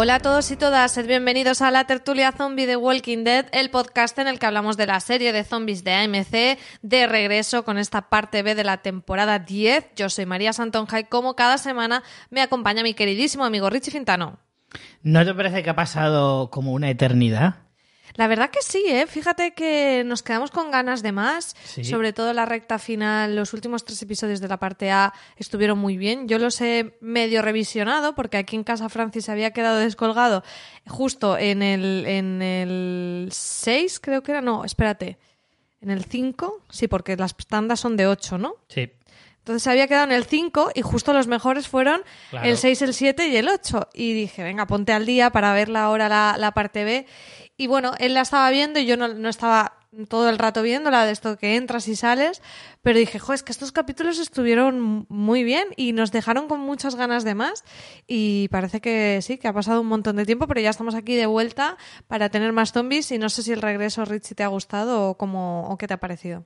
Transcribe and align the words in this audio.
Hola 0.00 0.14
a 0.14 0.20
todos 0.20 0.48
y 0.52 0.56
todas, 0.56 0.92
sed 0.92 1.08
bienvenidos 1.08 1.60
a 1.60 1.72
la 1.72 1.82
tertulia 1.82 2.30
zombie 2.30 2.66
de 2.66 2.76
Walking 2.76 3.24
Dead, 3.24 3.46
el 3.50 3.68
podcast 3.68 4.16
en 4.20 4.28
el 4.28 4.38
que 4.38 4.46
hablamos 4.46 4.76
de 4.76 4.86
la 4.86 5.00
serie 5.00 5.32
de 5.32 5.42
zombies 5.42 5.82
de 5.82 5.92
AMC, 5.92 6.56
de 6.82 7.08
regreso 7.08 7.64
con 7.64 7.78
esta 7.78 8.08
parte 8.08 8.44
B 8.44 8.54
de 8.54 8.62
la 8.62 8.76
temporada 8.76 9.40
10. 9.40 9.96
Yo 9.96 10.08
soy 10.08 10.24
María 10.24 10.52
Santonja 10.52 11.00
y 11.00 11.04
como 11.04 11.34
cada 11.34 11.58
semana 11.58 12.04
me 12.30 12.42
acompaña 12.42 12.84
mi 12.84 12.94
queridísimo 12.94 13.44
amigo 13.44 13.70
Richie 13.70 13.90
Fintano. 13.90 14.38
¿No 15.02 15.24
te 15.24 15.34
parece 15.34 15.64
que 15.64 15.70
ha 15.70 15.74
pasado 15.74 16.48
como 16.50 16.74
una 16.74 16.90
eternidad? 16.90 17.67
La 18.18 18.26
verdad 18.26 18.50
que 18.50 18.58
sí, 18.62 18.82
¿eh? 18.86 19.06
Fíjate 19.06 19.52
que 19.54 20.02
nos 20.04 20.24
quedamos 20.24 20.50
con 20.50 20.72
ganas 20.72 21.02
de 21.04 21.12
más, 21.12 21.54
Sí. 21.64 21.84
sobre 21.84 22.12
todo 22.12 22.32
la 22.32 22.44
recta 22.46 22.80
final, 22.80 23.36
los 23.36 23.52
últimos 23.52 23.84
tres 23.84 24.02
episodios 24.02 24.40
de 24.40 24.48
la 24.48 24.56
parte 24.58 24.90
A 24.90 25.14
estuvieron 25.36 25.78
muy 25.78 25.96
bien. 25.96 26.26
Yo 26.26 26.38
los 26.40 26.60
he 26.60 26.96
medio 27.00 27.42
revisionado 27.42 28.16
porque 28.16 28.36
aquí 28.36 28.56
en 28.56 28.64
casa 28.64 28.88
Francis 28.88 29.26
se 29.26 29.30
había 29.32 29.52
quedado 29.52 29.78
descolgado 29.78 30.42
justo 30.88 31.38
en 31.38 31.62
el, 31.62 32.04
en 32.06 32.42
el 32.42 33.28
6, 33.30 34.00
creo 34.00 34.22
que 34.24 34.32
era, 34.32 34.40
no, 34.40 34.64
espérate, 34.64 35.16
en 35.80 35.90
el 35.90 36.04
5, 36.04 36.62
sí, 36.70 36.88
porque 36.88 37.16
las 37.16 37.36
tandas 37.36 37.78
son 37.78 37.96
de 37.96 38.08
8, 38.08 38.36
¿no? 38.36 38.56
Sí. 38.68 38.90
Entonces 39.38 39.62
se 39.62 39.70
había 39.70 39.86
quedado 39.86 40.04
en 40.06 40.12
el 40.12 40.24
5 40.24 40.72
y 40.74 40.82
justo 40.82 41.12
los 41.12 41.26
mejores 41.28 41.68
fueron 41.68 42.02
Claro. 42.30 42.48
el 42.48 42.58
6, 42.58 42.82
el 42.82 42.92
7 42.94 43.28
y 43.28 43.36
el 43.36 43.48
8. 43.48 43.88
Y 43.94 44.12
dije, 44.12 44.42
venga, 44.42 44.66
ponte 44.66 44.92
al 44.92 45.06
día 45.06 45.30
para 45.30 45.54
verla 45.54 45.84
ahora 45.84 46.08
la, 46.08 46.34
la 46.36 46.50
parte 46.52 46.82
B. 46.84 47.06
Y 47.58 47.66
bueno, 47.66 47.92
él 47.98 48.14
la 48.14 48.22
estaba 48.22 48.48
viendo 48.50 48.78
y 48.80 48.86
yo 48.86 48.96
no, 48.96 49.08
no 49.08 49.28
estaba 49.28 49.74
todo 50.08 50.28
el 50.28 50.38
rato 50.38 50.62
viéndola, 50.62 51.04
de 51.06 51.12
esto 51.12 51.36
que 51.38 51.56
entras 51.56 51.88
y 51.88 51.96
sales, 51.96 52.40
pero 52.82 52.98
dije, 52.98 53.18
jo, 53.18 53.32
es 53.32 53.42
que 53.42 53.50
estos 53.52 53.72
capítulos 53.72 54.18
estuvieron 54.18 55.06
muy 55.08 55.42
bien 55.44 55.66
y 55.76 55.92
nos 55.92 56.12
dejaron 56.12 56.46
con 56.46 56.60
muchas 56.60 56.94
ganas 56.94 57.24
de 57.24 57.34
más 57.34 57.64
y 58.06 58.48
parece 58.48 58.80
que 58.80 59.20
sí, 59.22 59.38
que 59.38 59.48
ha 59.48 59.52
pasado 59.52 59.80
un 59.80 59.86
montón 59.88 60.16
de 60.16 60.26
tiempo, 60.26 60.46
pero 60.46 60.60
ya 60.60 60.70
estamos 60.70 60.94
aquí 60.94 61.16
de 61.16 61.24
vuelta 61.26 61.78
para 62.06 62.28
tener 62.28 62.52
más 62.52 62.72
zombies 62.72 63.10
y 63.12 63.18
no 63.18 63.28
sé 63.30 63.42
si 63.42 63.50
el 63.52 63.62
regreso, 63.62 64.04
Richie, 64.04 64.34
te 64.34 64.44
ha 64.44 64.48
gustado 64.48 65.08
o, 65.10 65.16
cómo, 65.16 65.68
o 65.68 65.78
qué 65.78 65.88
te 65.88 65.94
ha 65.94 65.98
parecido. 66.00 66.44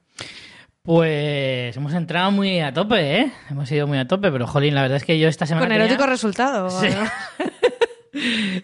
Pues 0.82 1.76
hemos 1.76 1.92
entrado 1.94 2.30
muy 2.32 2.60
a 2.60 2.72
tope, 2.72 3.20
¿eh? 3.20 3.32
Hemos 3.50 3.70
ido 3.70 3.86
muy 3.86 3.98
a 3.98 4.08
tope, 4.08 4.32
pero 4.32 4.46
jolín, 4.46 4.74
la 4.74 4.82
verdad 4.82 4.96
es 4.96 5.04
que 5.04 5.18
yo 5.18 5.28
esta 5.28 5.46
semana 5.46 5.66
Con 5.66 5.72
tenía- 5.72 5.84
erótico 5.86 6.06
resultado. 6.06 6.68
Sí. 6.80 6.88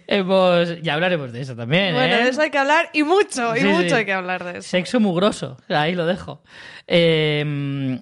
Hemos... 0.06 0.80
Ya 0.82 0.94
hablaremos 0.94 1.32
de 1.32 1.40
eso 1.40 1.56
también, 1.56 1.94
Bueno, 1.94 2.14
¿eh? 2.14 2.24
de 2.24 2.28
eso 2.30 2.42
hay 2.42 2.50
que 2.50 2.58
hablar 2.58 2.90
y 2.92 3.02
mucho, 3.02 3.56
y 3.56 3.60
Sí, 3.60 3.66
mucho 3.66 3.88
sí. 3.90 3.94
hay 3.94 4.04
que 4.04 4.12
hablar 4.12 4.44
de 4.44 4.58
eso. 4.58 4.68
Sexo 4.68 5.00
mugroso, 5.00 5.56
ahí 5.68 5.94
lo 5.94 6.06
dejo. 6.06 6.42
Eh, 6.86 8.00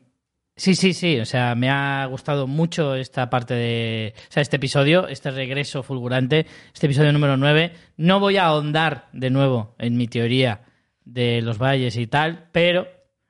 sí, 0.56 0.74
sí, 0.74 0.92
sí, 0.92 1.20
o 1.20 1.24
sea, 1.24 1.54
me 1.54 1.70
ha 1.70 2.06
gustado 2.06 2.46
mucho 2.46 2.94
esta 2.94 3.28
parte 3.30 3.54
de... 3.54 4.14
O 4.16 4.32
sea, 4.32 4.42
este 4.42 4.56
episodio, 4.56 5.08
este 5.08 5.30
regreso 5.30 5.82
fulgurante, 5.82 6.46
este 6.74 6.86
episodio 6.86 7.12
número 7.12 7.36
9. 7.36 7.72
No 7.96 8.20
voy 8.20 8.36
a 8.36 8.46
ahondar 8.46 9.08
de 9.12 9.30
nuevo 9.30 9.74
en 9.78 9.96
mi 9.96 10.08
teoría 10.08 10.62
de 11.04 11.40
los 11.42 11.58
valles 11.58 11.96
y 11.96 12.06
tal, 12.08 12.48
pero 12.52 12.88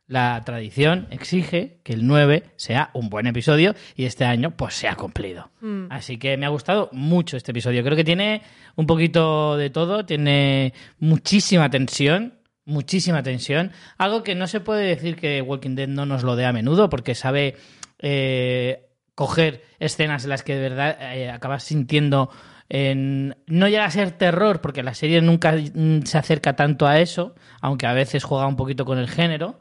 la 0.08 0.40
tradición 0.44 1.08
exige 1.10 1.78
que 1.82 1.92
el 1.92 2.06
9 2.06 2.44
sea 2.56 2.90
un 2.94 3.08
buen 3.10 3.26
episodio 3.26 3.74
y 3.96 4.04
este 4.04 4.24
año 4.24 4.52
pues 4.52 4.74
se 4.74 4.86
ha 4.88 4.94
cumplido. 4.94 5.50
Mm. 5.60 5.86
Así 5.90 6.16
que 6.18 6.36
me 6.36 6.46
ha 6.46 6.50
gustado 6.50 6.88
mucho 6.92 7.36
este 7.36 7.50
episodio. 7.50 7.82
Creo 7.82 7.96
que 7.96 8.04
tiene 8.04 8.42
un 8.76 8.86
poquito 8.86 9.56
de 9.56 9.70
todo, 9.70 10.06
tiene 10.06 10.72
muchísima 11.00 11.68
tensión, 11.70 12.34
muchísima 12.64 13.22
tensión. 13.24 13.72
Algo 13.98 14.22
que 14.22 14.34
no 14.36 14.46
se 14.46 14.60
puede 14.60 14.86
decir 14.86 15.16
que 15.16 15.42
Walking 15.42 15.74
Dead 15.74 15.88
no 15.88 16.06
nos 16.06 16.22
lo 16.22 16.36
dé 16.36 16.44
a 16.46 16.52
menudo, 16.52 16.88
porque 16.88 17.14
sabe 17.16 17.56
eh, 17.98 18.86
coger 19.14 19.62
escenas 19.80 20.24
en 20.24 20.30
las 20.30 20.42
que 20.42 20.54
de 20.54 20.60
verdad 20.68 20.96
eh, 21.00 21.30
acabas 21.30 21.64
sintiendo. 21.64 22.30
en- 22.68 23.36
no 23.46 23.68
llega 23.68 23.84
a 23.84 23.90
ser 23.90 24.10
terror, 24.12 24.60
porque 24.60 24.82
la 24.82 24.94
serie 24.94 25.20
nunca 25.20 25.52
mm, 25.52 26.02
se 26.02 26.18
acerca 26.18 26.54
tanto 26.56 26.86
a 26.86 27.00
eso, 27.00 27.34
aunque 27.60 27.86
a 27.86 27.92
veces 27.92 28.24
juega 28.24 28.46
un 28.46 28.56
poquito 28.56 28.84
con 28.84 28.98
el 28.98 29.08
género, 29.08 29.60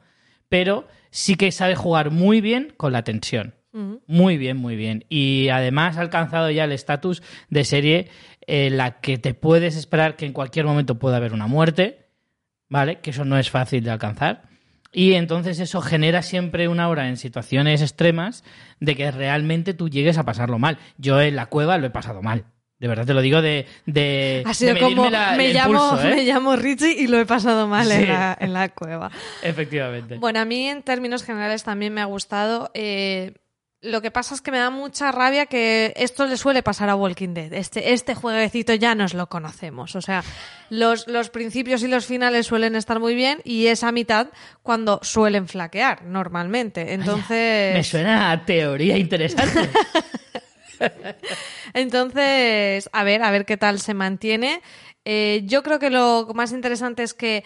pero 0.49 0.87
sí 1.09 1.35
que 1.35 1.51
sabe 1.51 1.75
jugar 1.75 2.11
muy 2.11 2.41
bien 2.41 2.73
con 2.77 2.91
la 2.91 3.03
tensión. 3.03 3.55
Muy 4.07 4.37
bien, 4.37 4.55
muy 4.55 4.77
bien. 4.77 5.03
Y 5.09 5.49
además 5.49 5.97
ha 5.97 6.01
alcanzado 6.01 6.49
ya 6.49 6.63
el 6.63 6.71
estatus 6.71 7.21
de 7.49 7.65
serie 7.65 8.07
en 8.47 8.77
la 8.77 9.01
que 9.01 9.17
te 9.17 9.33
puedes 9.33 9.75
esperar 9.75 10.15
que 10.15 10.25
en 10.25 10.31
cualquier 10.31 10.65
momento 10.65 10.97
pueda 10.97 11.17
haber 11.17 11.33
una 11.33 11.47
muerte, 11.47 12.07
¿vale? 12.69 12.99
Que 13.01 13.09
eso 13.09 13.25
no 13.25 13.37
es 13.37 13.49
fácil 13.49 13.83
de 13.83 13.91
alcanzar. 13.91 14.43
Y 14.93 15.15
entonces 15.15 15.59
eso 15.59 15.81
genera 15.81 16.21
siempre 16.21 16.69
una 16.69 16.87
hora 16.87 17.09
en 17.09 17.17
situaciones 17.17 17.81
extremas 17.81 18.45
de 18.79 18.95
que 18.95 19.11
realmente 19.11 19.73
tú 19.73 19.89
llegues 19.89 20.17
a 20.17 20.23
pasarlo 20.23 20.57
mal. 20.57 20.77
Yo 20.97 21.19
en 21.19 21.35
la 21.35 21.47
cueva 21.47 21.77
lo 21.77 21.87
he 21.87 21.89
pasado 21.89 22.21
mal. 22.21 22.45
De 22.77 22.87
verdad 22.89 23.05
te 23.05 23.13
lo 23.13 23.21
digo 23.21 23.41
de... 23.41 23.65
de 23.85 24.43
Ha 24.45 24.53
sido 24.53 24.73
de 24.73 24.79
como, 24.81 25.09
la- 25.09 25.35
me, 25.37 25.53
llamo, 25.53 25.91
pulso, 25.91 26.07
¿eh? 26.07 26.15
me 26.15 26.23
llamo 26.25 26.55
Richie 26.57 26.91
y 27.01 27.07
lo 27.07 27.19
he 27.19 27.25
pasado 27.25 27.67
mal 27.67 27.87
Sí. 27.87 27.93
en, 27.93 28.07
la, 28.09 28.37
en 28.39 28.53
la 28.53 28.69
cueva. 28.69 29.11
Efectivamente. 29.41 30.17
Bueno, 30.17 30.41
a 30.41 30.45
mí 30.45 30.67
en 30.67 30.83
términos 30.83 31.23
generales 31.23 31.63
también 31.63 31.93
me 31.93 32.01
ha 32.01 32.05
gustado. 32.05 32.71
eh, 32.73 33.33
lo 33.81 34.01
que 34.01 34.09
pasa 34.09 34.33
es 34.33 34.41
que 34.41 34.49
me 34.49 34.57
da 34.57 34.71
mucha 34.71 35.11
rabia 35.11 35.45
que 35.45 35.93
esto 35.95 36.25
le 36.25 36.37
suele 36.37 36.63
pasar 36.63 36.89
a 36.89 36.95
Walking 36.95 37.35
Dead. 37.35 37.53
Este, 37.53 37.93
este 37.93 38.15
jueguecito 38.15 38.73
ya 38.73 38.95
nos 38.95 39.13
lo 39.13 39.27
conocemos. 39.27 39.95
O 39.95 40.01
sea, 40.01 40.23
los, 40.71 41.07
los 41.07 41.29
principios 41.29 41.83
y 41.83 41.87
los 41.87 42.07
finales 42.07 42.47
suelen 42.47 42.75
estar 42.75 42.99
muy 42.99 43.13
bien 43.13 43.41
y 43.43 43.67
esa 43.67 43.91
mitad 43.91 44.29
cuando 44.63 44.99
suelen 45.03 45.47
flaquear 45.47 46.03
normalmente. 46.03 46.93
Entonces... 46.95 47.75
Me 47.75 47.83
suena 47.83 48.31
a 48.31 48.43
teoría 48.43 48.97
interesante. 48.97 49.69
Entonces, 51.73 52.89
a 52.91 53.03
ver, 53.03 53.23
a 53.23 53.31
ver 53.31 53.45
qué 53.45 53.57
tal 53.57 53.79
se 53.79 53.93
mantiene. 53.93 54.61
Eh, 55.05 55.41
yo 55.45 55.63
creo 55.63 55.79
que 55.79 55.89
lo 55.89 56.27
más 56.33 56.51
interesante 56.51 57.03
es 57.03 57.13
que 57.13 57.43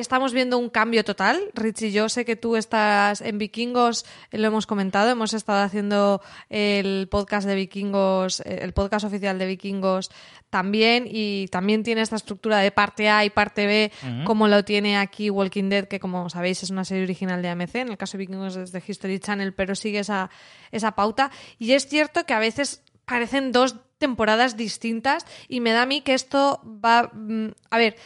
estamos 0.00 0.32
viendo 0.32 0.58
un 0.58 0.70
cambio 0.70 1.04
total. 1.04 1.40
Richie, 1.54 1.92
yo 1.92 2.08
sé 2.08 2.24
que 2.24 2.36
tú 2.36 2.56
estás 2.56 3.20
en 3.20 3.38
Vikingos, 3.38 4.04
eh, 4.30 4.38
lo 4.38 4.46
hemos 4.48 4.66
comentado, 4.66 5.10
hemos 5.10 5.34
estado 5.34 5.62
haciendo 5.62 6.20
el 6.48 7.08
podcast 7.10 7.46
de 7.46 7.54
Vikingos, 7.54 8.40
eh, 8.40 8.60
el 8.62 8.72
podcast 8.72 9.04
oficial 9.04 9.38
de 9.38 9.46
Vikingos 9.46 10.10
también, 10.50 11.06
y 11.10 11.46
también 11.48 11.82
tiene 11.82 12.00
esta 12.00 12.16
estructura 12.16 12.58
de 12.58 12.70
parte 12.70 13.08
A 13.10 13.24
y 13.24 13.30
parte 13.30 13.66
B, 13.66 13.92
como 14.24 14.48
lo 14.48 14.64
tiene 14.64 14.96
aquí 14.96 15.28
Walking 15.28 15.68
Dead, 15.68 15.86
que 15.86 16.00
como 16.00 16.30
sabéis 16.30 16.62
es 16.62 16.70
una 16.70 16.84
serie 16.84 17.04
original 17.04 17.42
de 17.42 17.50
AMC, 17.50 17.74
en 17.76 17.88
el 17.88 17.98
caso 17.98 18.16
de 18.16 18.18
Vikingos 18.24 18.56
es 18.56 18.72
de 18.72 18.82
History 18.86 19.18
Channel, 19.20 19.52
pero 19.52 19.74
sigue 19.74 19.98
esa, 19.98 20.30
esa 20.72 20.92
pauta. 20.92 21.30
Y 21.58 21.72
es 21.72 21.86
cierto 21.86 22.24
que 22.24 22.32
a 22.32 22.38
veces 22.38 22.82
parecen 23.04 23.52
dos 23.52 23.76
temporadas 23.98 24.56
distintas 24.56 25.26
y 25.48 25.60
me 25.60 25.72
da 25.72 25.82
a 25.82 25.86
mí 25.86 26.00
que 26.00 26.14
esto 26.14 26.62
va... 26.64 27.10
mm, 27.12 27.48
A 27.70 27.78
ver, 27.78 27.96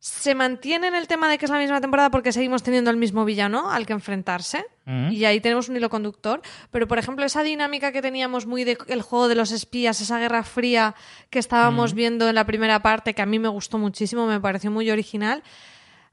se 0.00 0.34
mantiene 0.34 0.88
en 0.88 0.96
el 0.96 1.06
tema 1.06 1.30
de 1.30 1.38
que 1.38 1.44
es 1.44 1.50
la 1.50 1.58
misma 1.58 1.80
temporada 1.80 2.10
porque 2.10 2.32
seguimos 2.32 2.62
teniendo 2.64 2.90
el 2.90 2.96
mismo 2.96 3.24
villano 3.24 3.70
al 3.70 3.86
que 3.86 3.92
enfrentarse 3.92 4.66
Mm. 4.90 5.12
y 5.12 5.24
ahí 5.24 5.40
tenemos 5.40 5.68
un 5.68 5.76
hilo 5.76 5.88
conductor, 5.88 6.42
pero 6.72 6.88
por 6.88 6.98
ejemplo 6.98 7.24
esa 7.24 7.44
dinámica 7.44 7.92
que 7.92 8.02
teníamos 8.02 8.46
muy 8.46 8.64
del 8.64 9.02
juego 9.02 9.28
de 9.28 9.36
los 9.36 9.52
espías, 9.52 10.00
esa 10.00 10.18
guerra 10.18 10.42
fría 10.42 10.96
que 11.30 11.38
estábamos 11.38 11.94
viendo 11.94 12.28
en 12.28 12.34
la 12.34 12.44
primera 12.44 12.82
parte 12.82 13.14
que 13.14 13.22
a 13.22 13.26
mí 13.26 13.38
me 13.38 13.48
gustó 13.48 13.78
muchísimo, 13.78 14.26
me 14.26 14.40
pareció 14.40 14.70
muy 14.70 14.90
original. 14.90 15.44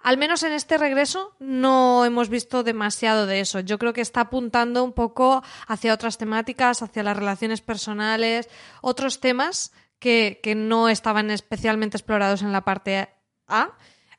Al 0.04 0.18
menos 0.18 0.44
en 0.44 0.52
este 0.54 0.78
regreso 0.78 1.34
no 1.40 2.06
hemos 2.06 2.30
visto 2.30 2.62
demasiado 2.62 3.26
de 3.26 3.40
eso. 3.40 3.62
Yo 3.62 3.80
creo 3.80 3.94
que 3.94 4.02
está 4.02 4.22
apuntando 4.22 4.84
un 4.84 4.94
poco 4.94 5.44
hacia 5.68 5.94
otras 5.94 6.20
temáticas, 6.20 6.84
hacia 6.84 7.02
las 7.02 7.18
relaciones 7.18 7.62
personales, 7.62 8.48
otros 8.82 9.20
temas 9.20 9.74
que, 9.98 10.40
que 10.44 10.54
no 10.54 10.88
estaban 10.88 11.32
especialmente 11.32 11.98
explorados 11.98 12.44
en 12.44 12.52
la 12.52 12.62
parte 12.62 13.10
A. 13.48 13.70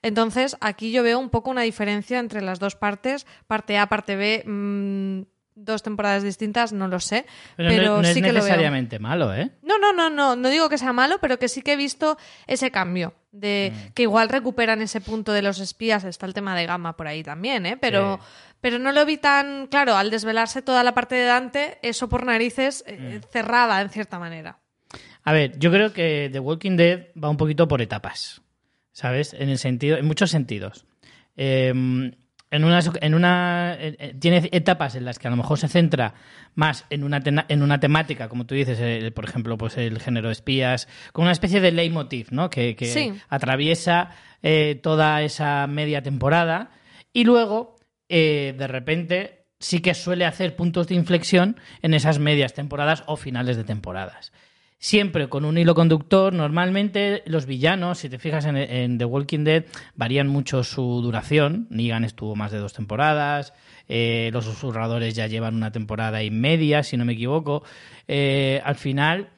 Entonces, 0.03 0.57
aquí 0.61 0.93
yo 0.93 1.03
veo 1.03 1.19
un 1.19 1.29
poco 1.31 1.51
una 1.51 1.63
diferencia 1.63 2.19
entre 2.21 2.41
las 2.41 2.59
dos 2.61 2.77
partes, 2.77 3.27
parte 3.47 3.77
A, 3.79 3.89
parte 3.89 4.15
B, 4.17 4.45
mm, 4.47 5.23
dos 5.61 5.83
temporadas 5.83 6.23
distintas, 6.23 6.73
no 6.73 6.87
lo 6.87 7.01
sé, 7.01 7.27
Pero, 7.57 7.69
pero, 7.71 7.85
no, 7.97 8.03
no 8.03 8.09
es 8.09 8.15
sí 8.15 8.21
que 8.23 8.29
lo 8.29 8.35
veo. 8.35 8.43
necesariamente 8.45 9.01
malo, 9.01 9.35
¿eh? 9.35 9.51
No, 9.63 9.77
no, 9.81 9.93
no, 9.93 10.09
no, 10.09 10.37
no 10.37 10.49
digo 10.51 10.69
que 10.69 10.79
sea 10.79 10.93
malo, 10.93 11.19
pero 11.21 11.41
que 11.41 11.49
sí 11.49 11.63
que 11.63 11.73
he 11.73 11.77
visto 11.77 12.17
ese 12.47 12.71
cambio. 12.71 13.13
De 13.33 13.73
Mm. 13.75 13.93
que 13.95 14.03
igual 14.05 14.29
recuperan 14.29 14.81
ese 14.83 15.01
punto 15.01 15.33
de 15.33 15.43
los 15.43 15.59
espías, 15.59 16.05
está 16.05 16.27
el 16.27 16.33
tema 16.33 16.57
de 16.57 16.65
Gama 16.67 16.97
por 16.97 17.09
ahí 17.09 17.25
también, 17.25 17.67
¿eh? 17.67 17.77
Pero, 17.77 18.21
Sí. 18.23 18.55
pero 18.61 18.79
no 18.79 18.93
lo 18.93 19.05
vi 19.05 19.17
tan 19.17 19.67
claro, 19.67 19.97
al 19.97 20.11
desvelarse 20.11 20.63
toda 20.63 20.85
la 20.85 20.95
parte 20.95 21.17
de 21.17 21.25
Dante, 21.25 21.79
eso 21.83 22.09
por 22.09 22.25
narices 22.25 22.85
eh, 22.87 23.19
Mm. 23.21 23.27
cerrada 23.33 23.81
en 23.83 23.91
cierta 23.91 24.21
manera. 24.21 24.61
A 25.25 25.33
ver, 25.33 25.59
yo 25.59 25.73
creo 25.73 25.93
que 25.93 26.31
The 26.33 26.39
Walking 26.39 26.77
Dead 26.77 27.07
va 27.23 27.29
un 27.31 27.37
poquito 27.37 27.67
por 27.67 27.83
etapas, 27.83 28.41
¿sabes? 28.99 29.33
En 29.33 29.49
el 29.49 29.59
sentido, 29.59 29.97
en 29.97 30.07
muchos 30.07 30.31
sentidos. 30.33 30.85
Eh, 31.37 31.69
en 32.51 32.65
una, 32.65 32.81
en 33.01 33.15
una 33.15 33.77
eh, 33.79 34.15
tiene 34.19 34.49
etapas 34.53 34.97
en 34.97 35.05
las 35.05 35.19
que 35.21 35.29
a 35.29 35.31
lo 35.31 35.37
mejor 35.37 35.57
se 35.59 35.69
centra 35.69 36.15
más 36.57 36.85
en 36.91 37.05
una 37.05 37.21
tena- 37.21 37.45
en 37.49 37.63
una 37.63 37.79
temática, 37.79 38.29
como 38.29 38.45
tú 38.45 38.55
dices, 38.57 39.13
por 39.13 39.25
ejemplo, 39.25 39.57
pues 39.57 39.77
el 39.77 40.01
género 40.01 40.29
de 40.29 40.33
espías, 40.33 40.89
con 41.13 41.25
una 41.25 41.33
especie 41.33 41.61
de 41.61 41.71
leitmotiv, 41.71 42.29
¿no? 42.33 42.51
Que, 42.51 42.75
que 42.75 42.87
Sí. 42.87 43.13
atraviesa 43.29 44.11
eh, 44.43 44.81
toda 44.83 45.23
esa 45.23 45.67
media 45.69 46.03
temporada 46.03 46.71
y 47.13 47.23
luego 47.25 47.77
eh, 48.09 48.55
de 48.59 48.67
repente 48.67 49.45
sí 49.61 49.81
que 49.81 49.93
suele 49.95 50.25
hacer 50.25 50.57
puntos 50.57 50.89
de 50.89 50.95
inflexión 50.97 51.57
en 51.83 51.93
esas 51.95 52.19
medias 52.19 52.55
temporadas 52.55 53.05
o 53.07 53.17
finales 53.17 53.57
de 53.59 53.65
temporadas. 53.65 54.33
Siempre 54.79 55.29
con 55.29 55.45
un 55.45 55.59
hilo 55.59 55.75
conductor. 55.75 56.33
Normalmente 56.33 57.23
los 57.27 57.47
villanos, 57.47 57.99
si 57.99 58.09
te 58.09 58.19
fijas 58.19 58.47
en, 58.47 58.99
The 58.99 59.05
Walking 59.05 59.45
Dead, 59.45 59.65
varían 59.95 60.29
mucho 60.29 60.65
su 60.65 61.01
duración. 61.03 61.67
Negan 61.71 62.05
estuvo 62.05 62.37
más 62.37 62.53
de 62.53 62.59
dos 62.59 62.73
temporadas. 62.73 63.53
eh, 63.89 64.31
los 64.33 64.45
susurradores 64.45 65.15
ya 65.15 65.27
llevan 65.27 65.55
una 65.55 65.73
temporada 65.73 66.23
y 66.23 66.31
media, 66.31 66.83
si 66.83 66.97
no 66.97 67.05
me 67.05 67.15
equivoco. 67.15 67.65
Eh, 68.07 68.61
al 68.65 68.77
final 68.77 69.31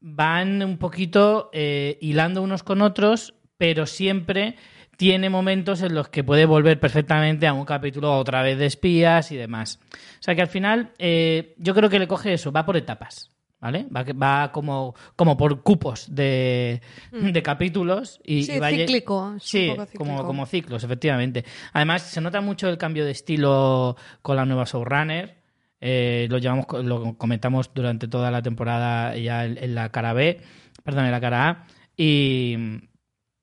van 0.00 0.62
un 0.62 0.78
poquito 0.78 1.50
eh, 1.52 1.98
hilando 2.00 2.42
unos 2.42 2.62
con 2.62 2.82
otros, 2.82 3.34
pero 3.56 3.86
siempre 3.86 4.56
tiene 4.96 5.30
momentos 5.30 5.82
en 5.82 5.94
los 5.94 6.08
que 6.08 6.24
puede 6.24 6.46
volver 6.46 6.78
perfectamente 6.78 7.46
a 7.46 7.54
un 7.54 7.64
capítulo 7.64 8.16
otra 8.16 8.42
vez 8.42 8.58
de 8.58 8.66
espías 8.66 9.32
y 9.32 9.36
demás. 9.36 9.80
O 10.20 10.22
sea 10.22 10.34
que 10.34 10.42
al 10.42 10.48
final 10.48 10.92
yo 10.98 11.74
creo 11.74 11.88
que 11.88 11.98
le 11.98 12.08
coge 12.08 12.34
eso, 12.34 12.52
va 12.52 12.66
por 12.66 12.76
etapas. 12.76 13.32
¿Vale? 13.62 13.86
Va, 13.94 14.04
va 14.12 14.50
como, 14.52 14.92
como 15.16 15.36
por 15.36 15.62
cupos 15.62 16.12
de, 16.14 16.82
de 17.12 17.42
capítulos 17.42 18.20
y, 18.24 18.40
Mm. 18.40 18.42
Sí, 18.42 18.52
y 18.54 18.58
va 18.58 18.70
cíclico, 18.70 19.22
un 19.22 19.40
Sí, 19.40 19.68
poco 19.70 19.86
cíclico. 19.86 20.04
como, 20.04 20.26
como 20.26 20.46
ciclos, 20.46 20.82
efectivamente. 20.82 21.44
Además, 21.72 22.02
se 22.02 22.20
nota 22.20 22.40
mucho 22.40 22.68
el 22.68 22.76
cambio 22.76 23.04
de 23.04 23.12
estilo 23.12 23.96
con 24.20 24.34
la 24.34 24.44
nueva 24.44 24.64
showrunner. 24.64 25.36
Eh, 25.80 26.26
lo, 26.28 26.38
llevamos, 26.38 26.66
lo 26.84 27.16
comentamos 27.16 27.70
durante 27.72 28.08
toda 28.08 28.30
la 28.32 28.42
temporada 28.42 29.16
ya 29.16 29.44
en, 29.44 29.56
en 29.56 29.74
la 29.76 29.90
cara 29.90 30.12
B, 30.12 30.40
perdón, 30.82 31.04
en 31.06 31.10
la 31.12 31.20
cara 31.20 31.48
A. 31.48 31.66
Y 31.96 32.56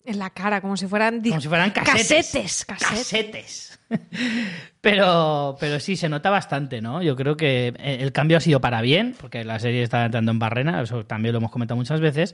En 0.09 0.17
la 0.17 0.31
cara, 0.31 0.59
como 0.59 0.75
si 0.75 0.87
fueran... 0.87 1.21
como 1.21 1.39
si 1.39 1.47
fueran 1.47 1.69
casetes. 1.69 2.65
Casetes, 2.65 2.65
casetes. 2.65 2.89
Casetes. 2.97 3.79
pero, 4.81 5.55
pero 5.59 5.79
sí, 5.79 5.95
se 5.95 6.09
nota 6.09 6.31
bastante, 6.31 6.81
¿no? 6.81 7.03
Yo 7.03 7.15
creo 7.15 7.37
que 7.37 7.75
el 7.79 8.11
cambio 8.11 8.37
ha 8.37 8.41
sido 8.41 8.59
para 8.59 8.81
bien, 8.81 9.15
porque 9.21 9.43
la 9.43 9.59
serie 9.59 9.83
está 9.83 10.05
entrando 10.05 10.31
en 10.31 10.39
barrena, 10.39 10.81
eso 10.81 11.05
también 11.05 11.33
lo 11.33 11.37
hemos 11.37 11.51
comentado 11.51 11.75
muchas 11.75 12.01
veces. 12.01 12.33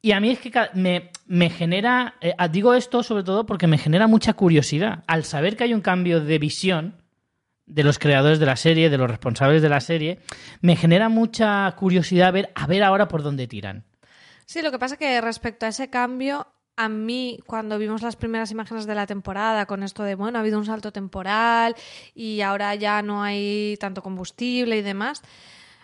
Y 0.00 0.12
a 0.12 0.20
mí 0.20 0.30
es 0.30 0.38
que 0.38 0.52
me, 0.74 1.10
me 1.26 1.50
genera, 1.50 2.14
eh, 2.20 2.34
digo 2.52 2.72
esto 2.72 3.02
sobre 3.02 3.24
todo 3.24 3.46
porque 3.46 3.66
me 3.66 3.78
genera 3.78 4.06
mucha 4.06 4.34
curiosidad. 4.34 5.02
Al 5.08 5.24
saber 5.24 5.56
que 5.56 5.64
hay 5.64 5.74
un 5.74 5.80
cambio 5.80 6.20
de 6.20 6.38
visión 6.38 7.02
de 7.66 7.82
los 7.82 7.98
creadores 7.98 8.38
de 8.38 8.46
la 8.46 8.54
serie, 8.56 8.90
de 8.90 8.98
los 8.98 9.10
responsables 9.10 9.60
de 9.60 9.68
la 9.68 9.80
serie, 9.80 10.20
me 10.60 10.76
genera 10.76 11.08
mucha 11.08 11.68
curiosidad 11.72 12.32
ver, 12.32 12.52
a 12.54 12.68
ver 12.68 12.84
ahora 12.84 13.08
por 13.08 13.24
dónde 13.24 13.48
tiran. 13.48 13.86
Sí, 14.46 14.60
lo 14.62 14.70
que 14.70 14.78
pasa 14.78 14.96
que 14.96 15.20
respecto 15.20 15.66
a 15.66 15.70
ese 15.70 15.88
cambio, 15.88 16.46
a 16.76 16.88
mí 16.88 17.38
cuando 17.46 17.78
vimos 17.78 18.02
las 18.02 18.16
primeras 18.16 18.50
imágenes 18.50 18.86
de 18.86 18.94
la 18.94 19.06
temporada 19.06 19.66
con 19.66 19.82
esto 19.82 20.02
de, 20.02 20.14
bueno, 20.14 20.38
ha 20.38 20.40
habido 20.40 20.58
un 20.58 20.64
salto 20.64 20.92
temporal 20.92 21.74
y 22.14 22.40
ahora 22.40 22.74
ya 22.74 23.02
no 23.02 23.22
hay 23.22 23.76
tanto 23.78 24.02
combustible 24.02 24.76
y 24.76 24.82
demás, 24.82 25.22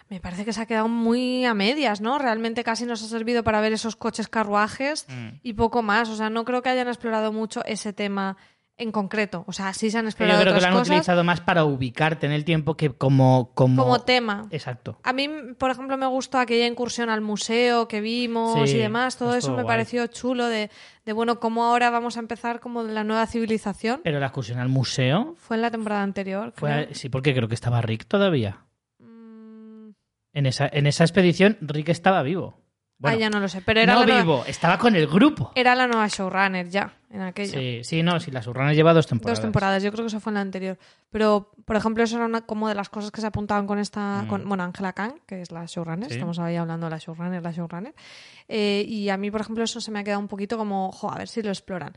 me 0.08 0.20
parece 0.20 0.44
que 0.44 0.52
se 0.54 0.62
ha 0.62 0.66
quedado 0.66 0.88
muy 0.88 1.44
a 1.44 1.52
medias, 1.52 2.00
¿no? 2.00 2.18
Realmente 2.18 2.64
casi 2.64 2.86
nos 2.86 3.02
ha 3.02 3.08
servido 3.08 3.44
para 3.44 3.60
ver 3.60 3.74
esos 3.74 3.94
coches 3.94 4.28
carruajes 4.28 5.06
y 5.42 5.52
poco 5.52 5.82
más. 5.82 6.08
O 6.08 6.16
sea, 6.16 6.30
no 6.30 6.46
creo 6.46 6.62
que 6.62 6.70
hayan 6.70 6.88
explorado 6.88 7.30
mucho 7.30 7.62
ese 7.66 7.92
tema 7.92 8.38
en 8.78 8.92
concreto. 8.92 9.44
O 9.46 9.52
sea, 9.52 9.72
sí 9.74 9.90
se 9.90 9.98
han 9.98 10.06
explorado 10.06 10.38
yo 10.38 10.42
creo 10.44 10.54
que 10.54 10.60
lo 10.60 10.66
han 10.68 10.72
cosas 10.72 10.88
utilizado 10.88 11.24
más 11.24 11.40
para 11.40 11.64
ubicarte 11.64 12.26
en 12.26 12.32
el 12.32 12.44
tiempo 12.44 12.76
que 12.76 12.90
como... 12.90 13.50
Como, 13.54 13.82
como 13.82 14.00
tema. 14.00 14.46
Exacto. 14.50 14.98
A 15.02 15.12
mí, 15.12 15.28
por 15.58 15.70
ejemplo, 15.70 15.96
me 15.96 16.06
gustó 16.06 16.38
aquella 16.38 16.66
incursión 16.66 17.10
al 17.10 17.20
museo 17.20 17.88
que 17.88 18.00
vimos 18.00 18.70
Sí, 18.70 18.76
y 18.76 18.78
demás. 18.78 19.16
Todo 19.16 19.34
eso 19.34 19.48
me 19.50 19.62
guay. 19.62 19.66
pareció 19.66 20.06
chulo 20.06 20.46
de, 20.46 20.70
de, 21.04 21.12
bueno, 21.12 21.40
cómo 21.40 21.64
ahora 21.64 21.90
vamos 21.90 22.16
a 22.16 22.20
empezar 22.20 22.60
como 22.60 22.82
la 22.84 23.04
nueva 23.04 23.26
civilización. 23.26 24.00
Pero 24.04 24.20
la 24.20 24.26
excursión 24.26 24.58
al 24.58 24.68
museo 24.68 25.34
Fue 25.38 25.56
en 25.56 25.62
la 25.62 25.70
temporada 25.70 26.02
anterior. 26.02 26.52
fue... 26.56 26.70
creo. 26.70 26.94
Sí, 26.94 27.08
porque 27.08 27.34
creo 27.34 27.48
que 27.48 27.54
estaba 27.54 27.80
Rick 27.82 28.06
todavía. 28.06 28.64
Mm, 29.00 29.90
En 30.34 30.46
esa, 30.46 30.68
en 30.72 30.86
esa 30.86 31.04
expedición 31.04 31.56
Rick 31.60 31.88
estaba 31.88 32.22
vivo. 32.22 32.60
Bueno, 33.00 33.16
ah, 33.16 33.20
ya 33.20 33.30
no 33.30 33.38
lo 33.40 33.48
sé. 33.48 33.60
Pero 33.64 33.80
era, 33.80 33.94
no 33.94 34.00
la 34.00 34.06
nueva, 34.06 34.22
vivo, 34.22 34.44
estaba 34.46 34.76
con 34.78 34.96
el 34.96 35.06
grupo. 35.06 35.52
era 35.54 35.74
la 35.76 35.86
nueva 35.86 36.08
showrunner 36.08 36.68
ya, 36.68 36.92
en 37.10 37.22
aquella. 37.22 37.52
Sí, 37.58 37.80
sí, 37.84 38.02
no, 38.02 38.20
sí, 38.20 38.30
la 38.30 38.42
Surrana 38.42 38.72
lleva 38.74 38.92
dos 38.92 39.06
temporadas. 39.06 39.38
Dos 39.38 39.42
temporadas, 39.42 39.82
yo 39.82 39.90
creo 39.92 40.04
que 40.04 40.08
eso 40.08 40.20
fue 40.20 40.30
en 40.30 40.34
la 40.34 40.40
anterior. 40.42 40.78
Pero, 41.10 41.52
por 41.64 41.76
ejemplo, 41.76 42.04
eso 42.04 42.16
era 42.16 42.26
una, 42.26 42.42
como 42.42 42.68
de 42.68 42.74
las 42.74 42.88
cosas 42.90 43.10
que 43.10 43.20
se 43.20 43.26
apuntaban 43.26 43.66
con 43.66 43.78
esta, 43.78 44.22
Mm. 44.22 44.28
con, 44.28 44.48
bueno, 44.48 44.62
Angela 44.64 44.92
Kang, 44.92 45.14
que 45.26 45.40
es 45.40 45.50
la 45.50 45.64
showrunner, 45.66 46.08
Sí. 46.08 46.14
estamos 46.16 46.38
ahí 46.38 46.56
hablando 46.56 46.86
de 46.86 46.90
la 46.90 46.98
showrunner, 46.98 47.42
la 47.42 47.52
showrunner. 47.52 47.94
Eh, 48.48 48.84
y 48.86 49.08
a 49.08 49.16
mí, 49.16 49.30
por 49.30 49.40
ejemplo, 49.40 49.64
eso 49.64 49.80
se 49.80 49.90
me 49.90 50.00
ha 50.00 50.04
quedado 50.04 50.20
un 50.20 50.28
poquito 50.28 50.58
como, 50.58 50.92
jo, 50.92 51.10
a 51.10 51.16
ver 51.16 51.28
si 51.28 51.42
lo 51.42 51.48
exploran. 51.50 51.94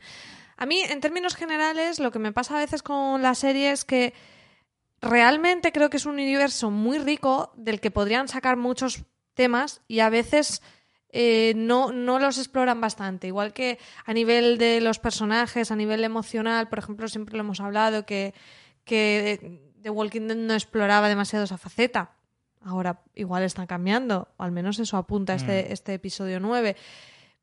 A 0.56 0.66
mí, 0.66 0.80
en 0.88 1.00
términos 1.00 1.34
generales, 1.34 1.98
lo 2.00 2.10
que 2.10 2.18
me 2.18 2.32
pasa 2.32 2.56
a 2.56 2.60
veces 2.60 2.82
con 2.82 3.20
la 3.22 3.34
serie 3.34 3.72
es 3.72 3.84
que 3.84 4.14
realmente 5.00 5.72
creo 5.72 5.90
que 5.90 5.96
es 5.96 6.06
un 6.06 6.14
universo 6.14 6.70
muy 6.70 6.98
rico 6.98 7.52
del 7.56 7.80
que 7.80 7.90
podrían 7.90 8.28
sacar 8.28 8.56
muchos 8.56 9.04
temas 9.34 9.80
y 9.88 10.00
a 10.00 10.10
veces 10.10 10.62
eh, 11.12 11.52
no, 11.56 11.92
no 11.92 12.18
los 12.18 12.38
exploran 12.38 12.80
bastante. 12.80 13.26
Igual 13.26 13.52
que 13.52 13.78
a 14.04 14.14
nivel 14.14 14.58
de 14.58 14.80
los 14.80 14.98
personajes, 14.98 15.70
a 15.70 15.76
nivel 15.76 16.02
emocional, 16.04 16.68
por 16.68 16.78
ejemplo, 16.78 17.06
siempre 17.06 17.36
lo 17.36 17.40
hemos 17.40 17.60
hablado 17.60 18.06
que, 18.06 18.34
que 18.84 19.60
The 19.82 19.90
Walking 19.90 20.28
Dead 20.28 20.36
no 20.36 20.54
exploraba 20.54 21.08
demasiado 21.08 21.44
esa 21.44 21.58
faceta. 21.58 22.12
Ahora 22.64 23.02
igual 23.14 23.42
están 23.42 23.66
cambiando, 23.66 24.28
o 24.36 24.42
al 24.42 24.52
menos 24.52 24.78
eso 24.78 24.96
apunta 24.96 25.34
este, 25.34 25.72
este 25.72 25.94
episodio 25.94 26.40
9. 26.40 26.76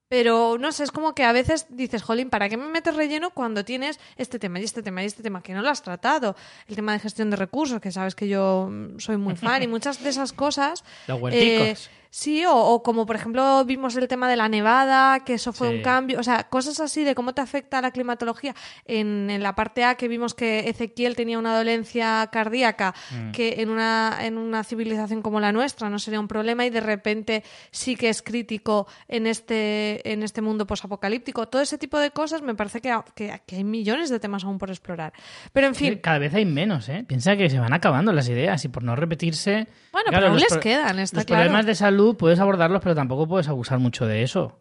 Pero 0.07 0.57
no 0.57 0.71
sé, 0.71 0.85
es 0.85 0.91
como 0.91 1.13
que 1.13 1.23
a 1.23 1.31
veces 1.31 1.67
dices, 1.69 2.01
Jolín, 2.01 2.31
¿para 2.31 2.49
qué 2.49 2.57
me 2.57 2.67
metes 2.67 2.95
relleno 2.95 3.29
cuando 3.29 3.63
tienes 3.63 3.99
este 4.17 4.39
tema 4.39 4.59
y 4.59 4.63
este 4.63 4.81
tema 4.81 5.03
y 5.03 5.05
este 5.05 5.21
tema 5.21 5.43
que 5.43 5.53
no 5.53 5.61
lo 5.61 5.69
has 5.69 5.83
tratado? 5.83 6.35
El 6.67 6.75
tema 6.75 6.93
de 6.93 6.99
gestión 6.99 7.29
de 7.29 7.35
recursos, 7.35 7.79
que 7.79 7.91
sabes 7.91 8.15
que 8.15 8.27
yo 8.27 8.69
mm, 8.71 8.97
soy 8.97 9.17
muy 9.17 9.35
fan 9.35 9.61
y 9.61 9.67
muchas 9.67 10.01
de 10.01 10.09
esas 10.09 10.33
cosas. 10.33 10.83
Los 11.05 11.21
huerticos. 11.21 11.85
eh, 11.85 11.98
sí, 12.09 12.45
o, 12.45 12.53
o 12.55 12.83
como 12.83 13.05
por 13.05 13.15
ejemplo 13.15 13.63
vimos 13.65 13.95
el 13.95 14.07
tema 14.07 14.29
de 14.29 14.35
la 14.35 14.49
nevada, 14.49 15.23
que 15.23 15.35
eso 15.35 15.53
fue 15.53 15.69
Sí. 15.69 15.75
un 15.75 15.81
cambio. 15.81 16.19
O 16.19 16.23
sea, 16.23 16.43
cosas 16.49 16.79
así 16.79 17.03
de 17.03 17.15
cómo 17.15 17.33
te 17.33 17.41
afecta 17.41 17.81
la 17.81 17.91
climatología. 17.91 18.55
En, 18.85 19.29
en 19.29 19.43
la 19.43 19.55
parte 19.55 19.83
A 19.83 19.95
que 19.95 20.07
vimos 20.07 20.33
que 20.33 20.67
Ezequiel 20.69 21.15
tenía 21.15 21.37
una 21.37 21.55
dolencia 21.57 22.27
cardíaca, 22.31 22.93
Mm. 23.11 23.31
que 23.31 23.61
en 23.61 23.69
una, 23.69 24.17
en 24.21 24.37
una 24.37 24.63
civilización 24.63 25.21
como 25.21 25.39
la 25.39 25.51
nuestra 25.51 25.89
no 25.89 25.99
sería 25.99 26.19
un 26.19 26.27
problema 26.27 26.65
y 26.65 26.69
de 26.69 26.79
repente 26.81 27.43
sí 27.71 27.95
que 27.95 28.09
es 28.09 28.21
crítico 28.21 28.87
en 29.07 29.27
este, 29.27 30.01
en 30.11 30.23
este 30.23 30.41
mundo 30.41 30.65
posapocalíptico. 30.65 31.47
Todo 31.47 31.61
ese 31.61 31.77
tipo 31.77 31.99
de 31.99 32.11
cosas 32.11 32.41
me 32.41 32.55
parece 32.55 32.81
que, 32.81 32.97
que, 33.15 33.39
que 33.45 33.55
hay 33.57 33.63
millones 33.63 34.09
de 34.09 34.19
temas 34.19 34.43
aún 34.43 34.57
por 34.57 34.69
explorar. 34.69 35.13
Pero 35.53 35.67
en 35.67 35.75
fin, 35.75 35.99
Cada 36.01 36.19
vez 36.19 36.33
hay 36.33 36.45
menos, 36.45 36.89
¿eh? 36.89 37.03
Piensa 37.07 37.35
que 37.37 37.49
se 37.49 37.59
van 37.59 37.73
acabando 37.73 38.11
las 38.13 38.27
ideas 38.29 38.63
y 38.65 38.69
por 38.69 38.83
no 38.83 38.95
repetirse... 38.95 39.67
bueno, 39.91 40.09
Claro, 40.09 40.23
pero 40.23 40.27
aún 40.27 40.39
les 40.39 40.47
pro- 40.49 40.59
quedan, 40.59 40.99
está 40.99 41.17
Los 41.17 41.25
claro. 41.25 41.43
problemas 41.43 41.65
de 41.65 41.75
salud 41.75 41.98
puedes 42.17 42.39
abordarlos, 42.39 42.81
pero 42.81 42.95
tampoco 42.95 43.27
puedes 43.27 43.47
abusar 43.47 43.79
mucho 43.79 44.05
de 44.05 44.23
eso. 44.23 44.59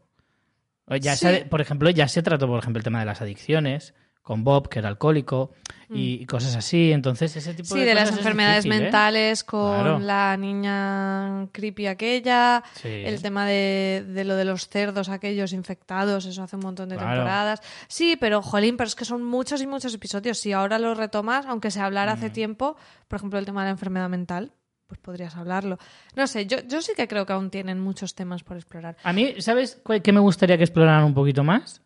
O 0.86 0.96
Ya 0.96 1.16
Sí. 1.16 1.26
se- 1.26 1.44
por 1.44 1.60
ejemplo, 1.60 1.90
ya 1.90 2.08
se 2.08 2.22
trató, 2.22 2.46
por 2.46 2.58
ejemplo, 2.60 2.78
el 2.78 2.84
tema 2.84 3.00
de 3.00 3.06
las 3.06 3.20
adicciones 3.20 3.94
con 4.22 4.44
Bob, 4.44 4.68
que 4.68 4.78
era 4.80 4.88
alcohólico, 4.88 5.52
y, 5.90 6.20
y 6.20 6.26
cosas 6.26 6.54
así. 6.54 6.92
Entonces, 6.92 7.34
ese 7.36 7.54
tipo 7.54 7.74
Mm. 7.74 7.78
Sí, 7.78 7.80
de 7.80 7.86
de 7.86 7.94
las 7.94 8.04
cosas 8.10 8.18
enfermedades 8.18 8.64
difícil, 8.64 8.80
¿eh? 8.80 8.84
mentales 8.84 9.42
con 9.44 9.74
Claro. 9.80 9.98
la 10.00 10.36
niña 10.36 11.48
creepy 11.52 11.86
aquella, 11.86 12.62
Sí. 12.74 12.88
el 12.88 13.22
tema 13.22 13.46
de, 13.46 14.04
de 14.06 14.24
lo 14.24 14.36
de 14.36 14.44
los 14.44 14.68
cerdos 14.68 15.08
aquellos 15.08 15.54
infectados, 15.54 16.26
eso 16.26 16.42
hace 16.42 16.56
un 16.56 16.62
montón 16.62 16.90
de 16.90 16.96
Claro. 16.96 17.12
temporadas. 17.14 17.60
Sí, 17.88 18.16
pero 18.20 18.42
jolín, 18.42 18.76
pero 18.76 18.88
es 18.88 18.94
que 18.94 19.06
son 19.06 19.22
muchos 19.24 19.62
y 19.62 19.66
muchos 19.66 19.94
episodios. 19.94 20.38
Si 20.38 20.52
ahora 20.52 20.78
lo 20.78 20.94
retomas, 20.94 21.46
aunque 21.46 21.70
se 21.70 21.80
hablara 21.80 22.14
Mm. 22.14 22.18
hace 22.18 22.30
tiempo, 22.30 22.76
por 23.08 23.16
ejemplo, 23.18 23.38
el 23.38 23.46
tema 23.46 23.62
de 23.62 23.68
la 23.68 23.72
enfermedad 23.72 24.10
mental, 24.10 24.52
pues 24.88 24.98
podrías 25.00 25.36
hablarlo. 25.36 25.78
No 26.16 26.26
sé, 26.26 26.46
yo, 26.46 26.56
yo 26.66 26.80
sí 26.82 26.92
que 26.96 27.06
creo 27.06 27.26
que 27.26 27.34
aún 27.34 27.50
tienen 27.50 27.78
muchos 27.78 28.14
temas 28.14 28.42
por 28.42 28.56
explorar. 28.56 28.96
A 29.04 29.12
mí, 29.12 29.34
¿sabes 29.38 29.80
qué 30.02 30.12
me 30.12 30.20
gustaría 30.20 30.56
que 30.56 30.64
exploraran 30.64 31.04
un 31.04 31.14
poquito 31.14 31.44
más? 31.44 31.82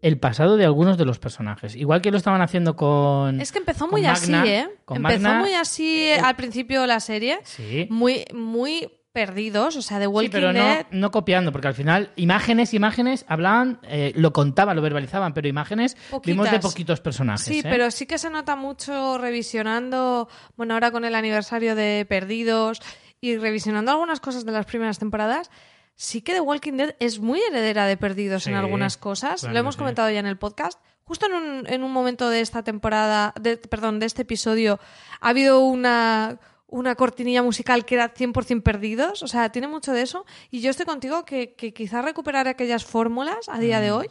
El 0.00 0.18
pasado 0.18 0.56
de 0.56 0.64
algunos 0.64 0.98
de 0.98 1.04
los 1.06 1.18
personajes. 1.18 1.74
Igual 1.76 2.02
que 2.02 2.10
lo 2.10 2.16
estaban 2.18 2.42
haciendo 2.42 2.76
con. 2.76 3.40
Es 3.40 3.52
que 3.52 3.58
empezó 3.58 3.86
con 3.86 3.90
muy 3.92 4.02
Magna, 4.02 4.42
así, 4.42 4.50
¿eh? 4.50 4.68
con 4.84 4.98
Empezó 4.98 5.22
Magna, 5.22 5.40
muy 5.40 5.54
así 5.54 6.08
eh, 6.08 6.18
al 6.18 6.36
principio 6.36 6.86
la 6.86 7.00
serie, 7.00 7.38
Sí. 7.44 7.86
muy, 7.88 8.24
muy 8.34 8.90
perdidos, 9.12 9.76
o 9.76 9.82
sea, 9.82 9.98
de 9.98 10.06
Sí, 10.06 10.08
Walking 10.08 10.30
pero 10.30 10.52
no, 10.52 10.58
Dead. 10.64 10.86
no 10.90 11.10
copiando, 11.10 11.52
porque 11.52 11.68
al 11.68 11.74
final 11.74 12.10
imágenes, 12.16 12.72
imágenes, 12.74 13.24
hablaban, 13.28 13.78
eh, 13.82 14.12
lo 14.16 14.32
contaban, 14.32 14.74
lo 14.74 14.82
verbalizaban, 14.82 15.34
pero 15.34 15.48
imágenes 15.48 15.96
vimos 16.24 16.50
de 16.50 16.58
poquitos 16.60 17.00
personajes. 17.00 17.44
Sí, 17.44 17.58
¿eh? 17.58 17.62
pero 17.62 17.90
sí 17.90 18.06
que 18.06 18.18
se 18.18 18.30
nota 18.30 18.56
mucho 18.56 19.18
revisionando, 19.18 20.28
bueno, 20.56 20.74
ahora 20.74 20.90
con 20.90 21.04
el 21.04 21.14
aniversario 21.14 21.74
de 21.74 22.06
Perdidos 22.08 22.80
y 23.20 23.36
revisionando 23.36 23.90
algunas 23.92 24.20
cosas 24.20 24.44
de 24.44 24.52
las 24.52 24.66
primeras 24.66 24.98
temporadas. 24.98 25.50
Sí 25.94 26.22
que 26.22 26.32
The 26.32 26.40
Walking 26.40 26.72
Dead 26.72 26.96
es 26.98 27.20
muy 27.20 27.40
heredera 27.40 27.86
de 27.86 27.96
Perdidos 27.98 28.46
en 28.46 28.54
Sí, 28.54 28.58
algunas 28.58 28.96
cosas. 28.96 29.40
claro 29.42 29.52
Lo 29.52 29.60
hemos 29.60 29.74
sí. 29.74 29.78
comentado 29.78 30.10
ya 30.10 30.20
en 30.20 30.26
el 30.26 30.38
podcast. 30.38 30.80
Justo 31.04 31.26
en 31.26 31.34
un, 31.34 31.66
en 31.68 31.82
un 31.82 31.92
momento 31.92 32.30
de 32.30 32.40
esta 32.40 32.62
temporada, 32.64 33.34
de, 33.38 33.58
perdón, 33.58 33.98
de 34.00 34.06
este 34.06 34.22
episodio, 34.22 34.80
ha 35.20 35.28
habido 35.28 35.60
una, 35.60 36.38
una 36.72 36.96
cortinilla 36.96 37.42
musical 37.42 37.84
que 37.84 37.94
era 37.94 38.12
100% 38.12 38.62
Perdidos. 38.62 39.22
O 39.22 39.28
sea, 39.28 39.52
tiene 39.52 39.68
mucho 39.68 39.92
de 39.92 40.02
eso. 40.02 40.24
Y 40.50 40.60
yo 40.60 40.70
estoy 40.70 40.86
contigo 40.86 41.24
que, 41.24 41.54
que 41.54 41.72
quizás 41.72 42.04
recuperar 42.04 42.48
aquellas 42.48 42.84
fórmulas 42.84 43.48
a 43.48 43.58
día 43.58 43.80
de 43.80 43.92
hoy 43.92 44.08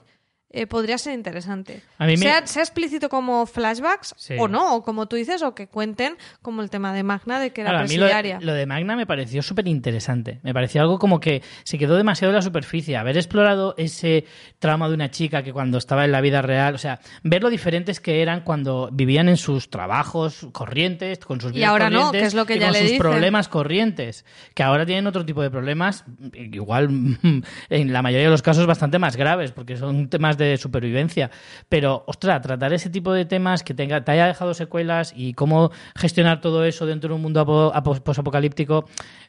eh, 0.53 0.67
podría 0.67 0.97
ser 0.97 1.13
interesante. 1.13 1.81
A 1.97 2.05
mí 2.05 2.11
me- 2.13 2.17
sea, 2.17 2.45
sea 2.45 2.61
explícito 2.61 3.07
como 3.09 3.45
flashbacks 3.45 4.13
Sí. 4.17 4.35
o 4.37 4.47
no, 4.47 4.75
o 4.75 4.83
como 4.83 5.05
tú 5.07 5.15
dices, 5.15 5.41
o 5.43 5.55
que 5.55 5.67
cuenten 5.67 6.17
como 6.41 6.61
el 6.61 6.69
tema 6.69 6.93
de 6.93 7.03
Magna 7.03 7.39
de 7.39 7.51
que 7.51 7.61
era 7.61 7.69
Claro, 7.71 7.85
a 7.85 7.87
mí 7.87 7.95
lo 7.95 8.01
presidiaria. 8.05 8.39
de, 8.39 8.45
lo 8.45 8.53
de 8.53 8.65
Magna 8.65 8.95
me 8.95 9.05
pareció 9.05 9.41
súper 9.41 9.67
interesante. 9.67 10.39
Me 10.43 10.53
pareció 10.53 10.81
algo 10.81 10.99
como 10.99 11.19
que 11.19 11.41
se 11.63 11.77
quedó 11.77 11.95
demasiado 11.95 12.31
en 12.31 12.35
la 12.35 12.41
superficie. 12.41 12.97
Haber 12.97 13.15
explorado 13.17 13.75
ese 13.77 14.25
trauma 14.59 14.87
de 14.89 14.95
una 14.95 15.09
chica 15.09 15.41
que 15.43 15.53
cuando 15.53 15.77
estaba 15.77 16.03
en 16.05 16.11
la 16.11 16.21
vida 16.21 16.41
real, 16.41 16.75
o 16.75 16.77
sea, 16.77 16.99
ver 17.23 17.41
lo 17.43 17.49
diferentes 17.49 17.99
que 17.99 18.21
eran 18.21 18.41
cuando 18.41 18.89
vivían 18.91 19.29
en 19.29 19.37
sus 19.37 19.69
trabajos 19.69 20.47
corrientes, 20.51 21.19
con 21.19 21.39
sus 21.39 21.51
Y 21.51 21.55
vidas 21.55 21.69
ahora 21.69 21.89
no, 21.89 22.07
corrientes 22.07 22.21
que 22.21 22.27
es 22.27 22.33
lo 22.33 22.45
que 22.45 22.55
y 22.55 22.59
ya 22.59 22.65
con 22.67 22.73
le 22.73 22.79
sus 22.79 22.87
dicen. 22.91 22.99
problemas 22.99 23.47
corrientes, 23.47 24.25
que 24.53 24.63
ahora 24.63 24.85
tienen 24.85 25.07
otro 25.07 25.25
tipo 25.25 25.41
de 25.41 25.49
problemas, 25.49 26.03
igual 26.33 26.89
en 27.69 27.93
la 27.93 28.01
mayoría 28.01 28.25
de 28.25 28.31
los 28.31 28.41
casos 28.41 28.65
bastante 28.65 28.99
más 28.99 29.15
graves, 29.15 29.51
porque 29.51 29.77
son 29.77 30.09
temas 30.09 30.37
de 30.37 30.40
supervivencia. 30.57 31.29
Pero, 31.69 32.03
ostras, 32.07 32.41
tratar 32.41 32.73
ese 32.73 32.89
tipo 32.89 33.13
de 33.13 33.25
temas 33.25 33.63
que 33.63 33.73
tenga, 33.73 34.03
te 34.03 34.11
haya 34.11 34.27
dejado 34.27 34.53
secuelas 34.53 35.13
y 35.15 35.33
cómo 35.33 35.71
gestionar 35.95 36.41
todo 36.41 36.65
eso 36.65 36.85
dentro 36.85 37.09
de 37.09 37.15
un 37.15 37.21
mundo 37.21 37.41
apo- 37.41 37.71
apo- 37.73 38.01
posapocalíptico, 38.03 38.85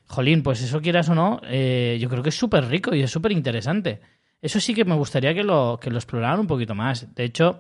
jolín, 0.07 0.43
pues 0.43 0.63
eso 0.63 0.81
quieras 0.81 1.09
o 1.09 1.15
no, 1.15 1.41
eh, 1.45 1.99
yo 2.01 2.09
creo 2.09 2.23
que 2.23 2.29
es 2.31 2.37
súper 2.39 2.67
rico 2.67 2.95
y 2.95 3.03
es 3.03 3.11
súper 3.11 3.33
interesante. 3.33 4.01
Eso 4.41 4.59
sí 4.61 4.75
que 4.75 4.85
me 4.85 4.95
gustaría 4.97 5.35
que 5.35 5.45
lo, 5.45 5.79
que 5.81 5.91
lo 5.91 5.97
exploraran 5.99 6.41
un 6.41 6.47
poquito 6.49 6.75
más. 6.75 7.15
De 7.15 7.23
hecho, 7.25 7.59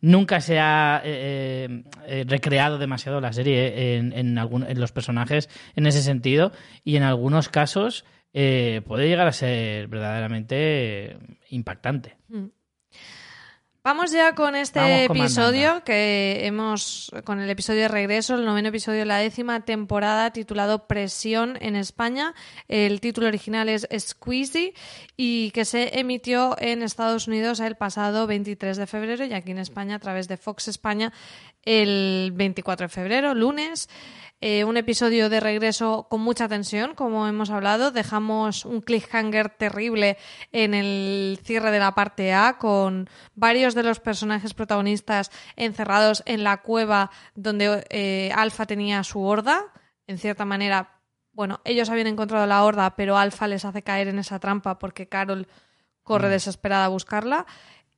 nunca 0.00 0.40
se 0.40 0.58
ha 0.60 1.02
eh, 1.04 1.82
eh, 2.06 2.24
recreado 2.26 2.78
demasiado 2.78 3.20
la 3.20 3.32
serie 3.32 3.96
en, 3.96 4.12
en, 4.12 4.38
en 4.38 4.80
los 4.80 4.92
personajes 4.92 5.48
en 5.76 5.86
ese 5.86 6.02
sentido 6.02 6.52
y 6.84 6.96
en 6.96 7.02
algunos 7.02 7.48
casos 7.48 8.04
puede 8.32 9.08
llegar 9.08 9.26
a 9.26 9.32
ser 9.32 9.88
verdaderamente 9.88 11.16
impactante. 11.48 12.16
Vamos 13.82 14.12
ya 14.12 14.34
con 14.34 14.56
este 14.56 14.78
Vamos 14.78 15.16
episodio 15.16 15.82
que 15.84 16.40
hemos, 16.44 17.10
con 17.24 17.40
el 17.40 17.48
episodio 17.48 17.80
de 17.80 17.88
regreso, 17.88 18.34
el 18.34 18.44
noveno 18.44 18.68
episodio 18.68 18.98
de 18.98 19.06
la 19.06 19.16
décima 19.16 19.64
temporada 19.64 20.32
titulado 20.32 20.86
Presión 20.86 21.56
en 21.62 21.76
España. 21.76 22.34
El 22.68 23.00
título 23.00 23.28
original 23.28 23.70
es 23.70 23.88
Squeezy 23.98 24.74
y 25.16 25.50
que 25.52 25.64
se 25.64 25.98
emitió 25.98 26.56
en 26.58 26.82
Estados 26.82 27.26
Unidos 27.26 27.58
el 27.60 27.74
pasado 27.74 28.26
23 28.26 28.76
de 28.76 28.86
febrero 28.86 29.24
y 29.24 29.32
aquí 29.32 29.52
en 29.52 29.58
España 29.58 29.94
a 29.94 29.98
través 29.98 30.28
de 30.28 30.36
Fox 30.36 30.68
España 30.68 31.10
el 31.62 32.32
24 32.34 32.84
de 32.84 32.88
febrero, 32.90 33.34
lunes. 33.34 33.88
Eh, 34.42 34.64
un 34.64 34.78
episodio 34.78 35.28
de 35.28 35.38
regreso 35.38 36.06
con 36.08 36.22
mucha 36.22 36.48
tensión, 36.48 36.94
como 36.94 37.28
hemos 37.28 37.50
hablado. 37.50 37.90
Dejamos 37.90 38.64
un 38.64 38.80
cliffhanger 38.80 39.50
terrible 39.50 40.16
en 40.50 40.72
el 40.72 41.38
cierre 41.44 41.70
de 41.70 41.78
la 41.78 41.94
parte 41.94 42.32
A, 42.32 42.56
con 42.56 43.10
varios 43.34 43.74
de 43.74 43.82
los 43.82 44.00
personajes 44.00 44.54
protagonistas 44.54 45.30
encerrados 45.56 46.22
en 46.24 46.42
la 46.42 46.62
cueva 46.62 47.10
donde 47.34 47.84
eh, 47.90 48.32
Alpha 48.34 48.64
tenía 48.64 49.04
su 49.04 49.22
horda. 49.22 49.66
En 50.06 50.16
cierta 50.16 50.46
manera, 50.46 51.02
bueno, 51.32 51.60
ellos 51.64 51.90
habían 51.90 52.06
encontrado 52.06 52.46
la 52.46 52.64
horda, 52.64 52.96
pero 52.96 53.18
Alpha 53.18 53.46
les 53.46 53.66
hace 53.66 53.82
caer 53.82 54.08
en 54.08 54.18
esa 54.18 54.38
trampa 54.38 54.78
porque 54.78 55.06
Carol 55.06 55.48
corre 56.02 56.30
desesperada 56.30 56.86
a 56.86 56.88
buscarla. 56.88 57.44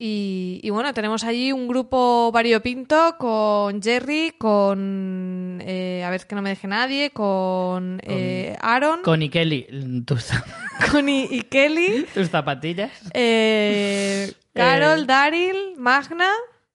Y, 0.04 0.59
y 0.64 0.71
bueno, 0.71 0.92
tenemos 0.92 1.23
allí 1.23 1.52
un 1.52 1.68
grupo 1.68 2.32
variopinto 2.32 3.14
con 3.18 3.80
Jerry, 3.80 4.32
con. 4.37 5.61
eh, 5.64 6.02
a 6.04 6.11
ver 6.11 6.26
que 6.26 6.35
no 6.35 6.42
me 6.42 6.49
deje 6.50 6.66
nadie, 6.66 7.11
con, 7.11 8.00
eh, 8.02 8.56
Aaron, 8.61 9.02
Connie 9.02 9.30
Kelly, 9.30 10.02
tus, 10.04 10.30
con 10.90 11.09
I- 11.09 11.28
y 11.30 11.42
Kelly, 11.42 12.04
tus 12.12 12.30
zapatillas 12.30 12.90
eh, 13.14 14.32
Carol. 14.54 15.06
Daryl, 15.06 15.76
Magna, 15.76 16.30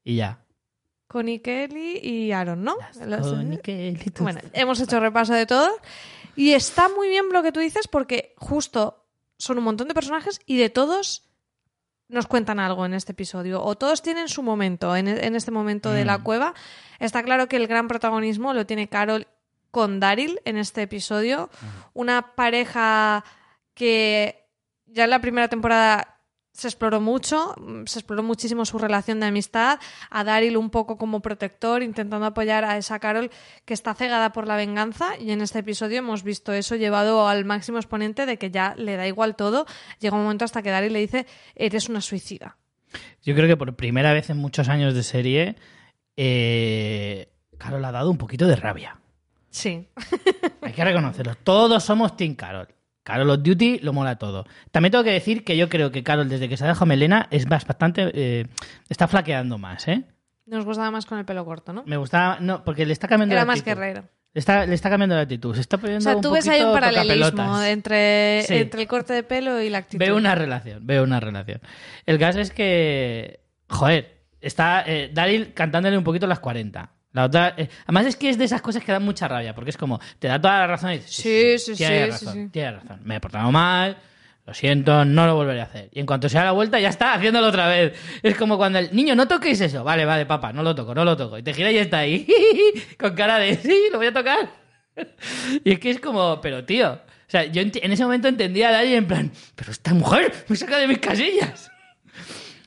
y 0.06 0.16
ya. 0.16 0.40
Connie 1.10 1.42
Kelly 1.42 2.00
y 2.02 2.32
Aaron, 2.32 2.64
¿no? 2.64 2.78
Los- 3.06 3.28
Connie 3.28 3.60
Kelly, 3.60 3.98
tus 4.06 4.22
Bueno, 4.24 4.40
hemos 4.54 4.80
hecho 4.80 5.02
repaso 5.02 5.34
de 5.34 5.46
todo. 5.46 5.70
Y 6.38 6.54
está 6.54 6.88
muy 6.88 7.10
bien 7.10 7.26
lo 7.34 7.44
que 7.44 7.52
tú 7.52 7.60
dices 7.60 7.90
porque 7.90 8.34
justo 8.38 9.04
son 9.38 9.58
un 9.58 9.66
montón 9.66 9.90
de 9.90 9.94
personajes 9.94 10.40
y 10.46 10.56
de 10.56 10.70
todos 10.70 11.27
nos 12.10 12.28
cuentan 12.28 12.60
algo 12.60 12.86
en 12.86 12.94
este 12.94 13.12
episodio. 13.12 13.62
O 13.64 13.76
todos 13.76 14.02
tienen 14.02 14.30
su 14.30 14.42
momento 14.44 14.96
en, 14.96 15.08
en 15.08 15.36
este 15.36 15.52
momento 15.52 15.92
de 15.92 16.06
la 16.06 16.20
Mm. 16.20 16.24
cueva. 16.24 16.54
Está 17.00 17.24
claro 17.24 17.48
que 17.48 17.58
el 17.58 17.68
gran 17.68 17.88
protagonismo 17.88 18.54
lo 18.54 18.66
tiene 18.66 18.88
Carol 18.88 19.28
con 19.72 20.00
Daryl 20.00 20.40
en 20.46 20.58
este 20.58 20.84
episodio. 20.84 21.50
Una 21.94 22.36
pareja 22.36 23.24
que 23.74 24.48
ya 24.86 25.04
en 25.04 25.10
la 25.10 25.20
primera 25.20 25.48
temporada 25.50 26.17
se 26.58 26.68
exploró 26.68 27.00
mucho, 27.00 27.54
mm, 27.58 27.86
se 27.86 28.00
exploró 28.00 28.24
muchísimo 28.24 28.66
su 28.66 28.80
relación 28.80 29.20
de 29.20 29.28
amistad, 29.28 29.80
a 30.10 30.24
Daryl 30.24 30.58
un 30.58 30.72
poco 30.72 30.98
como 30.98 31.22
protector, 31.22 31.84
intentando 31.84 32.26
apoyar 32.26 32.66
a 32.66 32.78
esa 32.78 32.98
Carol 32.98 33.30
que 33.66 33.76
está 33.76 33.94
cegada 33.94 34.32
por 34.34 34.48
la 34.48 34.56
venganza 34.56 35.18
y 35.20 35.30
en 35.30 35.42
este 35.42 35.60
episodio 35.60 36.00
hemos 36.00 36.24
visto 36.24 36.54
eso 36.54 36.76
llevado 36.76 37.28
al 37.28 37.46
máximo 37.46 37.78
exponente 37.78 38.26
de 38.26 38.38
que 38.38 38.50
ya 38.50 38.74
le 38.76 38.96
da 38.96 39.08
igual 39.08 39.36
todo, 39.36 39.68
llega 40.00 40.18
un 40.18 40.24
momento 40.24 40.46
hasta 40.46 40.64
que 40.64 40.72
Daryl 40.72 40.94
le 40.94 41.00
dice 41.00 41.28
eres 41.54 41.90
una 41.90 42.02
suicida. 42.02 42.58
Yo 43.22 43.36
creo 43.36 43.48
que 43.48 43.58
por 43.58 43.76
primera 43.76 44.12
vez 44.14 44.32
en 44.32 44.38
muchos 44.38 44.68
años 44.68 44.96
de 44.96 45.04
serie, 45.04 45.56
eh, 46.16 47.30
Carol 47.60 47.86
ha 47.86 47.92
dado 47.92 48.10
un 48.10 48.18
poquito 48.18 48.48
de 48.48 48.56
rabia. 48.56 49.00
Sí. 49.52 49.88
Hay 50.62 50.74
que 50.74 50.84
reconocerlo. 50.84 51.36
Todos 51.36 51.84
somos 51.84 52.18
Team 52.18 52.34
Carol. 52.34 52.68
Carol 53.08 53.30
of 53.30 53.42
Duty 53.42 53.80
lo 53.80 53.94
mola 53.94 54.18
todo. 54.18 54.46
También 54.72 54.92
tengo 54.92 55.06
que 55.06 55.12
decir 55.12 55.46
que 55.46 55.56
yo 55.56 55.70
creo 55.70 55.92
que 55.94 56.04
Carol, 56.04 56.28
desde 56.28 56.50
que 56.50 56.58
se 56.58 56.66
ha 56.66 56.68
dejado 56.68 56.86
melena, 56.88 57.28
es 57.32 57.46
bastante. 57.46 58.12
eh, 58.14 58.48
está 58.90 59.08
flaqueando 59.08 59.58
más, 59.58 59.88
¿eh? 59.88 60.04
Nos 60.46 60.66
gustaba 60.66 60.92
más 60.92 61.06
con 61.06 61.18
el 61.18 61.24
pelo 61.24 61.46
corto, 61.46 61.72
¿no? 61.72 61.84
Me 61.86 61.96
gustaba. 61.96 62.38
No, 62.42 62.66
porque 62.66 62.86
le 62.86 62.92
está 62.92 63.08
cambiando 63.08 63.32
Era 63.34 63.44
la 63.44 63.46
más 63.46 63.60
actitud. 63.60 63.78
guerrero. 63.78 64.04
Le 64.34 64.40
está, 64.40 64.66
le 64.66 64.76
está 64.76 64.90
cambiando 64.90 65.16
la 65.16 65.22
actitud. 65.22 65.56
Se 65.56 65.62
está 65.62 65.78
poniendo 65.78 66.00
O 66.00 66.04
sea, 66.04 66.16
un 66.18 66.22
tú 66.22 66.32
ves 66.32 66.48
ahí 66.50 66.62
un 66.62 66.74
paralelismo 66.74 67.62
entre, 67.64 68.44
Sí. 68.44 68.56
entre 68.56 68.82
el 68.82 68.88
corte 68.90 69.14
de 69.14 69.24
pelo 69.24 69.62
y 69.62 69.70
la 69.70 69.78
actitud. 69.78 70.00
Veo 70.06 70.18
una 70.18 70.36
relación, 70.36 70.86
veo 70.86 71.04
una 71.04 71.22
relación. 71.22 71.62
El 72.06 72.20
caso 72.20 72.42
es 72.42 72.52
que, 72.52 73.40
joder, 73.70 74.18
está 74.42 74.84
eh, 74.86 75.10
Daryl 75.14 75.54
cantándole 75.54 75.98
un 75.98 76.04
poquito 76.04 76.28
las 76.28 76.40
40. 76.40 76.92
La 77.18 77.26
otra, 77.26 77.56
eh, 77.58 77.68
además 77.86 78.06
es 78.06 78.16
que 78.16 78.30
es 78.30 78.38
de 78.38 78.46
esas 78.46 78.62
cosas 78.62 78.84
que 78.84 78.92
dan 78.92 79.02
mucha 79.04 79.28
rabia, 79.28 79.56
porque 79.56 79.72
es 79.72 79.78
como, 79.78 80.00
te 80.20 80.28
da 80.28 80.40
toda 80.40 80.60
la 80.60 80.68
razón 80.68 80.92
y 80.92 80.98
dices, 80.98 81.12
Sí, 81.16 81.58
sí, 81.58 81.76
sí, 81.76 81.84
sí, 81.84 82.06
razón, 82.12 82.34
sí. 82.34 82.50
tienes 82.52 82.74
razón, 82.76 83.00
me 83.04 83.16
he 83.16 83.20
portado 83.20 83.52
mal, 83.52 83.98
lo 84.46 84.54
siento, 84.54 85.04
no 85.04 85.26
lo 85.26 85.34
volveré 85.36 85.62
a 85.62 85.64
hacer. 85.64 85.90
Y 85.92 86.00
en 86.00 86.06
cuanto 86.06 86.30
se 86.30 86.38
da 86.38 86.46
la 86.46 86.52
vuelta, 86.52 86.80
ya 86.80 86.90
está 86.90 87.14
haciéndolo 87.16 87.48
otra 87.48 87.68
vez. 87.68 87.94
Es 88.22 88.38
como 88.38 88.56
cuando 88.56 88.78
el 88.80 88.96
niño, 88.96 89.16
no 89.16 89.28
toquéis 89.28 89.60
eso. 89.60 89.84
Vale, 89.84 90.06
vale, 90.06 90.26
papá, 90.28 90.54
no 90.54 90.62
lo 90.64 90.74
toco, 90.76 90.94
no 90.96 91.04
lo 91.04 91.18
toco. 91.18 91.38
Y 91.40 91.44
te 91.44 91.54
gira 91.54 91.70
y 91.72 91.78
está 91.80 91.98
ahí, 91.98 92.26
con 93.00 93.16
cara 93.16 93.40
de, 93.40 93.56
sí, 93.58 93.76
lo 93.92 93.98
voy 93.98 94.08
a 94.08 94.14
tocar. 94.14 94.50
Y 95.66 95.72
es 95.74 95.80
que 95.80 95.90
es 95.90 96.00
como, 96.00 96.40
pero 96.40 96.64
tío, 96.66 96.92
o 96.94 97.30
sea, 97.30 97.44
yo 97.46 97.62
en 97.62 97.92
ese 97.92 98.04
momento 98.04 98.28
entendía 98.28 98.70
a 98.70 98.72
Daryl 98.74 98.94
en 98.94 99.08
plan, 99.08 99.32
pero 99.56 99.72
esta 99.72 99.94
mujer 99.94 100.32
me 100.48 100.56
saca 100.56 100.78
de 100.78 100.88
mis 100.88 101.00
casillas. 101.00 101.70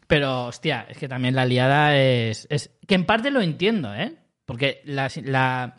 Pero, 0.06 0.46
hostia, 0.46 0.86
es 0.88 0.98
que 0.98 1.06
también 1.08 1.36
la 1.36 1.44
liada 1.46 1.96
es, 1.96 2.44
es- 2.50 2.70
Que 2.88 2.96
en 2.96 3.04
parte 3.06 3.30
lo 3.30 3.40
entiendo, 3.40 3.94
¿eh? 3.94 4.16
Porque 4.50 4.82
la, 4.84 5.76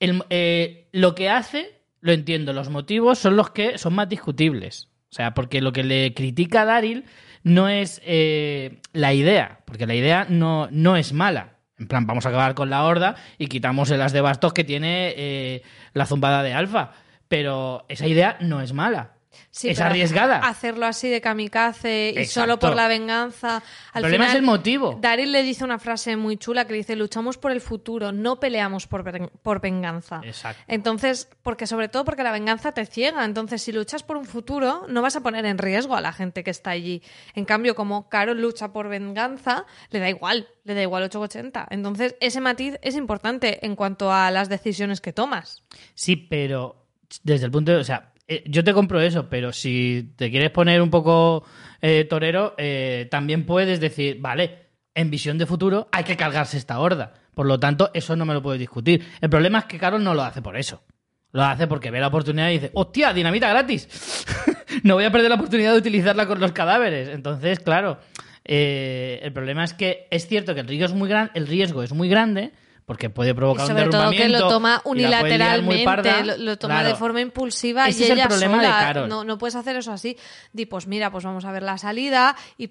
eh, 0.00 0.88
lo 0.90 1.14
que 1.14 1.28
hace, 1.28 1.82
lo 2.00 2.12
entiendo. 2.12 2.54
Los 2.54 2.70
motivos 2.70 3.18
son 3.18 3.36
los 3.36 3.50
que 3.50 3.76
son 3.76 3.94
más 3.94 4.08
discutibles. 4.08 4.88
O 5.10 5.12
sea, 5.12 5.34
porque 5.34 5.60
lo 5.60 5.70
que 5.74 5.84
le 5.84 6.14
critica 6.14 6.62
a 6.62 6.64
Daryl 6.64 7.04
no 7.42 7.68
es 7.68 8.00
eh, 8.06 8.80
la 8.94 9.12
idea, 9.12 9.60
porque 9.66 9.86
la 9.86 9.94
idea 9.94 10.24
no, 10.30 10.66
no 10.70 10.96
es 10.96 11.12
mala. 11.12 11.58
En 11.78 11.88
plan, 11.88 12.06
vamos 12.06 12.24
a 12.24 12.30
acabar 12.30 12.54
con 12.54 12.70
la 12.70 12.84
horda 12.84 13.16
y 13.36 13.48
quitamos 13.48 13.90
el 13.90 14.00
as 14.00 14.14
de 14.14 14.22
bastos 14.22 14.54
que 14.54 14.64
tiene 14.64 15.12
eh, 15.18 15.62
la 15.92 16.06
zumbada 16.06 16.42
de 16.42 16.54
alfa. 16.54 16.92
Pero 17.28 17.84
esa 17.90 18.06
idea 18.06 18.38
no 18.40 18.62
es 18.62 18.72
mala. 18.72 19.12
Sí, 19.50 19.68
es 19.68 19.80
arriesgada. 19.80 20.38
Hacerlo 20.38 20.86
así 20.86 21.08
de 21.08 21.20
kamikaze 21.20 22.12
y 22.14 22.18
Exacto. 22.18 22.40
solo 22.40 22.58
por 22.58 22.74
la 22.76 22.88
venganza. 22.88 23.56
Al 23.56 23.62
el 23.94 24.00
problema 24.02 24.24
final, 24.24 24.28
es 24.28 24.34
el 24.36 24.42
motivo. 24.42 24.98
Daryl 25.00 25.32
le 25.32 25.42
dice 25.42 25.64
una 25.64 25.78
frase 25.78 26.16
muy 26.16 26.36
chula 26.36 26.66
que 26.66 26.74
dice: 26.74 26.96
Luchamos 26.96 27.38
por 27.38 27.52
el 27.52 27.60
futuro, 27.60 28.12
no 28.12 28.40
peleamos 28.40 28.86
por, 28.86 29.02
ven- 29.04 29.30
por 29.42 29.60
venganza. 29.60 30.20
Exacto. 30.24 30.62
Entonces, 30.66 31.28
porque 31.42 31.66
sobre 31.66 31.88
todo 31.88 32.04
porque 32.04 32.22
la 32.22 32.32
venganza 32.32 32.72
te 32.72 32.84
ciega. 32.86 33.24
Entonces, 33.24 33.62
si 33.62 33.72
luchas 33.72 34.02
por 34.02 34.16
un 34.16 34.24
futuro, 34.24 34.84
no 34.88 35.02
vas 35.02 35.16
a 35.16 35.20
poner 35.20 35.44
en 35.46 35.58
riesgo 35.58 35.96
a 35.96 36.00
la 36.00 36.12
gente 36.12 36.42
que 36.44 36.50
está 36.50 36.70
allí. 36.70 37.02
En 37.34 37.44
cambio, 37.44 37.74
como 37.74 38.08
Carol 38.08 38.40
lucha 38.40 38.72
por 38.72 38.88
venganza, 38.88 39.64
le 39.90 39.98
da 40.00 40.08
igual, 40.08 40.48
le 40.64 40.74
da 40.74 40.82
igual 40.82 41.04
880. 41.04 41.68
Entonces, 41.70 42.16
ese 42.20 42.40
matiz 42.40 42.74
es 42.82 42.96
importante 42.96 43.64
en 43.64 43.76
cuanto 43.76 44.12
a 44.12 44.30
las 44.30 44.48
decisiones 44.48 45.00
que 45.00 45.12
tomas. 45.12 45.62
Sí, 45.94 46.16
pero 46.16 46.86
desde 47.22 47.46
el 47.46 47.50
punto 47.52 47.72
de... 47.72 47.78
O 47.78 47.84
sea, 47.84 48.09
eh, 48.30 48.44
yo 48.46 48.62
te 48.62 48.72
compro 48.72 49.00
eso, 49.00 49.28
pero 49.28 49.52
si 49.52 50.12
te 50.14 50.30
quieres 50.30 50.50
poner 50.50 50.80
un 50.80 50.88
poco 50.88 51.44
eh, 51.82 52.06
torero, 52.08 52.54
eh, 52.58 53.08
también 53.10 53.44
puedes 53.44 53.80
decir, 53.80 54.18
vale, 54.20 54.68
en 54.94 55.10
visión 55.10 55.36
de 55.36 55.46
futuro 55.46 55.88
hay 55.90 56.04
que 56.04 56.16
cargarse 56.16 56.56
esta 56.56 56.78
horda. 56.78 57.12
Por 57.34 57.46
lo 57.46 57.58
tanto, 57.58 57.90
eso 57.92 58.14
no 58.14 58.24
me 58.24 58.32
lo 58.32 58.40
puedo 58.40 58.56
discutir. 58.56 59.04
El 59.20 59.30
problema 59.30 59.58
es 59.58 59.64
que 59.64 59.78
Carol 59.78 60.04
no 60.04 60.14
lo 60.14 60.22
hace 60.22 60.42
por 60.42 60.56
eso. 60.56 60.84
Lo 61.32 61.42
hace 61.42 61.66
porque 61.66 61.90
ve 61.90 61.98
la 61.98 62.06
oportunidad 62.06 62.50
y 62.50 62.54
dice, 62.54 62.70
hostia, 62.74 63.12
dinamita 63.12 63.48
gratis. 63.48 64.24
no 64.84 64.94
voy 64.94 65.04
a 65.04 65.10
perder 65.10 65.30
la 65.30 65.34
oportunidad 65.34 65.72
de 65.72 65.78
utilizarla 65.78 66.28
con 66.28 66.38
los 66.38 66.52
cadáveres. 66.52 67.08
Entonces, 67.08 67.58
claro, 67.58 67.98
el 68.44 69.32
problema 69.32 69.64
es 69.64 69.74
que 69.74 70.06
es 70.12 70.28
cierto 70.28 70.54
que 70.54 70.60
el 70.60 70.68
riesgo 70.68 70.86
es 70.86 70.94
muy, 70.94 71.10
el 71.34 71.46
riesgo 71.48 71.82
es 71.82 71.92
muy 71.92 72.08
grande 72.08 72.52
porque 72.86 73.10
puede 73.10 73.30
Y 73.30 73.34
provocar 73.34 73.62
un 73.64 73.68
sobre 73.68 73.82
todo 73.84 73.90
que 74.10 74.16
derrumbamiento. 74.16 74.38
lo 74.40 74.48
toma 74.48 74.82
unilateralmente, 74.84 75.84
parda. 75.84 76.22
lo, 76.24 76.36
lo 76.36 76.58
toma 76.58 76.74
Claro. 76.74 76.88
de 76.88 76.94
forma 76.96 77.20
impulsiva 77.20 77.88
Ese 77.88 78.00
y 78.00 78.04
es 78.04 78.10
el 78.10 78.18
ella 78.18 78.28
problema 78.28 78.58
de 78.60 78.66
sola. 78.66 78.78
Carol. 78.80 79.08
No, 79.08 79.24
no 79.24 79.38
puedes 79.38 79.54
hacer 79.54 79.76
eso 79.76 79.92
así. 79.92 80.16
Di, 80.52 80.66
pues 80.66 80.86
mira, 80.86 81.10
pues 81.10 81.24
vamos 81.24 81.44
a 81.44 81.52
ver 81.52 81.62
la 81.62 81.78
salida 81.78 82.36
y 82.58 82.70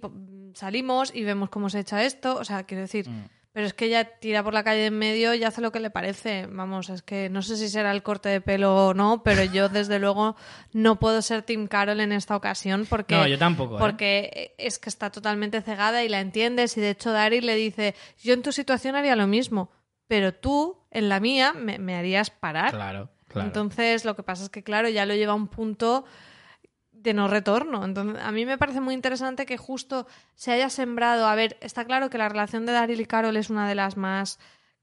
salimos 0.54 1.12
y 1.14 1.24
vemos 1.24 1.50
cómo 1.50 1.70
se 1.70 1.80
echa 1.80 2.04
esto. 2.04 2.36
O 2.38 2.44
sea, 2.44 2.64
quiero 2.64 2.82
decir, 2.82 3.08
Mm. 3.10 3.26
pero 3.54 3.66
es 3.68 3.74
que 3.74 3.86
ella 3.86 4.06
tira 4.20 4.44
por 4.44 4.54
la 4.54 4.64
calle 4.64 4.82
de 4.82 4.86
en 4.88 4.98
medio 4.98 5.34
y 5.34 5.44
hace 5.44 5.62
lo 5.62 5.72
que 5.72 5.80
le 5.80 5.90
parece. 5.90 6.48
Vamos, 6.50 6.90
es 6.90 7.02
que 7.02 7.30
no 7.30 7.42
sé 7.42 7.58
si 7.58 7.68
será 7.70 7.92
el 7.92 8.04
corte 8.04 8.30
de 8.30 8.42
pelo 8.42 8.88
o 8.88 8.94
no, 8.94 9.22
pero 9.24 9.44
yo 9.44 9.70
desde 9.70 10.00
luego 10.00 10.36
no 10.74 11.00
puedo 11.00 11.22
ser 11.22 11.42
Tim 11.44 11.68
Carol 11.68 12.00
en 12.00 12.12
esta 12.12 12.36
ocasión 12.36 12.86
porque 12.90 13.16
No, 13.16 13.28
yo 13.28 13.38
tampoco, 13.38 13.76
¿eh? 13.76 13.80
porque 13.80 14.56
es 14.58 14.80
que 14.80 14.90
está 14.90 15.10
totalmente 15.12 15.62
cegada 15.62 16.04
y 16.04 16.10
la 16.10 16.20
entiendes 16.20 16.78
y 16.78 16.82
de 16.82 16.92
hecho 16.92 17.12
Daryl 17.12 17.46
le 17.46 17.56
dice, 17.56 17.96
yo 18.24 18.34
en 18.34 18.42
tu 18.44 18.52
situación 18.52 18.96
haría 18.96 19.16
lo 19.16 19.28
mismo, 19.28 19.72
pero 20.10 20.34
tú 20.34 20.76
en 20.92 21.08
la 21.08 21.22
mía 21.22 21.54
me, 21.54 21.80
me 21.80 21.96
harías 21.96 22.30
parar. 22.32 22.72
Claro, 22.72 23.10
claro. 23.30 23.48
Entonces 23.48 24.04
lo 24.04 24.18
que 24.18 24.24
pasa 24.24 24.44
es 24.44 24.50
que 24.50 24.64
claro, 24.64 24.90
ya 24.90 25.06
lo 25.06 25.14
lleva 25.16 25.32
a 25.32 25.36
un 25.36 25.48
punto 25.48 26.04
de 26.92 27.14
no 27.14 27.28
retorno. 27.30 27.86
Entonces, 27.86 28.22
a 28.22 28.32
mí 28.34 28.46
me 28.46 28.58
parece 28.58 28.82
muy 28.82 28.94
interesante 28.94 29.46
que 29.46 29.56
justo 29.58 30.06
se 30.36 30.52
haya 30.52 30.70
sembrado. 30.70 31.28
A 31.28 31.36
ver, 31.36 31.56
está 31.62 31.86
claro 31.86 32.10
que 32.10 32.18
la 32.18 32.28
relación 32.28 32.66
de 32.66 32.74
Daryl 32.74 33.00
y 33.00 33.06
Carol 33.06 33.38
es 33.38 33.50
una 33.50 33.70
de 33.70 33.76
las 33.76 33.96
más 33.96 34.38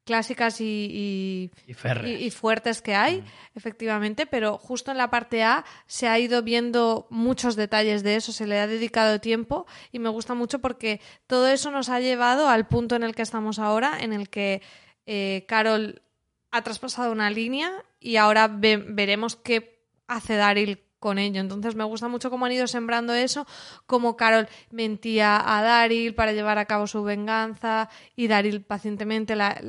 clásicas 0.05 0.61
y, 0.61 1.51
y- 1.67 2.31
fuertes 2.31 2.81
que 2.81 2.95
hay, 2.95 3.25
efectivamente, 3.57 4.25
pero 4.27 4.57
justo 4.57 4.93
en 4.93 4.99
la 4.99 5.11
parte 5.11 5.43
A 5.43 5.65
se 5.89 6.07
ha 6.07 6.17
ido 6.21 6.43
viendo 6.43 7.09
muchos 7.11 7.57
detalles 7.57 8.05
de 8.05 8.15
eso, 8.15 8.31
se 8.31 8.47
le 8.47 8.61
ha 8.61 8.69
dedicado 8.69 9.21
tiempo 9.21 9.67
y 9.91 9.99
me 9.99 10.09
gusta 10.09 10.35
mucho 10.35 10.61
porque 10.61 11.01
todo 11.27 11.49
eso 11.49 11.73
nos 11.73 11.89
ha 11.89 11.99
llevado 11.99 12.49
al 12.49 12.69
punto 12.69 12.95
en 12.95 13.03
el 13.03 13.17
que 13.17 13.23
estamos 13.23 13.59
ahora, 13.59 13.99
en 14.01 14.13
el 14.13 14.29
que 14.31 14.63
eh, 15.07 15.45
Carol 15.49 16.03
ha 16.51 16.63
traspasado 16.63 17.13
una 17.13 17.31
línea 17.31 17.85
y 18.01 18.17
ahora 18.17 18.49
ve- 18.49 18.85
veremos 18.89 19.37
qué 19.37 19.85
hace 20.07 20.37
Daryl 20.37 20.79
con 20.99 21.19
ello. 21.19 21.41
Entonces 21.41 21.75
me 21.75 21.85
gusta 21.85 22.09
mucho 22.09 22.31
cómo 22.31 22.47
han 22.47 22.53
ido 22.53 22.67
sembrando 22.67 23.15
eso, 23.15 23.47
cómo 23.87 24.17
Carol 24.17 24.49
mentía 24.71 25.37
a 25.57 25.63
Daryl 25.63 26.15
para 26.15 26.33
llevar 26.33 26.59
a 26.59 26.65
cabo 26.65 26.87
su 26.87 27.03
venganza 27.03 27.89
y 28.15 28.29
Daryl 28.29 28.63
pacientemente 28.63 29.37
la, 29.37 29.61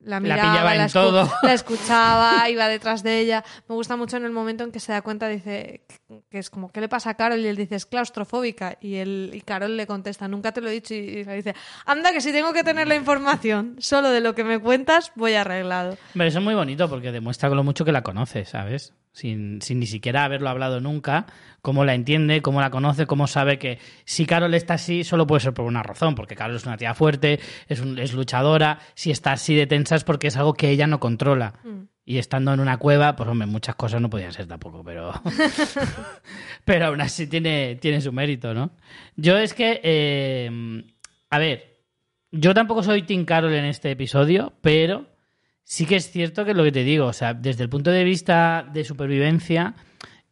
la 0.00 0.18
miraba, 0.20 0.42
pillaba 0.52 0.74
en 0.76 0.82
escu- 0.82 0.92
todo. 0.92 1.30
la 1.42 1.52
escuchaba, 1.52 2.48
iba 2.50 2.68
detrás 2.68 3.02
de 3.02 3.20
ella. 3.20 3.44
Me 3.68 3.74
gusta 3.74 3.96
mucho 3.96 4.16
en 4.16 4.24
el 4.24 4.32
momento 4.32 4.64
en 4.64 4.72
que 4.72 4.80
se 4.80 4.92
da 4.92 5.02
cuenta, 5.02 5.28
dice 5.28 5.82
que 6.30 6.38
es 6.38 6.50
como, 6.50 6.70
¿qué 6.72 6.80
le 6.80 6.88
pasa 6.88 7.10
a 7.10 7.14
Carol? 7.14 7.38
Y 7.40 7.46
él 7.46 7.56
dice, 7.56 7.74
es 7.76 7.86
claustrofóbica. 7.86 8.76
Y, 8.80 8.96
él, 8.96 9.30
y 9.32 9.40
Carol 9.42 9.76
le 9.76 9.86
contesta, 9.86 10.26
nunca 10.28 10.52
te 10.52 10.60
lo 10.60 10.68
he 10.68 10.72
dicho. 10.72 10.94
Y 10.94 11.24
le 11.24 11.34
dice, 11.36 11.54
anda, 11.86 12.12
que 12.12 12.20
si 12.20 12.32
tengo 12.32 12.52
que 12.52 12.64
tener 12.64 12.88
la 12.88 12.96
información 12.96 13.76
solo 13.78 14.10
de 14.10 14.20
lo 14.20 14.34
que 14.34 14.44
me 14.44 14.58
cuentas, 14.58 15.12
voy 15.14 15.34
arreglado. 15.34 15.96
Hombre, 16.14 16.28
eso 16.28 16.38
es 16.38 16.44
muy 16.44 16.54
bonito 16.54 16.88
porque 16.88 17.12
demuestra 17.12 17.48
lo 17.50 17.62
mucho 17.62 17.84
que 17.84 17.92
la 17.92 18.02
conoce, 18.02 18.44
¿sabes? 18.44 18.94
Sin, 19.14 19.60
sin 19.60 19.78
ni 19.78 19.84
siquiera 19.86 20.24
haberlo 20.24 20.48
hablado 20.48 20.80
nunca, 20.80 21.26
cómo 21.60 21.84
la 21.84 21.92
entiende, 21.94 22.40
cómo 22.40 22.62
la 22.62 22.70
conoce, 22.70 23.04
cómo 23.06 23.26
sabe 23.26 23.58
que 23.58 23.78
si 24.06 24.24
Carol 24.24 24.54
está 24.54 24.74
así, 24.74 25.04
solo 25.04 25.26
puede 25.26 25.40
ser 25.42 25.52
por 25.52 25.66
una 25.66 25.82
razón, 25.82 26.14
porque 26.14 26.34
Carol 26.34 26.56
es 26.56 26.64
una 26.64 26.78
tía 26.78 26.94
fuerte, 26.94 27.38
es, 27.68 27.80
un- 27.80 27.98
es 27.98 28.14
luchadora, 28.14 28.78
si 28.94 29.10
está 29.10 29.32
así 29.32 29.54
de 29.54 29.66
tensa 29.66 29.96
es 29.96 30.04
porque 30.04 30.28
es 30.28 30.36
algo 30.38 30.54
que 30.54 30.70
ella 30.70 30.86
no 30.86 30.98
controla. 30.98 31.52
Mm. 31.62 31.82
Y 32.04 32.18
estando 32.18 32.52
en 32.54 32.60
una 32.60 32.78
cueva, 32.78 33.14
pues 33.14 33.28
hombre, 33.28 33.46
muchas 33.46 33.74
cosas 33.76 34.00
no 34.00 34.08
podían 34.10 34.32
ser 34.32 34.46
tampoco, 34.46 34.82
pero. 34.82 35.12
pero 36.64 36.86
aún 36.86 37.00
así 37.00 37.26
tiene, 37.26 37.76
tiene 37.76 38.00
su 38.00 38.12
mérito, 38.12 38.54
¿no? 38.54 38.70
Yo 39.16 39.36
es 39.38 39.54
que. 39.54 39.80
eh, 39.82 40.82
a 41.30 41.38
ver, 41.38 41.78
yo 42.30 42.54
tampoco 42.54 42.82
soy 42.82 43.02
Tim 43.02 43.24
Carol 43.24 43.52
en 43.54 43.66
este 43.66 43.90
episodio, 43.90 44.52
pero 44.62 45.06
sí 45.64 45.86
que 45.86 45.96
es 45.96 46.10
cierto 46.10 46.44
que 46.44 46.52
es 46.52 46.56
lo 46.56 46.64
que 46.64 46.72
te 46.72 46.84
digo, 46.84 47.06
o 47.06 47.12
sea, 47.12 47.34
desde 47.34 47.62
el 47.64 47.68
punto 47.70 47.90
de 47.90 48.04
vista 48.04 48.66
de 48.72 48.84
supervivencia, 48.84 49.74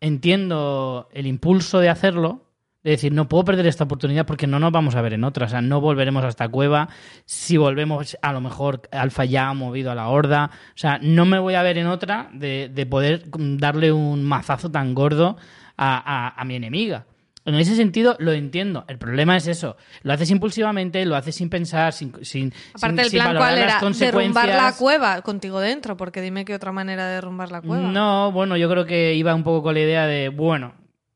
entiendo 0.00 1.08
el 1.12 1.26
impulso 1.26 1.78
de 1.80 1.88
hacerlo, 1.88 2.46
de 2.82 2.92
decir, 2.92 3.12
no 3.12 3.28
puedo 3.28 3.44
perder 3.44 3.66
esta 3.66 3.84
oportunidad 3.84 4.24
porque 4.24 4.46
no 4.46 4.58
nos 4.58 4.72
vamos 4.72 4.94
a 4.94 5.02
ver 5.02 5.12
en 5.12 5.24
otra, 5.24 5.46
o 5.46 5.48
sea, 5.48 5.60
no 5.60 5.80
volveremos 5.82 6.24
a 6.24 6.28
esta 6.28 6.48
cueva, 6.48 6.88
si 7.26 7.58
volvemos, 7.58 8.16
a 8.22 8.32
lo 8.32 8.40
mejor 8.40 8.82
Alfa 8.90 9.26
ya 9.26 9.48
ha 9.50 9.54
movido 9.54 9.90
a 9.90 9.94
la 9.94 10.08
horda, 10.08 10.50
o 10.74 10.78
sea, 10.78 10.98
no 11.02 11.26
me 11.26 11.38
voy 11.38 11.54
a 11.54 11.62
ver 11.62 11.76
en 11.76 11.86
otra 11.88 12.30
de, 12.32 12.70
de 12.72 12.86
poder 12.86 13.24
darle 13.58 13.92
un 13.92 14.24
mazazo 14.24 14.70
tan 14.70 14.94
gordo 14.94 15.36
a- 15.76 16.34
a 16.40 16.44
mi 16.44 16.54
enemiga. 16.56 17.06
En 17.46 17.54
ese 17.54 17.74
sentido 17.74 18.16
lo 18.18 18.32
entiendo. 18.32 18.84
El 18.86 18.98
problema 18.98 19.36
es 19.36 19.46
eso. 19.46 19.76
Lo 20.02 20.12
haces 20.12 20.30
impulsivamente, 20.30 21.04
lo 21.06 21.16
haces 21.16 21.34
sin 21.34 21.48
pensar, 21.48 21.92
sin, 21.94 22.12
sin, 22.24 22.52
Aparte, 22.74 22.96
sin- 22.96 22.98
el 23.04 23.10
plan 23.10 23.26
valorar 23.28 23.40
cuál 23.48 23.60
las 23.60 23.70
era 23.70 23.80
consecuencias. 23.80 24.46
derrumbar 24.46 24.72
la 24.72 24.76
cueva 24.76 25.22
contigo 25.22 25.58
dentro, 25.60 25.96
porque 25.96 26.20
dime 26.20 26.44
qué 26.44 26.54
otra 26.54 26.70
manera 26.72 27.06
de 27.08 27.14
derrumbar 27.14 27.50
la 27.50 27.62
cueva. 27.62 27.88
No, 27.88 28.30
bueno, 28.32 28.56
yo 28.58 28.68
creo 28.68 28.84
que 28.84 29.14
iba 29.14 29.34
un 29.34 29.42
poco 29.42 29.62
con 29.62 29.74
la 29.74 29.80
idea 29.80 30.06
de, 30.06 30.28
bueno, 30.28 30.74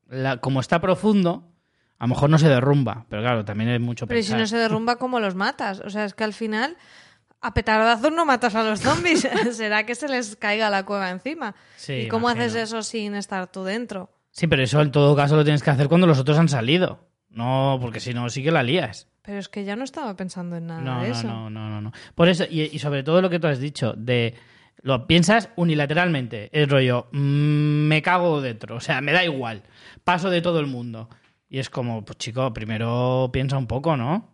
la- 0.08 0.38
como 0.38 0.60
está 0.60 0.80
profundo, 0.80 1.50
a 1.98 2.04
lo 2.04 2.08
mejor 2.08 2.30
no 2.30 2.38
se 2.38 2.48
derrumba, 2.48 3.04
pero 3.10 3.20
claro, 3.22 3.44
también 3.44 3.70
es 3.70 3.80
mucho 3.80 4.06
Pero 4.06 4.18
¿y 4.18 4.22
si 4.22 4.32
no 4.34 4.46
se 4.46 4.56
derrumba, 4.56 4.96
¿cómo 4.96 5.20
los 5.20 5.34
matas? 5.34 5.80
O 5.80 5.90
sea, 5.90 6.04
es 6.06 6.14
que 6.14 6.24
al 6.24 6.32
final, 6.32 6.76
a 7.42 7.52
petardazos 7.52 8.12
no 8.12 8.24
matas 8.24 8.54
a 8.54 8.62
los 8.62 8.80
zombies. 8.80 9.28
Será 9.52 9.84
que 9.84 9.94
se 9.94 10.08
les 10.08 10.36
caiga 10.36 10.70
la 10.70 10.84
cueva 10.86 11.10
encima. 11.10 11.54
Sí, 11.76 11.92
¿Y 11.92 12.08
cómo 12.08 12.30
imagino. 12.30 12.46
haces 12.50 12.62
eso 12.70 12.82
sin 12.82 13.14
estar 13.14 13.46
tú 13.52 13.64
dentro? 13.64 14.10
Sí, 14.34 14.48
pero 14.48 14.64
eso 14.64 14.80
en 14.82 14.90
todo 14.90 15.14
caso 15.14 15.36
lo 15.36 15.44
tienes 15.44 15.62
que 15.62 15.70
hacer 15.70 15.88
cuando 15.88 16.08
los 16.08 16.18
otros 16.18 16.36
han 16.38 16.48
salido. 16.48 17.08
No, 17.30 17.78
porque 17.80 18.00
si 18.00 18.12
no, 18.14 18.28
sí 18.28 18.42
que 18.42 18.50
la 18.50 18.64
lías. 18.64 19.08
Pero 19.22 19.38
es 19.38 19.48
que 19.48 19.64
ya 19.64 19.76
no 19.76 19.84
estaba 19.84 20.16
pensando 20.16 20.56
en 20.56 20.66
nada 20.66 20.80
No, 20.80 21.00
de 21.02 21.08
no, 21.08 21.14
eso. 21.14 21.26
no, 21.28 21.50
no, 21.50 21.70
no, 21.70 21.80
no. 21.80 21.92
Por 22.16 22.28
eso, 22.28 22.44
y, 22.50 22.62
y 22.62 22.78
sobre 22.80 23.04
todo 23.04 23.22
lo 23.22 23.30
que 23.30 23.38
tú 23.38 23.46
has 23.46 23.60
dicho, 23.60 23.94
de 23.96 24.34
lo 24.82 25.06
piensas 25.06 25.50
unilateralmente, 25.56 26.50
el 26.52 26.68
rollo, 26.68 27.06
mm, 27.12 27.18
me 27.86 28.02
cago 28.02 28.40
dentro, 28.40 28.74
o 28.76 28.80
sea, 28.80 29.00
me 29.00 29.12
da 29.12 29.24
igual, 29.24 29.62
paso 30.02 30.30
de 30.30 30.42
todo 30.42 30.58
el 30.58 30.66
mundo. 30.66 31.08
Y 31.48 31.58
es 31.60 31.70
como, 31.70 32.04
pues 32.04 32.18
chico, 32.18 32.52
primero 32.52 33.30
piensa 33.32 33.56
un 33.56 33.68
poco, 33.68 33.96
¿no? 33.96 34.33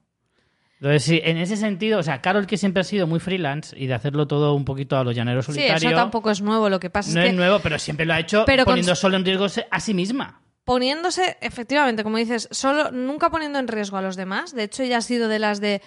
Entonces, 0.81 1.03
sí, 1.05 1.21
en 1.23 1.37
ese 1.37 1.57
sentido, 1.57 1.99
o 1.99 2.03
sea, 2.03 2.23
Carol 2.23 2.47
que 2.47 2.57
siempre 2.57 2.81
ha 2.81 2.85
sido 2.85 3.07
muy 3.07 3.21
freelance 3.21 3.77
y 3.79 3.87
de 3.87 3.93
hacerlo 3.93 4.27
todo 4.27 4.55
un 4.55 4.65
poquito 4.65 4.97
a 4.97 5.05
los 5.05 5.15
llaneros 5.15 5.45
Sí, 5.45 5.53
solitarios. 5.53 5.85
eso 5.85 5.95
tampoco 5.95 6.31
es 6.31 6.41
nuevo. 6.41 6.71
Lo 6.71 6.81
que 6.81 6.89
pasa 6.89 7.13
No 7.13 7.21
es 7.21 7.27
es 7.27 7.31
que 7.33 7.37
nuevo, 7.37 7.59
pero 7.61 7.79
siempre 7.79 8.07
lo 8.07 8.15
ha 8.15 8.21
hecho 8.21 8.45
Pero 8.47 8.65
con- 8.65 8.73
poniendo 8.73 8.95
solo 8.95 9.17
en 9.19 9.25
riesgo 9.27 9.47
a 9.71 9.81
sí 9.81 9.93
misma. 9.95 10.41
poniéndose, 10.65 11.37
efectivamente, 11.43 12.03
como 12.03 12.17
dices, 12.17 12.49
solo 12.51 12.91
nunca 12.93 13.29
poniendo 13.29 13.59
en 13.59 13.69
riesgo 13.69 13.97
a 13.99 14.03
los 14.03 14.17
demás. 14.17 14.55
De 14.55 14.63
hecho, 14.65 14.83
ella 14.83 14.99
ha 14.99 15.03
sido 15.03 15.29
de 15.29 15.39
las 15.39 15.61
de 15.61 15.83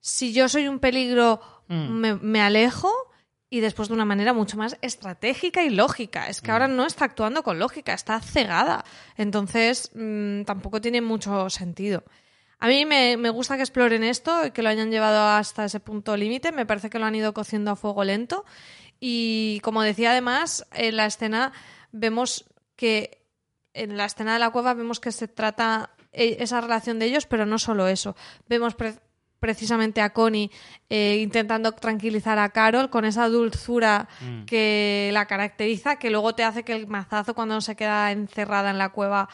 si 0.00 0.32
yo 0.32 0.48
soy 0.48 0.68
un 0.68 0.78
peligro, 0.78 1.40
Mm. 1.68 1.88
me, 1.88 2.14
me 2.14 2.40
alejo. 2.40 2.90
Y 3.52 3.58
después 3.58 3.88
de 3.88 3.94
una 3.94 4.04
manera 4.04 4.32
mucho 4.32 4.56
más 4.56 4.76
estratégica 4.80 5.64
y 5.64 5.70
lógica. 5.70 6.28
Es 6.28 6.40
que 6.40 6.52
ahora 6.52 6.68
Mm. 6.68 6.76
no 6.76 6.86
está 6.86 7.04
actuando 7.06 7.42
con 7.42 7.58
lógica, 7.58 7.92
está 7.94 8.20
cegada. 8.20 8.84
Entonces, 9.16 9.90
mm, 9.94 10.42
tampoco 10.42 10.80
tiene 10.80 11.00
mucho 11.00 11.50
sentido. 11.50 12.04
A 12.60 12.68
mí 12.68 12.84
me, 12.84 13.16
me 13.16 13.30
gusta 13.30 13.56
que 13.56 13.62
exploren 13.62 14.04
esto 14.04 14.46
y 14.46 14.50
que 14.50 14.62
lo 14.62 14.68
hayan 14.68 14.90
llevado 14.90 15.20
hasta 15.36 15.64
ese 15.64 15.80
punto 15.80 16.16
límite. 16.16 16.52
Me 16.52 16.66
parece 16.66 16.90
que 16.90 16.98
lo 16.98 17.06
han 17.06 17.14
ido 17.14 17.32
cociendo 17.34 17.70
a 17.70 17.76
fuego 17.76 18.04
lento. 18.04 18.44
Y 19.00 19.60
como 19.62 19.82
decía 19.82 20.10
además, 20.10 20.66
en 20.72 20.96
la 20.96 21.06
escena 21.06 21.52
vemos 21.90 22.44
que 22.76 23.22
en 23.72 23.96
la 23.96 24.04
escena 24.04 24.34
de 24.34 24.40
la 24.40 24.50
cueva 24.50 24.74
vemos 24.74 25.00
que 25.00 25.10
se 25.12 25.26
trata 25.28 25.90
eh, 26.12 26.36
esa 26.40 26.60
relación 26.60 26.98
de 26.98 27.06
ellos, 27.06 27.24
pero 27.26 27.46
no 27.46 27.58
solo 27.58 27.88
eso. 27.88 28.14
Vemos 28.48 28.74
pre- 28.74 28.98
precisamente 29.38 30.02
a 30.02 30.12
Connie 30.12 30.50
eh, 30.90 31.18
intentando 31.22 31.72
tranquilizar 31.72 32.38
a 32.38 32.50
Carol 32.50 32.90
con 32.90 33.06
esa 33.06 33.26
dulzura 33.28 34.06
Mm. 34.20 34.44
que 34.44 35.08
la 35.14 35.24
caracteriza, 35.26 35.96
que 35.96 36.10
luego 36.10 36.34
te 36.34 36.44
hace 36.44 36.62
que 36.62 36.74
el 36.74 36.86
mazazo 36.88 37.34
cuando 37.34 37.58
se 37.62 37.74
queda 37.74 38.12
encerrada 38.12 38.68
en 38.70 38.76
la 38.76 38.90
cueva 38.90 39.30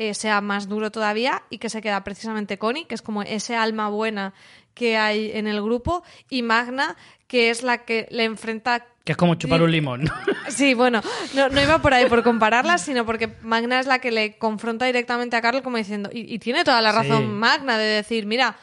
eh, 0.00 0.14
sea 0.14 0.40
más 0.40 0.66
duro 0.66 0.90
todavía 0.90 1.42
y 1.50 1.58
que 1.58 1.68
se 1.68 1.82
queda 1.82 2.02
precisamente 2.02 2.56
Connie, 2.56 2.86
que 2.86 2.94
es 2.94 3.02
como 3.02 3.22
ese 3.22 3.54
alma 3.54 3.90
buena 3.90 4.32
que 4.72 4.96
hay 4.96 5.30
en 5.34 5.46
el 5.46 5.60
grupo, 5.60 6.02
y 6.30 6.40
Magna, 6.40 6.96
que 7.26 7.50
es 7.50 7.62
la 7.62 7.84
que 7.84 8.08
le 8.10 8.24
enfrenta 8.24 8.86
Que 9.04 9.12
es 9.12 9.18
como 9.18 9.34
chupar 9.34 9.60
un 9.60 9.70
limón. 9.70 10.10
Sí, 10.48 10.72
bueno, 10.72 11.02
no, 11.34 11.50
no 11.50 11.62
iba 11.62 11.80
por 11.82 11.92
ahí 11.92 12.06
por 12.06 12.22
compararlas, 12.22 12.80
sino 12.80 13.04
porque 13.04 13.28
Magna 13.42 13.78
es 13.78 13.86
la 13.86 13.98
que 13.98 14.10
le 14.10 14.38
confronta 14.38 14.86
directamente 14.86 15.36
a 15.36 15.42
Carol 15.42 15.62
como 15.62 15.76
diciendo, 15.76 16.08
y, 16.12 16.34
y 16.34 16.38
tiene 16.38 16.64
toda 16.64 16.80
la 16.80 16.92
razón 16.92 17.22
Sí. 17.24 17.26
Magna 17.28 17.76
de 17.76 17.84
decir, 17.84 18.24
mira, 18.24 18.56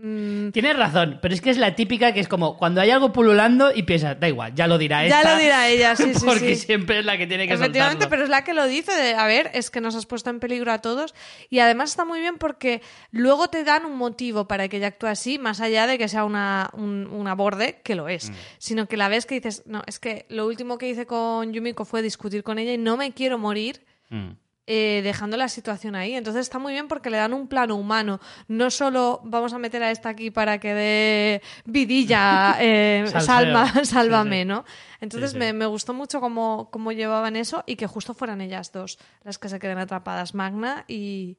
mm, 0.00 0.50
Tienes 0.50 0.76
razón, 0.76 1.18
pero 1.22 1.34
es 1.34 1.40
que 1.40 1.50
es 1.50 1.58
la 1.58 1.74
típica 1.74 2.12
que 2.12 2.20
es 2.20 2.28
como 2.28 2.56
cuando 2.56 2.80
hay 2.80 2.90
algo 2.90 3.12
pululando 3.12 3.70
y 3.74 3.82
piensas, 3.84 4.18
da 4.18 4.28
igual, 4.28 4.54
ya 4.54 4.66
lo 4.66 4.78
dirá 4.78 5.06
ya 5.06 5.20
esta. 5.20 5.34
lo 5.34 5.40
dirá 5.40 5.68
ella, 5.68 5.94
sí, 5.96 6.14
sí, 6.14 6.24
porque 6.26 6.56
sí. 6.56 6.66
siempre 6.66 6.98
es 7.00 7.04
la 7.04 7.18
que 7.18 7.26
tiene 7.26 7.46
que 7.46 7.54
Efectivamente, 7.54 8.04
soltarlo. 8.04 8.10
pero 8.10 8.22
es 8.24 8.28
la 8.30 8.42
que 8.44 8.54
lo 8.54 8.66
dice 8.66 8.92
de, 8.92 9.14
a 9.14 9.26
ver, 9.26 9.50
es 9.54 9.70
que 9.70 9.80
nos 9.80 9.94
has 9.94 10.06
puesto 10.06 10.30
en 10.30 10.40
peligro 10.40 10.72
a 10.72 10.78
todos 10.78 11.14
y 11.48 11.58
además 11.60 11.90
está 11.90 12.04
muy 12.04 12.20
bien 12.20 12.38
porque 12.38 12.82
luego 13.10 13.48
te 13.48 13.62
dan 13.64 13.84
un 13.84 13.96
motivo 13.96 14.48
para 14.48 14.68
que 14.68 14.78
ella 14.78 14.88
actúe 14.88 15.06
así, 15.08 15.38
más 15.38 15.60
allá 15.60 15.86
de 15.86 15.98
que 15.98 16.08
sea 16.08 16.24
una, 16.24 16.70
un, 16.72 17.06
una 17.12 17.34
borde, 17.34 17.80
que 17.84 17.94
lo 17.94 18.04
Mm. 18.06 18.08
es, 18.10 18.32
sino 18.58 18.86
que 18.86 18.96
la 18.96 19.08
ves 19.08 19.26
que 19.26 19.34
dices, 19.36 19.62
no, 19.66 19.82
es 19.86 19.98
que 19.98 20.26
lo 20.30 20.46
último 20.46 20.78
que 20.78 20.88
hice 20.88 21.06
con 21.06 21.52
Yumiko 21.52 21.84
fue 21.84 22.02
discutir 22.02 22.42
con 22.42 22.58
ella 22.58 22.72
y 22.72 22.78
no 22.78 22.96
me 22.96 23.12
quiero 23.12 23.38
morir 23.38 23.84
Mm. 24.12 24.30
Eh, 24.72 25.00
dejando 25.02 25.36
la 25.36 25.48
situación 25.48 25.96
ahí. 25.96 26.14
Entonces 26.14 26.42
está 26.42 26.60
muy 26.60 26.72
bien 26.72 26.86
porque 26.86 27.10
le 27.10 27.16
dan 27.16 27.32
un 27.32 27.48
plano 27.48 27.74
humano. 27.74 28.20
No 28.46 28.70
solo 28.70 29.20
vamos 29.24 29.52
a 29.52 29.58
meter 29.58 29.82
a 29.82 29.90
esta 29.90 30.10
aquí 30.10 30.30
para 30.30 30.60
que 30.60 30.72
dé 30.72 31.42
vidilla, 31.64 32.56
eh, 32.60 33.04
salva, 33.18 33.66
sálvame, 33.84 34.42
sí. 34.42 34.44
¿no? 34.44 34.64
Entonces 35.00 35.32
sí. 35.32 35.38
Me, 35.38 35.52
me 35.52 35.66
gustó 35.66 35.92
mucho 35.92 36.20
cómo, 36.20 36.68
cómo 36.70 36.92
llevaban 36.92 37.34
eso 37.34 37.64
y 37.66 37.74
que 37.74 37.88
justo 37.88 38.14
fueran 38.14 38.40
ellas 38.40 38.70
dos 38.70 39.00
las 39.24 39.38
que 39.38 39.48
se 39.48 39.58
queden 39.58 39.78
atrapadas, 39.78 40.36
Magna 40.36 40.84
y, 40.86 41.36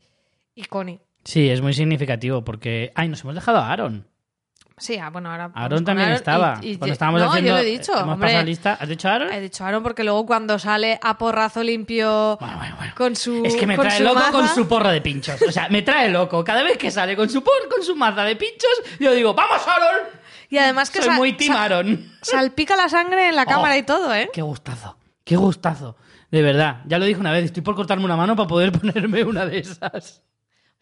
y 0.54 0.63
Connie. 0.65 1.00
Sí, 1.24 1.50
es 1.50 1.62
muy 1.62 1.74
significativo 1.74 2.44
porque. 2.44 2.91
Ay, 2.96 3.08
nos 3.08 3.22
hemos 3.24 3.36
dejado 3.36 3.60
a 3.60 3.72
Aaron. 3.72 4.11
Sí, 4.82 4.98
ah, 4.98 5.10
bueno, 5.12 5.30
ahora. 5.32 5.52
Aaron 5.54 5.86
también 5.86 6.08
Aaron 6.08 6.15
estaba. 6.17 6.58
y- 6.62 6.72
y 6.72 6.78
Cuando 6.78 6.94
estábamos 6.94 7.22
no, 7.22 7.30
haciendo. 7.30 7.50
yo 7.50 7.54
lo 7.54 7.60
he 7.62 7.65
dicho. 7.65 7.91
Hemos 7.94 8.13
hombre. 8.15 8.30
pasado 8.30 8.46
lista. 8.46 8.78
¿Has 8.82 8.89
dicho 8.89 9.08
Aaron? 9.10 9.32
He 9.32 9.39
dicho 9.39 9.63
Aaron 9.63 9.84
porque 9.84 10.04
luego 10.04 10.26
cuando 10.26 10.58
sale 10.58 11.00
a 11.04 11.17
porrazo 11.20 11.63
limpio 11.63 12.38
Bueno, 12.39 12.58
bueno, 12.58 12.76
bueno. 12.78 12.94
con 12.98 13.15
su. 13.15 13.46
Es 13.46 13.56
que 13.56 13.67
me 13.67 13.76
con 13.76 13.86
trae 13.86 14.00
su 14.00 14.04
loco 14.04 14.15
maza, 14.15 14.32
con 14.32 14.48
su 14.48 14.67
porra 14.67 14.91
de 14.91 15.02
pinchos. 15.02 15.39
O 15.48 15.52
sea, 15.52 15.70
me 15.70 15.84
trae 15.84 16.10
loco. 16.10 16.44
Cada 16.44 16.63
vez 16.63 16.78
que 16.80 16.89
sale 16.89 17.15
con 17.15 17.30
su 17.30 17.44
por, 17.44 17.54
con 17.70 17.84
su 17.84 17.96
maza 17.96 18.24
de 18.24 18.36
pinchos, 18.36 18.72
yo 19.00 19.13
digo, 19.13 19.34
¡vamos, 19.36 19.62
Aaron! 19.67 20.08
Y 20.50 20.58
además 20.58 20.89
que 20.89 21.02
Soy 21.02 21.15
muy 21.15 21.34
team 21.34 21.56
Aaron. 21.56 22.12
salpica 22.22 22.76
la 22.76 22.89
sangre 22.89 23.30
en 23.30 23.36
la 23.36 23.46
cámara 23.46 23.76
Oh. 23.76 23.78
y 23.78 23.84
todo, 23.84 24.13
¿eh? 24.13 24.30
Qué 24.34 24.41
gustazo, 24.41 24.98
qué 25.24 25.36
gustazo. 25.36 25.96
De 26.32 26.41
verdad, 26.41 26.82
ya 26.88 26.98
lo 26.98 27.06
dije 27.06 27.20
una 27.20 27.32
vez, 27.32 27.46
estoy 27.46 27.62
por 27.62 27.76
cortarme 27.76 28.04
una 28.06 28.15
mano 28.17 28.36
para 28.36 28.48
poder 28.48 28.72
ponerme 28.80 29.24
una 29.24 29.46
de 29.46 29.60
esas. 29.60 30.24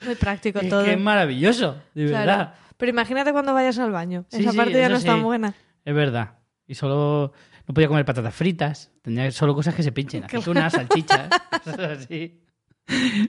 Muy 0.05 0.15
práctico 0.15 0.59
Es 0.59 0.69
todo. 0.69 0.83
que 0.83 0.93
es 0.93 0.99
maravilloso, 0.99 1.75
de 1.93 2.07
Claro. 2.07 2.25
verdad. 2.27 2.53
Pero 2.77 2.89
imagínate 2.91 3.31
cuando 3.33 3.53
vayas 3.53 3.77
al 3.79 3.91
baño. 3.91 4.25
Sí, 4.29 4.41
Esa 4.41 4.51
sí, 4.51 4.57
parte 4.57 4.73
ya 4.79 4.89
no 4.89 4.95
es 4.97 5.03
tan 5.05 5.21
buena. 5.23 5.53
Es 5.83 5.93
verdad. 5.93 6.35
Y 6.67 6.75
solo 6.75 7.33
no 7.67 7.73
podía 7.73 7.87
comer 7.87 8.05
patatas 8.05 8.33
fritas. 8.33 8.91
Tenía 9.01 9.29
solo 9.31 9.53
cosas 9.55 9.75
que 9.75 9.83
se 9.83 9.91
pinchen. 9.91 10.23
Aceitunas, 10.25 10.71
salchichas, 10.73 11.29
cosas 11.63 11.79
así. 11.99 12.41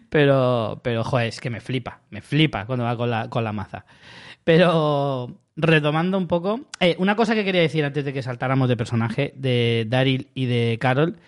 Pero, 0.09 0.81
pero, 0.83 1.05
joder, 1.05 1.27
es 1.29 1.41
que 1.41 1.51
me 1.51 1.61
flipa. 1.61 2.01
Me 2.11 2.21
flipa 2.23 2.67
cuando 2.67 2.85
va 2.85 2.97
con 2.97 3.11
la, 3.11 3.29
con 3.29 3.45
la 3.45 3.53
maza. 3.53 3.85
Pero, 4.45 5.39
retomando 5.57 6.17
un 6.17 6.27
poco... 6.27 6.61
eh, 6.81 6.97
una 6.99 7.17
cosa 7.17 7.35
que 7.35 7.45
quería 7.45 7.61
decir 7.61 7.85
antes 7.85 8.05
de 8.05 8.13
que 8.13 8.23
saltáramos 8.23 8.69
de 8.69 8.77
personaje 8.77 9.33
de 9.37 9.85
Daryl 9.89 10.29
y 10.35 10.47
de 10.47 10.79
Carol. 10.81 11.19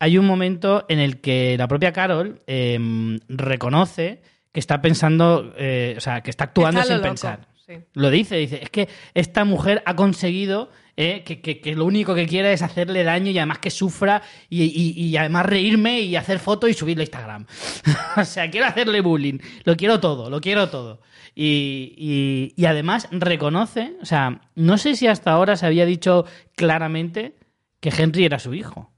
Hay 0.00 0.18
un 0.18 0.26
momento 0.26 0.84
en 0.88 0.98
el 1.00 1.20
que 1.20 1.56
la 1.58 1.66
propia 1.68 1.92
Carol 1.92 2.40
eh, 2.46 3.18
reconoce 3.28 4.22
que 4.58 4.60
está 4.60 4.82
pensando... 4.82 5.54
eh, 5.56 5.94
o 5.96 6.00
sea, 6.00 6.20
que 6.20 6.30
está 6.30 6.44
actuando 6.44 6.80
Está 6.80 6.88
sin 6.88 6.96
lo 6.96 7.02
loco, 7.04 7.08
pensar. 7.10 7.46
sí. 7.64 7.74
Lo 7.94 8.10
dice, 8.10 8.34
dice, 8.36 8.58
es 8.60 8.70
que 8.70 8.88
esta 9.14 9.44
mujer 9.44 9.84
ha 9.86 9.94
conseguido 9.94 10.70
eh, 10.96 11.22
que, 11.24 11.40
que- 11.40 11.60
que 11.60 11.76
lo 11.76 11.84
único 11.84 12.12
que 12.16 12.26
quiera 12.26 12.50
es 12.50 12.60
hacerle 12.62 13.04
daño 13.04 13.30
y 13.30 13.38
además 13.38 13.60
que 13.60 13.70
sufra 13.70 14.20
y, 14.50 14.64
y- 14.64 15.00
y 15.00 15.16
además 15.16 15.46
reírme 15.46 16.00
y 16.00 16.16
hacer 16.16 16.40
fotos 16.40 16.70
y 16.70 16.74
subirlo 16.74 17.02
a 17.02 17.04
Instagram. 17.04 17.46
o 18.16 18.24
sea, 18.24 18.50
quiero 18.50 18.66
hacerle 18.66 19.00
bullying. 19.00 19.38
Lo 19.62 19.76
quiero 19.76 20.00
todo, 20.00 20.28
lo 20.28 20.40
quiero 20.40 20.68
todo. 20.70 21.00
Y, 21.36 21.94
y- 21.96 22.52
y 22.60 22.64
además 22.66 23.06
reconoce, 23.12 23.94
o 24.02 24.06
sea, 24.06 24.40
no 24.56 24.76
sé 24.76 24.96
si 24.96 25.06
hasta 25.06 25.30
ahora 25.30 25.56
se 25.56 25.66
había 25.66 25.86
dicho 25.86 26.24
claramente 26.56 27.36
que 27.78 27.92
Henry 27.96 28.24
era 28.24 28.40
su 28.40 28.54
hijo. 28.54 28.92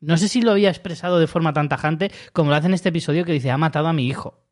No 0.00 0.16
sé 0.16 0.28
si 0.28 0.42
lo 0.42 0.50
había 0.50 0.68
expresado 0.70 1.18
de 1.20 1.26
forma 1.26 1.52
tan 1.52 1.68
tajante 1.68 2.10
como 2.32 2.50
lo 2.50 2.56
hace 2.56 2.66
en 2.66 2.74
este 2.74 2.88
episodio 2.90 3.24
que 3.24 3.32
dice, 3.32 3.50
ha 3.50 3.56
matado 3.58 3.86
a 3.88 3.92
mi 3.92 4.06
hijo. 4.08 4.42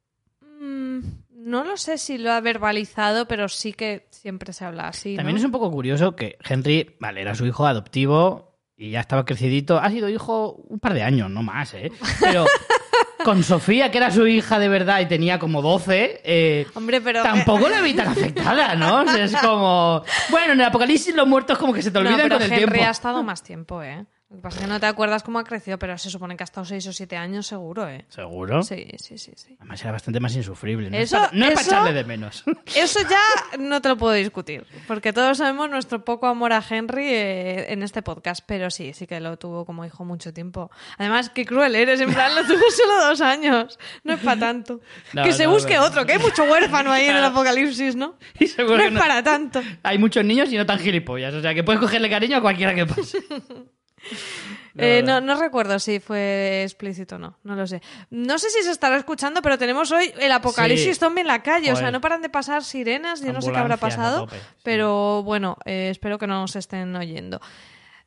No 1.45 1.63
lo 1.63 1.77
sé 1.77 1.99
si 1.99 2.17
lo 2.17 2.33
ha 2.33 2.41
verbalizado, 2.41 3.29
pero 3.29 3.49
sí 3.51 3.75
que 3.75 4.07
siempre 4.11 4.53
se 4.55 4.65
habla 4.65 4.89
así. 4.89 5.15
También 5.17 5.35
¿no? 5.37 5.41
es 5.41 5.45
un 5.45 5.51
poco 5.53 5.71
curioso 5.71 6.17
que 6.17 6.39
Henry, 6.49 6.97
vale, 7.01 7.21
era 7.21 7.35
su 7.35 7.45
hijo 7.45 7.67
adoptivo 7.67 8.57
y 8.77 8.91
ya 8.93 9.01
estaba 9.01 9.25
crecidito. 9.27 9.79
Ha 9.79 9.91
sido 9.91 10.09
hijo 10.09 10.53
un 10.69 10.81
par 10.81 10.95
de 10.95 11.03
años, 11.03 11.31
no 11.31 11.43
más, 11.43 11.75
¿eh? 11.75 11.93
Pero 12.21 12.47
con 13.25 13.43
Sofía, 13.43 13.91
que 13.91 13.99
era 13.99 14.11
su 14.11 14.27
hija 14.27 14.59
de 14.59 14.69
verdad 14.69 15.01
y 15.01 15.07
tenía 15.07 15.39
como 15.39 15.61
12, 15.61 16.23
eh, 16.25 16.67
Hombre, 16.75 17.01
pero. 17.03 17.23
tampoco 17.23 17.69
la 17.69 17.83
vi 17.83 17.93
tan 17.95 18.09
afectada, 18.09 18.75
¿no? 18.75 19.03
O 19.03 19.07
sea, 19.09 19.25
es 19.25 19.37
como... 19.37 20.03
Bueno, 20.31 20.55
en 20.55 20.61
el 20.61 20.67
apocalipsis 20.67 21.15
los 21.15 21.27
muertos 21.29 21.59
como 21.59 21.73
que 21.75 21.83
se 21.83 21.91
te 21.91 22.01
No, 22.01 22.09
olvidan 22.09 22.23
pero 22.23 22.37
con 22.37 22.43
el 22.43 22.53
Henry 22.53 22.65
tiempo. 22.73 22.89
ha 22.89 22.91
estado 22.91 23.23
más 23.23 23.43
tiempo, 23.43 23.83
¿eh? 23.83 24.07
Lo 24.35 24.39
que 24.39 24.43
pasa 24.43 24.57
es 24.59 24.63
que 24.65 24.69
no 24.69 24.81
te 24.81 24.87
acuerdas 24.87 25.23
cómo 25.23 25.39
ha 25.39 25.45
crecido, 25.45 25.79
pero 25.79 25.97
se 25.97 26.11
supone 26.11 26.37
que 26.37 26.43
ha 26.43 26.45
estado 26.47 26.65
seis 26.65 26.85
o 26.89 26.93
siete 26.93 27.17
años 27.17 27.47
seguro, 27.47 27.89
¿eh? 27.89 28.05
¿Seguro? 28.09 28.65
Sí, 28.65 28.85
sí, 28.99 29.17
sí, 29.17 29.31
sí. 29.37 29.55
Además 29.61 29.81
era 29.83 29.93
bastante 29.93 30.19
más 30.19 30.35
insufrible. 30.35 30.91
No 30.91 30.97
Eso- 30.97 31.17
es 31.19 31.23
para, 31.23 31.39
no 31.39 31.47
es 31.47 31.55
para 31.55 31.67
echarle 31.67 31.93
de 31.93 32.03
menos. 32.03 32.43
Eso 32.75 32.99
ya 33.09 33.59
no 33.61 33.81
te 33.81 33.91
lo 33.91 33.97
puedo 33.97 34.13
discutir, 34.15 34.67
porque 34.89 35.13
todos 35.13 35.39
sabemos 35.39 35.71
nuestro 35.71 36.05
poco 36.05 36.27
amor 36.27 36.53
a 36.53 36.65
Henry 36.69 37.07
eh, 37.07 37.73
en 37.73 37.85
este 37.85 38.03
podcast, 38.03 38.43
pero 38.45 38.71
sí, 38.71 38.93
sí 38.93 39.07
que 39.07 39.21
lo 39.21 39.39
tuvo 39.39 39.65
como 39.65 39.85
hijo 39.85 40.05
mucho 40.05 40.35
tiempo. 40.35 40.69
Además, 40.99 41.31
qué 41.31 41.47
cruel 41.47 41.77
eres, 41.77 42.01
en 42.01 42.13
plan, 42.13 42.35
lo 42.35 42.43
tuvo 42.43 42.69
solo 42.73 43.07
dos 43.07 43.21
años, 43.21 43.79
no 44.03 44.15
es 44.15 44.21
para 44.21 44.41
tanto. 44.41 44.81
No, 45.13 45.23
que 45.23 45.33
se 45.33 45.47
busque 45.47 45.79
otro, 45.79 46.05
que 46.05 46.15
hay 46.15 46.19
mucho 46.19 46.43
huérfano 46.43 46.91
ahí 46.91 47.05
en 47.05 47.15
el 47.15 47.25
apocalipsis, 47.25 47.95
¿no? 47.95 48.17
Y 48.41 48.47
No 48.59 48.77
es 48.79 48.99
para 48.99 49.23
tanto. 49.23 49.63
Hay 49.85 49.99
muchos 49.99 50.25
niños 50.25 50.53
y 50.53 50.57
no 50.57 50.67
tan 50.67 50.81
gilipollas. 50.81 51.33
O 51.35 51.41
sea, 51.41 51.55
que 51.55 51.63
puedes 51.63 51.81
cogerle 51.81 52.11
cariño 52.11 52.39
a 52.39 52.41
cualquiera 52.41 52.75
que 52.75 52.85
pase. 52.85 53.19
Eh, 54.77 55.03
no, 55.05 55.21
no 55.21 55.37
recuerdo 55.41 55.79
si 55.79 56.01
fue 56.01 56.65
explícito 56.65 57.15
o 57.15 57.19
no, 57.21 57.39
no 57.45 57.55
lo 57.55 57.65
sé. 57.65 57.81
No 58.11 58.41
sé 58.41 58.51
si 58.51 58.61
se 58.65 58.73
estará 58.73 58.97
escuchando, 58.97 59.41
pero 59.41 59.57
tenemos 59.57 59.93
hoy 59.93 60.13
el 60.19 60.33
apocalipsis 60.33 60.95
Sí. 60.97 61.01
zombie 61.01 61.21
en 61.21 61.29
la 61.29 61.45
calle. 61.45 61.73
O 61.73 61.77
sea, 61.77 61.93
no 61.93 62.01
paran 62.01 62.23
de 62.23 62.29
pasar 62.29 62.65
sirenas, 62.65 63.21
yo 63.23 63.33
no 63.33 63.41
sé 63.41 63.53
qué 63.53 63.59
habrá 63.59 63.77
pasado, 63.77 64.25
tope, 64.25 64.37
sí. 64.37 64.43
pero 64.65 65.23
bueno, 65.23 65.59
eh, 65.65 65.91
espero 65.93 66.19
que 66.19 66.27
no 66.27 66.41
nos 66.41 66.57
estén 66.57 66.97
oyendo. 66.97 67.41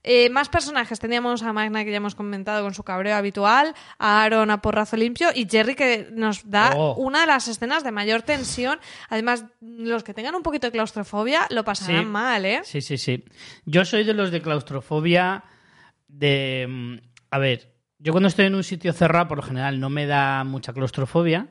Eh, 0.03 0.29
más 0.29 0.49
personajes. 0.49 0.99
Teníamos 0.99 1.41
a 1.41 1.53
Magna, 1.53 1.85
que 1.85 1.91
ya 1.91 1.97
hemos 1.97 2.15
comentado 2.15 2.61
con 2.63 2.73
su 2.73 2.83
cabreo 2.83 3.15
habitual, 3.15 3.73
a 3.97 4.23
Aaron 4.23 4.51
a 4.51 4.61
porrazo 4.61 4.97
limpio 4.97 5.29
y 5.33 5.47
Jerry, 5.49 5.73
que 5.73 6.09
nos 6.11 6.49
da 6.49 6.73
Oh. 6.75 6.95
una 6.95 7.21
de 7.21 7.27
las 7.27 7.47
escenas 7.47 7.85
de 7.85 7.91
mayor 7.91 8.23
tensión. 8.23 8.77
Además, 9.09 9.45
los 9.61 10.03
que 10.03 10.13
tengan 10.13 10.35
un 10.35 10.43
poquito 10.43 10.67
de 10.67 10.71
claustrofobia 10.71 11.47
lo 11.49 11.63
pasarán 11.63 12.03
Sí. 12.03 12.09
mal, 12.09 12.43
¿eh? 12.45 12.59
Sí, 12.65 12.81
sí, 12.81 12.97
sí. 12.97 13.23
Yo 13.65 13.85
soy 13.85 14.03
de 14.03 14.13
los 14.13 14.31
de 14.31 14.41
claustrofobia 14.41 15.43
de... 16.07 16.65
mm, 16.69 16.95
A 17.31 17.37
ver, 17.39 17.73
yo 17.99 18.11
cuando 18.11 18.27
estoy 18.27 18.45
en 18.45 18.55
un 18.55 18.63
sitio 18.63 18.93
cerrado, 18.93 19.27
por 19.27 19.37
lo 19.37 19.43
general, 19.43 19.79
no 19.79 19.89
me 19.89 20.05
da 20.05 20.43
mucha 20.43 20.73
claustrofobia, 20.73 21.49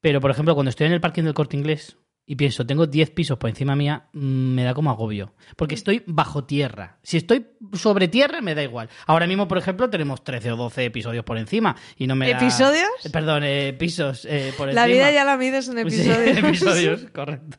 pero, 0.00 0.20
por 0.20 0.30
ejemplo, 0.30 0.54
cuando 0.54 0.70
estoy 0.70 0.86
en 0.86 0.92
el 0.92 1.00
parking 1.00 1.24
del 1.24 1.34
Corte 1.34 1.56
Inglés 1.56 1.96
y 2.30 2.36
pienso, 2.36 2.66
tengo 2.66 2.86
10 2.86 3.10
pisos 3.10 3.38
por 3.38 3.48
encima 3.48 3.74
mía, 3.74 4.08
mm, 4.12 4.20
me 4.54 4.62
da 4.62 4.74
como 4.74 4.90
agobio, 4.90 5.34
porque 5.56 5.74
estoy 5.74 6.02
bajo 6.06 6.44
tierra. 6.44 6.98
Si 7.02 7.16
estoy 7.16 7.46
sobre 7.72 8.06
tierra, 8.08 8.40
me 8.42 8.54
da 8.54 8.62
igual. 8.62 8.90
Ahora 9.06 9.26
mismo, 9.26 9.48
por 9.48 9.56
ejemplo, 9.58 9.88
tenemos 9.88 10.22
13 10.24 10.52
o 10.52 10.56
12 10.56 10.84
episodios 10.84 11.24
por 11.24 11.38
encima 11.38 11.74
y 11.96 12.06
no 12.06 12.16
me 12.16 12.30
da... 12.30 12.36
¿Episodios? 12.36 12.88
Eh, 13.04 13.10
Perdón, 13.10 13.44
eh, 13.44 13.72
pisos 13.78 14.26
eh, 14.26 14.52
por 14.58 14.72
La 14.72 14.82
encima. 14.84 14.94
vida 15.06 15.10
ya 15.12 15.24
la 15.24 15.36
mides 15.38 15.68
en 15.68 15.74
Sí, 15.90 16.00
episodios. 16.02 16.38
episodios, 16.44 17.06
correcto. 17.12 17.56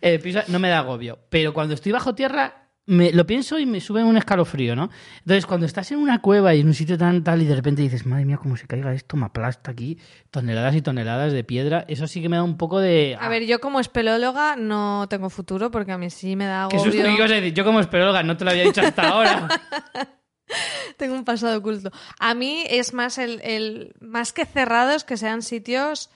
Eh, 0.00 0.18
piso- 0.18 0.42
no 0.48 0.58
me 0.58 0.68
da 0.68 0.78
agobio. 0.80 1.20
Pero 1.30 1.54
cuando 1.54 1.74
estoy 1.74 1.92
bajo 1.92 2.14
tierra, 2.14 2.65
me, 2.86 3.12
lo 3.12 3.26
pienso 3.26 3.58
y 3.58 3.66
me 3.66 3.80
sube 3.80 4.02
un 4.02 4.16
escalofrío, 4.16 4.76
¿no? 4.76 4.90
Entonces, 5.18 5.44
cuando 5.46 5.66
estás 5.66 5.90
en 5.92 5.98
una 5.98 6.20
cueva 6.20 6.54
y 6.54 6.60
en 6.60 6.68
un 6.68 6.74
sitio 6.74 6.96
tan 6.96 7.22
tal 7.24 7.42
y 7.42 7.44
de 7.44 7.54
repente 7.54 7.82
dices, 7.82 8.06
madre 8.06 8.24
mía, 8.24 8.38
cómo 8.38 8.56
se 8.56 8.66
caiga 8.66 8.92
esto, 8.94 9.16
me 9.16 9.26
aplasta 9.26 9.72
aquí, 9.72 9.98
toneladas 10.30 10.74
y 10.76 10.82
toneladas 10.82 11.32
de 11.32 11.44
piedra, 11.44 11.84
eso 11.88 12.06
sí 12.06 12.22
que 12.22 12.28
me 12.28 12.36
da 12.36 12.44
un 12.44 12.56
poco 12.56 12.80
de... 12.80 13.16
A 13.20 13.28
ver, 13.28 13.44
yo 13.46 13.60
como 13.60 13.80
espeleóloga 13.80 14.56
no 14.56 15.06
tengo 15.08 15.30
futuro 15.30 15.70
porque 15.70 15.92
a 15.92 15.98
mí 15.98 16.10
sí 16.10 16.36
me 16.36 16.46
da 16.46 16.68
Qué 16.70 16.78
susto 16.78 17.02
que 17.02 17.12
ibas 17.12 17.30
a 17.30 17.34
decir. 17.34 17.54
Yo 17.54 17.64
como 17.64 17.80
esperóloga 17.80 18.22
no 18.22 18.36
te 18.36 18.44
lo 18.44 18.50
había 18.50 18.64
dicho 18.64 18.80
hasta 18.80 19.08
ahora. 19.08 19.48
Tengo 20.96 21.14
un 21.14 21.24
pasado 21.24 21.58
oculto. 21.58 21.90
A 22.20 22.34
mí 22.34 22.64
es 22.68 22.94
más 22.94 23.18
el, 23.18 23.40
el 23.42 23.94
más 24.00 24.32
que 24.32 24.46
cerrados 24.46 25.04
que 25.04 25.16
sean 25.16 25.42
sitios. 25.42 26.10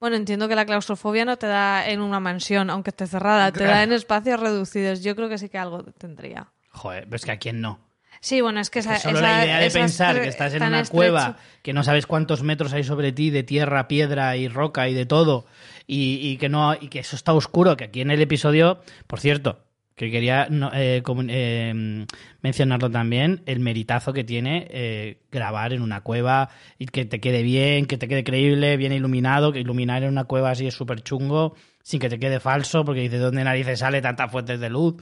Bueno, 0.00 0.16
entiendo 0.16 0.48
que 0.48 0.54
la 0.54 0.64
claustrofobia 0.66 1.24
no 1.24 1.36
te 1.38 1.46
da 1.46 1.88
en 1.88 2.00
una 2.00 2.20
mansión, 2.20 2.70
aunque 2.70 2.90
esté 2.90 3.06
cerrada, 3.06 3.52
te 3.52 3.64
da 3.64 3.82
en 3.82 3.92
espacios 3.92 4.38
reducidos. 4.38 5.02
Yo 5.02 5.16
creo 5.16 5.28
que 5.28 5.38
sí 5.38 5.48
que 5.48 5.58
algo 5.58 5.82
tendría. 5.98 6.52
Joder, 6.70 7.04
pero 7.04 7.16
es 7.16 7.24
que 7.24 7.32
a 7.32 7.38
quién 7.38 7.60
no. 7.60 7.80
Sí, 8.20 8.40
bueno, 8.40 8.58
es 8.60 8.68
que 8.70 8.80
esa, 8.80 8.94
Que 8.94 9.00
solo 9.00 9.18
esa- 9.18 9.28
la 9.38 9.44
idea 9.44 9.58
de 9.60 9.70
pensar 9.70 10.20
que 10.20 10.28
estás 10.28 10.52
en 10.54 10.62
una 10.64 10.80
estrecho. 10.80 10.90
cueva, 10.96 11.36
que 11.62 11.72
no 11.72 11.84
sabes 11.84 12.06
cuántos 12.06 12.42
metros 12.42 12.72
hay 12.72 12.82
sobre 12.82 13.12
ti 13.12 13.30
de 13.30 13.44
tierra, 13.44 13.86
piedra 13.86 14.36
y 14.36 14.48
roca 14.48 14.88
y 14.88 14.94
de 14.94 15.06
todo, 15.06 15.46
y, 15.86 16.14
y 16.28 16.36
que 16.36 16.48
no 16.48 16.74
y 16.74 16.88
que 16.88 16.98
eso 17.00 17.14
está 17.14 17.32
oscuro, 17.32 17.76
que 17.76 17.84
aquí 17.84 18.00
en 18.00 18.10
el 18.10 18.20
episodio, 18.20 18.80
por 19.06 19.20
cierto, 19.20 19.60
que 19.98 20.10
quería 20.10 20.46
no, 20.48 20.70
eh, 20.72 21.02
eh, 21.28 22.06
mencionarlo 22.40 22.90
también, 22.90 23.42
el 23.44 23.60
meritazo 23.60 24.12
que 24.14 24.24
tiene 24.24 24.66
eh, 24.70 25.18
grabar 25.30 25.74
en 25.74 25.82
una 25.82 26.00
cueva 26.02 26.48
y 26.78 26.86
que 26.86 27.04
te 27.04 27.20
quede 27.20 27.42
bien, 27.42 27.84
que 27.86 27.98
te 27.98 28.08
quede 28.08 28.24
creíble, 28.24 28.76
bien 28.78 28.92
iluminado, 28.92 29.52
que 29.52 29.60
iluminar 29.60 30.04
en 30.04 30.10
una 30.10 30.24
cueva 30.24 30.52
así 30.52 30.66
es 30.66 30.74
súper 30.74 31.02
chungo, 31.02 31.54
sin 31.82 32.00
que 32.00 32.08
te 32.08 32.18
quede 32.18 32.40
falso, 32.40 32.84
porque 32.84 33.00
dices, 33.02 33.20
¿dónde 33.20 33.44
narices 33.44 33.80
sale 33.80 34.00
tantas 34.00 34.30
fuentes 34.32 34.60
de 34.60 34.70
luz? 34.70 34.94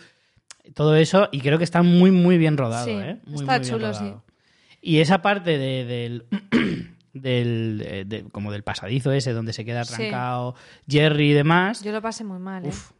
Todo 0.74 0.96
eso, 0.96 1.28
y 1.30 1.40
creo 1.40 1.58
que 1.58 1.64
está 1.64 1.82
muy, 1.82 2.10
muy 2.10 2.38
bien 2.38 2.56
rodado, 2.56 2.86
Sí, 2.86 2.92
¿eh? 2.92 3.18
Muy, 3.26 3.40
está 3.42 3.58
muy 3.58 3.68
chulo, 3.68 3.94
sí. 3.94 4.12
Y 4.80 4.98
esa 4.98 5.20
parte 5.22 5.58
de- 5.58 5.84
del, 5.84 6.24
del 7.12 8.04
de- 8.08 8.24
como 8.32 8.50
del 8.50 8.62
pasadizo 8.62 9.12
ese 9.12 9.32
donde 9.32 9.52
se 9.52 9.64
queda 9.64 9.84
Sí. 9.84 9.92
atrancado 9.94 10.54
Jerry 10.88 11.30
y 11.30 11.34
demás, 11.34 11.82
Yo 11.82 11.92
lo 11.92 12.00
pasé 12.02 12.24
muy 12.24 12.38
mal, 12.38 12.64
¿eh? 12.64 12.68
uf, 12.68 12.90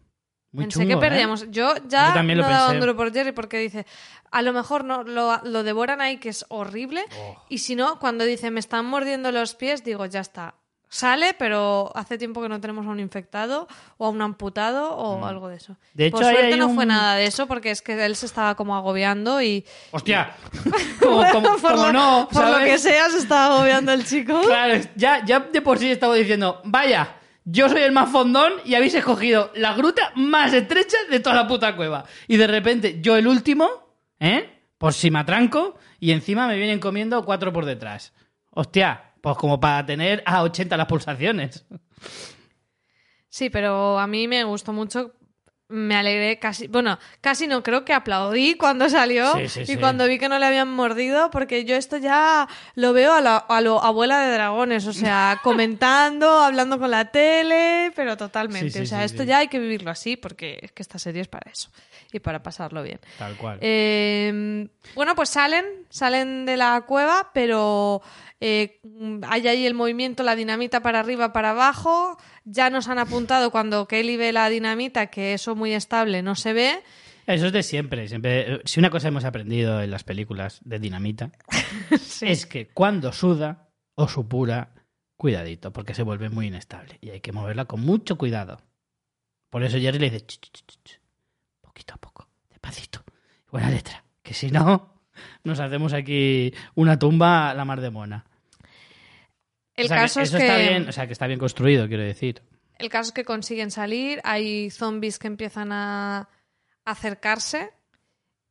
Muy 0.53 0.65
Pensé 0.65 0.79
chungo, 0.81 0.89
que 0.89 0.95
¿eh? 1.07 1.09
perdíamos. 1.11 1.51
Yo 1.51 1.75
ya 1.89 2.09
Yo 2.09 2.15
también 2.15 2.39
lo 2.39 2.45
no 2.45 2.51
daba 2.51 2.67
un 2.67 2.73
pensé. 2.73 2.87
duro 2.87 2.97
por 2.97 3.13
Jerry 3.13 3.33
porque 3.33 3.59
dice, 3.59 3.85
a 4.31 4.43
lo 4.43 4.53
mejor 4.53 4.85
no 4.85 5.03
lo, 5.03 5.39
lo 5.45 5.63
devoran 5.63 6.01
ahí, 6.01 6.17
que 6.19 6.29
es 6.31 6.47
horrible. 6.49 7.05
Oh. 7.21 7.37
Y 7.49 7.59
si 7.59 7.75
no, 7.75 7.99
cuando 7.99 8.25
dice, 8.25 8.51
me 8.51 8.61
están 8.61 8.87
mordiendo 8.87 9.31
los 9.33 9.55
pies, 9.55 9.85
digo, 9.85 10.07
ya 10.07 10.21
está. 10.21 10.55
Sale, 10.89 11.35
pero 11.35 11.91
hace 11.97 12.17
tiempo 12.17 12.41
que 12.41 12.49
no 12.49 12.61
tenemos 12.61 12.87
a 12.87 12.91
un 12.91 13.01
infectado 13.01 13.67
o 13.99 14.07
a 14.07 14.09
un 14.09 14.23
amputado 14.23 14.95
o 14.95 15.27
algo 15.27 15.49
de 15.49 15.57
eso. 15.57 15.73
Mm. 15.73 15.77
De 15.95 16.07
hecho, 16.07 16.17
por 16.17 16.25
suerte 16.25 16.47
hay 16.53 16.59
no 16.59 16.69
un- 16.69 16.75
fue 16.77 16.87
nada 16.87 17.17
de 17.17 17.27
eso 17.27 17.49
porque 17.49 17.73
es 17.73 17.83
que 17.83 18.03
él 18.07 18.15
se 18.15 18.25
estaba 18.27 18.55
como 18.55 18.77
agobiando 18.77 19.43
y 19.43 19.67
¡Hostia! 19.91 20.33
Como, 21.03 21.23
como- 21.33 21.57
por, 21.59 21.73
como 21.73 21.87
lo, 21.89 21.93
no, 21.93 22.29
por 22.33 22.49
lo 22.49 22.59
que 22.65 22.79
sea 22.79 23.11
se 23.11 23.19
estaba 23.19 23.57
agobiando 23.57 23.93
el 23.93 24.07
chico. 24.07 24.41
Claro, 24.43 24.81
ya, 24.95 25.25
ya 25.25 25.41
de 25.41 25.61
por 25.61 25.79
sí 25.79 25.91
estaba 25.91 26.15
diciendo, 26.15 26.61
vaya, 26.65 27.17
yo 27.49 27.69
soy 27.69 27.83
el 27.83 27.93
más 27.93 28.11
fondón 28.11 28.55
y 28.65 28.75
habéis 28.75 28.95
escogido 28.95 29.53
la 29.55 29.73
gruta 29.75 30.13
más 30.17 30.53
estrecha 30.53 30.97
de 31.09 31.21
toda 31.21 31.37
la 31.37 31.47
puta 31.47 31.77
cueva. 31.77 32.05
Y 32.27 32.37
de 32.37 32.49
repente, 32.49 33.01
yo 33.01 33.17
el 33.17 33.29
último, 33.29 33.69
¿eh? 34.19 34.51
Por 34.79 34.93
si 34.93 35.13
me 35.13 35.21
atranco 35.21 35.79
y 36.01 36.11
encima 36.11 36.49
me 36.49 36.57
vienen 36.57 36.81
comiendo 36.81 37.25
cuatro 37.25 37.53
por 37.53 37.65
detrás. 37.65 38.13
Hostia, 38.51 39.13
pues 39.21 39.37
como 39.37 39.61
para 39.61 39.87
tener 39.87 40.25
a 40.27 40.43
80 40.43 40.77
las 40.77 40.87
pulsaciones. 40.87 41.65
Sí, 43.29 43.49
pero 43.49 43.99
a 43.99 44.07
mí 44.09 44.27
me 44.27 44.43
gustó 44.43 44.73
mucho. 44.73 45.13
Me 45.69 45.97
alegré 45.97 46.39
casi, 46.39 46.69
bueno, 46.69 46.97
casi 47.21 47.49
no, 47.49 47.63
creo 47.65 47.85
que 47.85 47.93
aplaudí 47.93 48.55
cuando 48.59 48.89
salió 48.89 49.33
Sí, 49.35 49.49
sí, 49.49 49.61
y 49.63 49.67
sí. 49.67 49.77
cuando 49.77 50.07
vi 50.07 50.19
que 50.19 50.29
no 50.29 50.39
le 50.39 50.47
habían 50.47 50.69
mordido, 50.69 51.31
porque 51.31 51.65
yo 51.65 51.75
esto 51.75 51.97
ya 51.97 52.47
lo 52.77 52.93
veo 52.93 53.13
a, 53.15 53.21
la, 53.21 53.37
a 53.37 53.61
lo 53.61 53.83
abuela 53.83 54.21
de 54.21 54.33
dragones, 54.33 54.87
o 54.87 54.93
sea, 54.93 55.41
comentando, 55.43 56.39
hablando 56.41 56.79
con 56.79 56.91
la 56.93 57.11
tele, 57.11 57.91
pero 57.97 58.17
totalmente. 58.17 58.81
O 58.81 58.87
sea, 58.87 59.03
esto 59.05 59.25
ya 59.25 59.39
hay 59.39 59.49
que 59.49 59.59
vivirlo 59.59 59.91
así, 59.91 60.17
porque 60.17 60.59
es 60.63 60.71
que 60.71 60.83
esta 60.83 60.99
serie 61.01 61.23
es 61.23 61.29
para 61.29 61.51
eso 61.51 61.71
y 62.13 62.21
para 62.21 62.43
pasarlo 62.43 62.83
bien. 62.85 63.01
Tal 63.19 63.37
cual. 63.37 63.59
Eh, 63.61 64.69
bueno, 64.95 65.15
pues 65.17 65.29
salen, 65.31 65.65
salen 65.91 66.47
de 66.47 66.57
la 66.57 66.83
cueva, 66.87 67.31
pero 67.35 68.03
eh, 68.41 68.81
hay 69.23 69.49
ahí 69.49 69.67
el 69.67 69.75
movimiento, 69.75 70.23
la 70.23 70.37
dinamita 70.37 70.81
para 70.81 71.01
arriba, 71.01 71.33
para 71.33 71.51
abajo. 71.51 72.19
Ya 72.45 72.71
nos 72.71 72.89
han 72.89 72.99
apuntado 72.99 73.51
cuando 73.51 73.87
Kelly 73.89 74.17
ve 74.17 74.33
la 74.33 74.49
dinamita 74.49 75.07
que 75.07 75.35
eso 75.35 75.55
muy 75.57 75.73
estable 75.73 76.23
no 76.23 76.35
se 76.35 76.53
ve. 76.53 76.83
Eso 77.27 77.47
es 77.47 77.53
de 77.53 77.63
siempre. 77.63 78.07
siempre. 78.09 78.61
Si 78.65 78.79
una 78.79 78.91
cosa 78.91 79.09
hemos 79.09 79.25
aprendido 79.25 79.83
en 79.83 79.91
las 79.91 80.05
películas 80.05 80.61
de 80.65 80.79
dinamita, 80.79 81.33
es 82.21 82.47
que 82.47 82.69
cuando 82.69 83.13
suda 83.13 83.71
o 83.95 84.09
supura, 84.09 84.75
cuidadito, 85.17 85.73
porque 85.73 85.95
se 85.95 86.03
vuelve 86.03 86.29
muy 86.29 86.47
inestable 86.49 86.99
y 87.01 87.11
hay 87.11 87.21
que 87.21 87.33
moverla 87.33 87.65
con 87.65 87.81
mucho 87.81 88.17
cuidado. 88.17 88.61
Por 89.51 89.65
eso 89.65 89.79
Jerry 89.79 89.99
le 89.99 90.11
dice, 90.11 90.27
"Ch, 90.27 90.39
ch, 90.39 90.51
ch, 90.53 90.79
ch, 90.85 91.01
poquito 91.63 91.95
a 91.95 91.97
poco, 91.97 92.29
despacito, 92.51 93.03
buena 93.51 93.71
letra, 93.71 94.05
que 94.23 94.35
si 94.35 94.51
no, 94.51 94.96
nos 95.45 95.61
hacemos 95.61 95.93
aquí 95.93 96.53
una 96.75 96.99
tumba 96.99 97.51
a 97.51 97.55
la 97.55 97.65
mar 97.65 97.81
de 97.81 97.91
mona. 97.91 98.25
El 99.75 99.87
O 99.87 99.89
sea, 99.89 99.97
que 99.97 100.03
caso 100.03 100.21
es 100.21 100.29
eso 100.29 100.39
que 100.39 100.47
está 100.47 100.59
bien, 100.59 100.89
o 100.89 100.93
sea, 100.93 101.07
que 101.07 101.13
está 101.13 101.27
bien 101.27 101.39
construido, 101.39 101.87
quiero 101.89 102.03
decir. 102.03 102.43
el 102.79 102.89
caso 102.89 103.09
es 103.09 103.13
que 103.13 103.25
consiguen 103.25 103.71
salir, 103.71 104.21
hay 104.25 104.71
zombies 104.71 105.19
que 105.19 105.27
empiezan 105.27 105.73
a 105.73 106.29
acercarse 106.85 107.73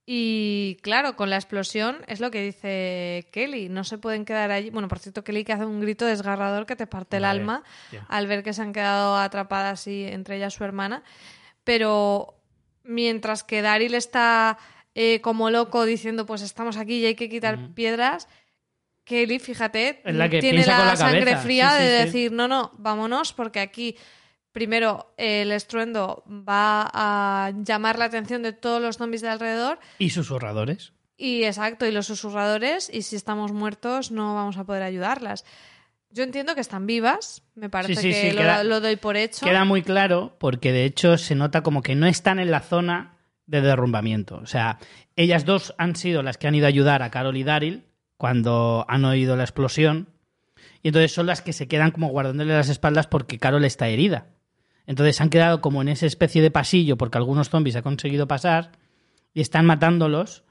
y 0.08 0.78
claro, 0.84 1.16
con 1.16 1.32
la 1.32 1.38
explosión 1.38 1.98
es 2.08 2.20
lo 2.20 2.30
que 2.30 2.44
dice 2.44 3.28
Kelly, 3.32 3.70
no 3.70 3.84
se 3.84 3.98
pueden 3.98 4.24
quedar 4.24 4.52
allí. 4.52 4.70
Bueno, 4.70 4.88
por 4.88 5.00
cierto, 5.00 5.24
Kelly 5.24 5.44
que 5.44 5.54
hace 5.54 5.66
un 5.66 5.82
grito 5.82 6.06
desgarrador 6.06 6.68
que 6.68 6.76
te 6.76 6.86
parte 6.86 7.18
el 7.18 7.26
alma 7.26 7.64
al 8.08 8.28
ver 8.28 8.44
que 8.44 8.54
se 8.54 8.62
han 8.62 8.72
quedado 8.72 9.18
atrapadas 9.18 9.88
y 9.88 10.04
entre 10.04 10.38
ellas 10.38 10.54
su 10.54 10.64
hermana, 10.64 11.04
pero 11.64 12.36
mientras 12.84 13.44
que 13.44 13.64
Daryl 13.64 13.96
está 13.96 14.60
eh, 14.96 15.22
como 15.22 15.50
loco 15.50 15.86
diciendo 15.86 16.26
pues 16.26 16.42
estamos 16.42 16.78
aquí 16.78 17.00
y 17.00 17.06
hay 17.06 17.16
que 17.16 17.30
quitar 17.30 17.60
Ujú. 17.60 17.74
piedras, 17.74 18.28
Kelly, 19.04 19.38
fíjate, 19.38 20.02
la 20.06 20.30
que 20.30 20.40
tiene 20.40 20.66
la, 20.66 20.96
sangre 20.96 21.38
fría 21.38 21.70
Sí, 21.72 21.78
sí, 21.78 21.84
de 21.84 21.90
sí. 21.90 22.06
decir 22.06 22.32
no, 22.32 22.48
no, 22.48 22.72
vámonos 22.78 23.34
porque 23.34 23.60
aquí 23.60 23.98
primero 24.52 25.14
el 25.18 25.52
estruendo 25.52 26.24
va 26.28 26.90
a 26.92 27.52
llamar 27.64 28.00
la 28.00 28.06
atención 28.06 28.42
de 28.42 28.54
todos 28.54 28.82
los 28.82 28.98
zombies 28.98 29.22
de 29.22 29.30
alrededor 29.30 29.80
¿Y 30.00 30.10
susurradores? 30.10 30.94
y 31.18 31.44
exacto, 31.44 31.86
y 31.86 31.92
los 31.92 32.08
susurradores, 32.08 32.90
y 32.92 33.02
si 33.04 33.16
estamos 33.16 33.54
muertos 33.54 34.12
no 34.12 34.36
vamos 34.36 34.58
a 34.58 34.64
poder 34.66 34.84
ayudarlas. 34.84 35.46
Yo 36.10 36.24
entiendo 36.24 36.56
que 36.56 36.62
están 36.62 36.88
vivas, 36.88 37.44
me 37.56 37.70
parece 37.70 38.10
que 38.10 38.34
lo 38.64 38.80
doy 38.80 38.96
por 38.96 39.18
hecho. 39.18 39.46
Queda 39.46 39.66
muy 39.66 39.82
claro 39.82 40.36
porque 40.40 40.72
de 40.72 40.86
hecho 40.86 41.18
se 41.18 41.36
nota 41.36 41.62
como 41.62 41.82
que 41.82 41.96
no 41.96 42.08
están 42.08 42.40
en 42.40 42.52
la 42.52 42.62
zona 42.62 43.15
de 43.48 43.62
derrumbamiento. 43.62 44.38
O 44.38 44.46
sea, 44.48 44.80
ellas 45.16 45.46
dos 45.46 45.74
han 45.78 45.96
sido 45.96 46.24
las 46.24 46.38
que 46.38 46.48
han 46.48 46.56
ido 46.56 46.66
a 46.66 46.70
ayudar 46.70 47.02
a 47.04 47.12
Carol 47.12 47.38
y 47.38 47.44
Daryl 47.44 47.84
cuando 48.18 48.86
han 48.88 49.06
oído 49.06 49.36
la 49.36 49.44
explosión 49.44 50.08
y 50.82 50.88
entonces 50.90 51.14
son 51.14 51.26
las 51.28 51.42
que 51.42 51.54
se 51.54 51.68
quedan 51.68 51.92
como 51.92 52.08
guardándole 52.08 52.54
las 52.54 52.70
espaldas 52.70 53.08
porque 53.08 53.38
Carol 53.40 53.66
está 53.66 53.88
herida. 53.88 54.28
Entonces 54.88 55.20
han 55.22 55.30
quedado 55.30 55.62
como 55.62 55.82
en 55.82 55.88
esa 55.90 56.06
especie 56.06 56.42
de 56.42 56.52
pasillo 56.52 56.98
porque 56.98 57.18
algunos 57.18 57.50
zombies 57.50 57.76
han 57.76 57.82
conseguido 57.84 58.28
pasar 58.28 58.72
y 59.34 59.42
están 59.42 59.66
matándolos. 59.66 60.44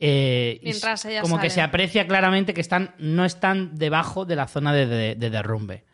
eh, 0.00 0.58
Mientras 0.62 1.04
como 1.22 1.36
que 1.42 1.50
se 1.50 1.60
aprecia 1.60 2.06
claramente 2.06 2.54
que 2.54 2.60
están 2.60 2.94
no 2.98 3.24
están 3.24 3.76
debajo 3.76 4.24
de 4.24 4.36
la 4.36 4.48
zona 4.48 4.72
de, 4.72 4.86
de- 4.86 5.14
de 5.14 5.30
derrumbe. 5.30 5.84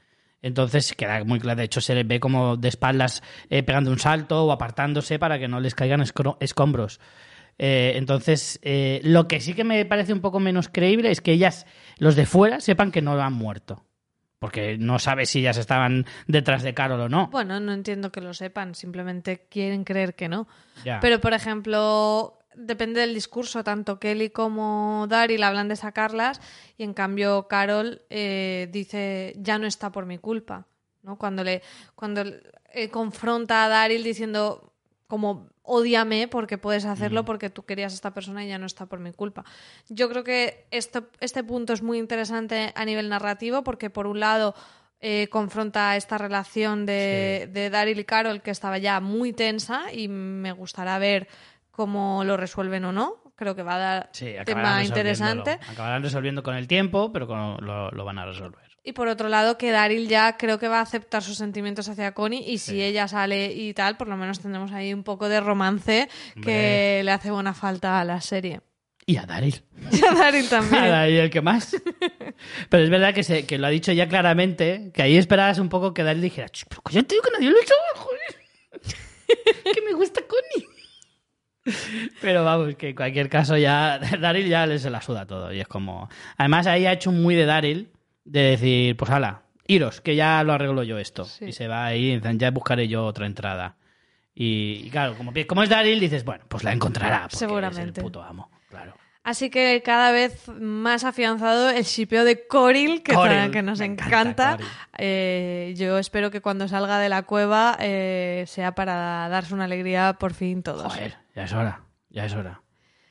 Entonces 0.41 0.95
queda 0.95 1.25
muy 1.25 1.41
claro, 1.41 1.59
de 1.59 1.65
hecho 1.65 1.81
se 1.81 1.95
les 1.95 2.07
ve 2.07 2.21
como 2.21 2.57
de 2.57 2.69
espaldas 2.69 3.23
eh, 3.51 3.63
pegando 3.63 3.91
un 3.91 3.99
salto 3.99 4.45
o 4.45 4.53
apartándose 4.53 5.19
para 5.19 5.39
que 5.39 5.49
no 5.49 5.61
les 5.61 5.75
caigan 5.75 6.03
escombros. 6.03 7.01
Eh, 7.59 7.95
entonces, 7.97 8.61
eh, 8.63 9.01
lo 9.03 9.27
que 9.27 9.41
sí 9.41 9.55
que 9.55 9.65
me 9.65 9.85
parece 9.85 10.13
un 10.13 10.21
poco 10.21 10.39
menos 10.39 10.69
creíble 10.69 11.11
es 11.11 11.21
que 11.21 11.33
ellas, 11.33 11.67
los 11.99 12.15
de 12.15 12.25
fuera, 12.25 12.61
sepan 12.61 12.93
que 12.93 13.03
no 13.03 13.21
han 13.21 13.33
muerto. 13.33 13.85
Porque 14.39 14.79
no 14.79 15.01
sabes 15.01 15.31
si 15.31 15.41
ellas 15.41 15.57
estaban 15.57 16.07
detrás 16.29 16.63
de 16.63 16.73
Carol 16.73 17.01
o 17.01 17.09
no. 17.09 17.27
Bueno, 17.33 17.59
no 17.59 17.73
entiendo 17.73 18.13
que 18.13 18.21
lo 18.21 18.33
sepan, 18.35 18.77
simplemente 18.77 19.49
quieren 19.51 19.83
creer 19.83 20.15
que 20.15 20.29
no. 20.29 20.47
Ya. 20.85 21.01
Pero, 21.01 21.21
por 21.21 21.33
ejemplo, 21.33 22.38
depende 22.59 23.01
del 23.01 23.15
discurso, 23.15 23.65
tanto 23.65 23.99
Kelly 23.99 24.31
como 24.31 25.07
Daryl 25.09 25.43
hablan 25.43 25.69
de 25.69 25.77
sacarlas 25.77 26.41
y 26.77 26.83
en 26.83 26.93
cambio 26.93 27.47
Carol 27.49 28.03
eh, 28.11 28.69
dice, 28.73 29.35
ya 29.37 29.59
no 29.59 29.67
está 29.67 29.93
por 29.93 30.07
mi 30.07 30.19
culpa. 30.19 30.67
¿no? 31.03 31.17
Cuando 31.17 31.45
le 31.45 31.63
cuando 31.95 32.23
eh, 32.73 32.91
confronta 32.91 33.65
a 33.65 33.69
Daryl 33.69 34.03
diciendo 34.03 34.73
como 35.07 35.49
odiame 35.63 36.29
porque 36.29 36.59
puedes 36.59 36.85
hacerlo 36.85 37.25
porque 37.25 37.51
tú 37.51 37.65
querías 37.65 37.93
a 37.93 37.95
esta 37.95 38.13
persona 38.13 38.45
y 38.45 38.49
ya 38.49 38.59
no 38.59 38.67
está 38.67 38.87
por 38.87 38.99
mi 38.99 39.13
culpa. 39.13 39.45
Yo 39.89 40.09
creo 40.09 40.25
que 40.25 40.67
esto, 40.71 41.07
este 41.21 41.45
punto 41.45 41.73
es 41.73 41.83
muy 41.83 41.99
interesante 41.99 42.73
a 42.75 42.85
nivel 42.85 43.09
narrativo 43.09 43.63
porque 43.63 43.91
por 43.91 44.07
un 44.07 44.21
lado 44.21 44.55
eh, 45.01 45.29
confronta 45.31 45.97
esta 45.97 46.19
relación 46.19 46.85
de, 46.85 47.49
de 47.53 47.71
Daryl 47.71 48.01
y 48.01 48.05
Carol 48.05 48.43
que 48.43 48.51
estaba 48.51 48.79
ya 48.79 49.01
muy 49.01 49.33
tensa 49.33 49.93
y 49.93 50.09
me 50.09 50.53
gustará 50.53 50.99
ver 50.99 51.29
cómo 51.79 52.25
lo 52.25 52.37
resuelven 52.37 52.85
o 52.85 52.93
no. 52.93 53.23
Creo 53.37 53.55
que 53.55 53.63
va 53.63 53.77
a 53.77 53.79
dar 53.79 54.11
Sí, 54.13 54.35
tema 54.45 54.83
interesante. 54.85 55.61
Acabarán 55.71 56.03
resolviendo 56.03 56.43
con 56.43 56.57
el 56.57 56.67
tiempo, 56.67 57.13
pero 57.13 57.29
con- 57.29 57.57
lo, 57.65 57.89
lo 57.93 58.05
van 58.05 58.19
a 58.19 58.27
resolver. 58.27 58.65
Y 58.83 58.93
por 58.95 59.07
otro 59.07 59.29
lado, 59.29 59.57
que 59.59 59.71
Daryl 59.71 60.09
ya 60.09 60.37
creo 60.37 60.59
que 60.59 60.67
va 60.67 60.79
a 60.79 60.83
aceptar 60.83 61.23
sus 61.23 61.37
sentimientos 61.37 61.89
hacia 61.89 62.15
Connie 62.15 62.43
y 62.45 62.59
si 62.59 62.73
Sí. 62.73 62.83
ella 62.83 63.07
sale 63.07 63.53
y 63.53 63.75
tal, 63.75 63.97
por 63.97 64.09
lo 64.09 64.17
menos 64.17 64.41
tendremos 64.41 64.73
ahí 64.73 64.93
un 64.93 65.05
poco 65.05 65.29
de 65.29 65.41
romance 65.41 66.09
que 66.35 66.39
Hombre. 66.41 67.05
le 67.05 67.11
hace 67.13 67.31
buena 67.31 67.55
falta 67.55 68.01
a 68.01 68.05
la 68.05 68.21
serie. 68.21 68.61
Y 69.07 69.17
a 69.19 69.25
Daryl. 69.27 69.63
Y 69.93 70.05
a 70.05 70.13
Daryl 70.15 70.49
también. 70.49 70.83
A 70.85 70.89
Daryl 70.89 71.19
el 71.21 71.31
que 71.31 71.41
más. 71.41 71.77
Pero 72.69 72.83
es 72.83 72.91
verdad 72.91 73.15
que, 73.15 73.23
se, 73.23 73.47
que 73.47 73.57
lo 73.59 73.69
ha 73.69 73.71
dicho 73.71 73.93
ya 73.93 74.09
claramente, 74.09 74.91
que 74.93 75.03
ahí 75.03 75.17
esperabas 75.17 75.59
un 75.61 75.69
poco 75.69 75.95
que 75.95 76.03
Daryl 76.03 76.21
dijera, 76.23 76.49
"Ch, 76.49 76.65
pero 76.69 76.83
que 76.83 76.95
yo 76.95 77.05
te 77.07 77.15
digo 77.15 77.25
que 77.25 77.31
nadie 77.33 77.51
lo 77.51 77.57
ha 77.57 77.63
hecho, 77.63 77.75
joder. 77.95 78.21
que 79.75 79.83
me 79.83 79.93
gusta 79.95 80.21
Connie. 80.23 80.68
Pero 82.21 82.45
vamos, 82.45 82.75
que 82.77 82.91
en 82.91 82.97
cualquier 82.97 83.29
caso 83.29 83.57
ya 83.57 83.99
Daryl 84.21 84.49
ya 84.49 84.79
se 84.79 84.91
la 84.91 85.03
suda 85.03 85.27
todo. 85.27 85.53
Y 85.53 85.61
es 85.61 85.69
como... 85.69 86.09
Además 86.37 86.67
ahí 86.67 86.87
ha 86.87 86.93
hecho 86.93 87.11
un 87.11 87.23
muy 87.23 87.35
de 87.35 87.47
Daryl 87.47 87.91
de 88.25 88.41
decir, 88.41 88.97
pues 88.97 89.11
ala, 89.11 89.43
iros, 89.67 90.01
que 90.01 90.17
ya 90.17 90.43
lo 90.45 90.53
arreglo 90.53 90.83
yo 90.83 90.99
esto. 90.99 91.25
Sí. 91.25 91.47
Y 91.47 91.53
se 91.53 91.69
va 91.69 91.87
ahí 91.87 92.11
y 92.11 92.17
dicen, 92.17 92.39
ya 92.39 92.51
buscaré 92.51 92.89
yo 92.89 93.05
otra 93.05 93.27
entrada. 93.27 93.77
Y, 94.35 94.83
y 94.85 94.91
claro, 94.91 95.15
como, 95.17 95.33
como 95.47 95.63
es 95.63 95.69
Daryl, 95.69 95.99
dices, 95.99 96.25
bueno, 96.25 96.45
pues 96.49 96.63
la 96.65 96.73
encontrará. 96.73 97.23
porque 97.23 97.37
Seguramente. 97.37 97.91
Es 97.91 97.99
el 97.99 98.05
puto 98.05 98.23
amo, 98.23 98.51
claro. 98.69 98.95
Así 99.29 99.51
que 99.51 99.83
cada 99.85 100.11
vez 100.11 100.49
más 100.59 101.05
afianzado 101.05 101.69
el 101.69 101.85
shipeo 101.85 102.25
de 102.25 102.47
Coril, 102.47 103.03
que, 103.03 103.13
Coril, 103.13 103.51
que 103.51 103.61
nos 103.61 103.79
me 103.79 103.85
encanta. 103.85 104.57
Eh, 104.97 105.75
yo 105.77 105.99
espero 105.99 106.31
que 106.31 106.41
cuando 106.41 106.67
salga 106.67 106.99
de 106.99 107.11
la 107.11 107.25
cueva 107.25 107.77
eh, 107.79 108.45
sea 108.47 108.75
para 108.75 109.29
darse 109.29 109.53
una 109.53 109.65
alegría 109.65 110.15
por 110.19 110.33
fin 110.33 110.63
todos. 110.63 110.95
Joder, 110.95 111.19
ya 111.37 111.43
es 111.43 111.53
hora, 111.53 111.83
ya 112.09 112.25
es 112.25 112.33
hora. 112.33 112.63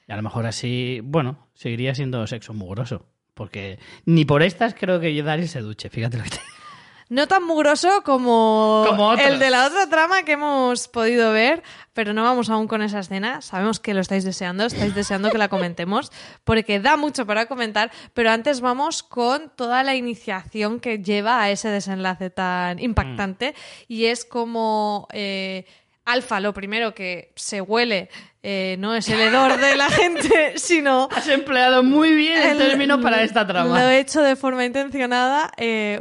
Y 0.07 0.11
a 0.11 0.15
lo 0.15 0.23
mejor 0.23 0.47
así, 0.47 1.01
bueno, 1.03 1.49
seguiría 1.53 1.93
siendo 1.93 2.25
sexo 2.25 2.51
mugroso. 2.55 3.05
Porque 3.35 3.77
ni 4.05 4.25
por 4.25 4.41
estas 4.41 4.73
creo 4.73 4.99
que 4.99 5.21
Daryl 5.21 5.47
se 5.47 5.61
duche, 5.61 5.91
fíjate 5.91 6.17
lo 6.17 6.23
que 6.23 6.31
te 6.31 6.37
digo. 6.37 6.66
No 7.09 7.27
tan 7.27 7.43
mugroso 7.43 8.03
como, 8.03 8.85
el 9.19 9.39
de 9.39 9.49
la 9.49 9.65
otra 9.67 9.87
trama 9.89 10.23
que 10.23 10.33
hemos 10.33 10.87
podido 10.87 11.31
ver, 11.31 11.63
pero 11.93 12.13
no 12.13 12.23
vamos 12.23 12.49
aún 12.49 12.67
con 12.67 12.81
esa 12.81 12.99
escena. 12.99 13.41
Sabemos 13.41 13.79
que 13.79 13.93
lo 13.93 14.01
estáis 14.01 14.23
deseando, 14.23 14.65
estáis 14.65 14.93
deseando 14.93 15.31
que 15.31 15.37
la 15.37 15.47
comentemos, 15.47 16.11
porque 16.43 16.79
da 16.79 16.97
mucho 16.97 17.25
para 17.25 17.45
comentar, 17.45 17.91
pero 18.13 18.29
antes 18.31 18.61
vamos 18.61 19.03
con 19.03 19.51
toda 19.55 19.83
la 19.83 19.95
iniciación 19.95 20.79
que 20.79 20.99
lleva 20.99 21.41
a 21.41 21.49
ese 21.49 21.69
desenlace 21.69 22.29
tan 22.29 22.79
impactante, 22.79 23.55
y 23.87 24.05
es 24.05 24.25
como... 24.25 25.07
eh, 25.11 25.65
Alfa, 26.09 26.39
lo 26.39 26.53
primero 26.53 26.93
que 26.95 27.33
se 27.35 27.59
huele 27.59 28.07
eh, 28.41 28.77
no 28.79 28.95
es 28.95 29.09
el 29.09 29.19
hedor 29.19 29.57
de 29.59 29.75
la 29.75 29.89
gente, 29.89 30.53
sino 30.55 31.09
Has 31.13 31.27
empleado 31.27 31.83
muy 31.83 32.15
bien 32.15 32.37
el, 32.41 32.61
el- 32.61 32.69
término 32.69 33.01
para 33.01 33.23
esta 33.23 33.45
trama. 33.45 33.77
Lo 33.77 33.89
he 33.89 33.99
hecho 33.99 34.21
de 34.21 34.37
forma 34.37 34.63
intencionada. 34.63 35.51
eh, 35.57 35.99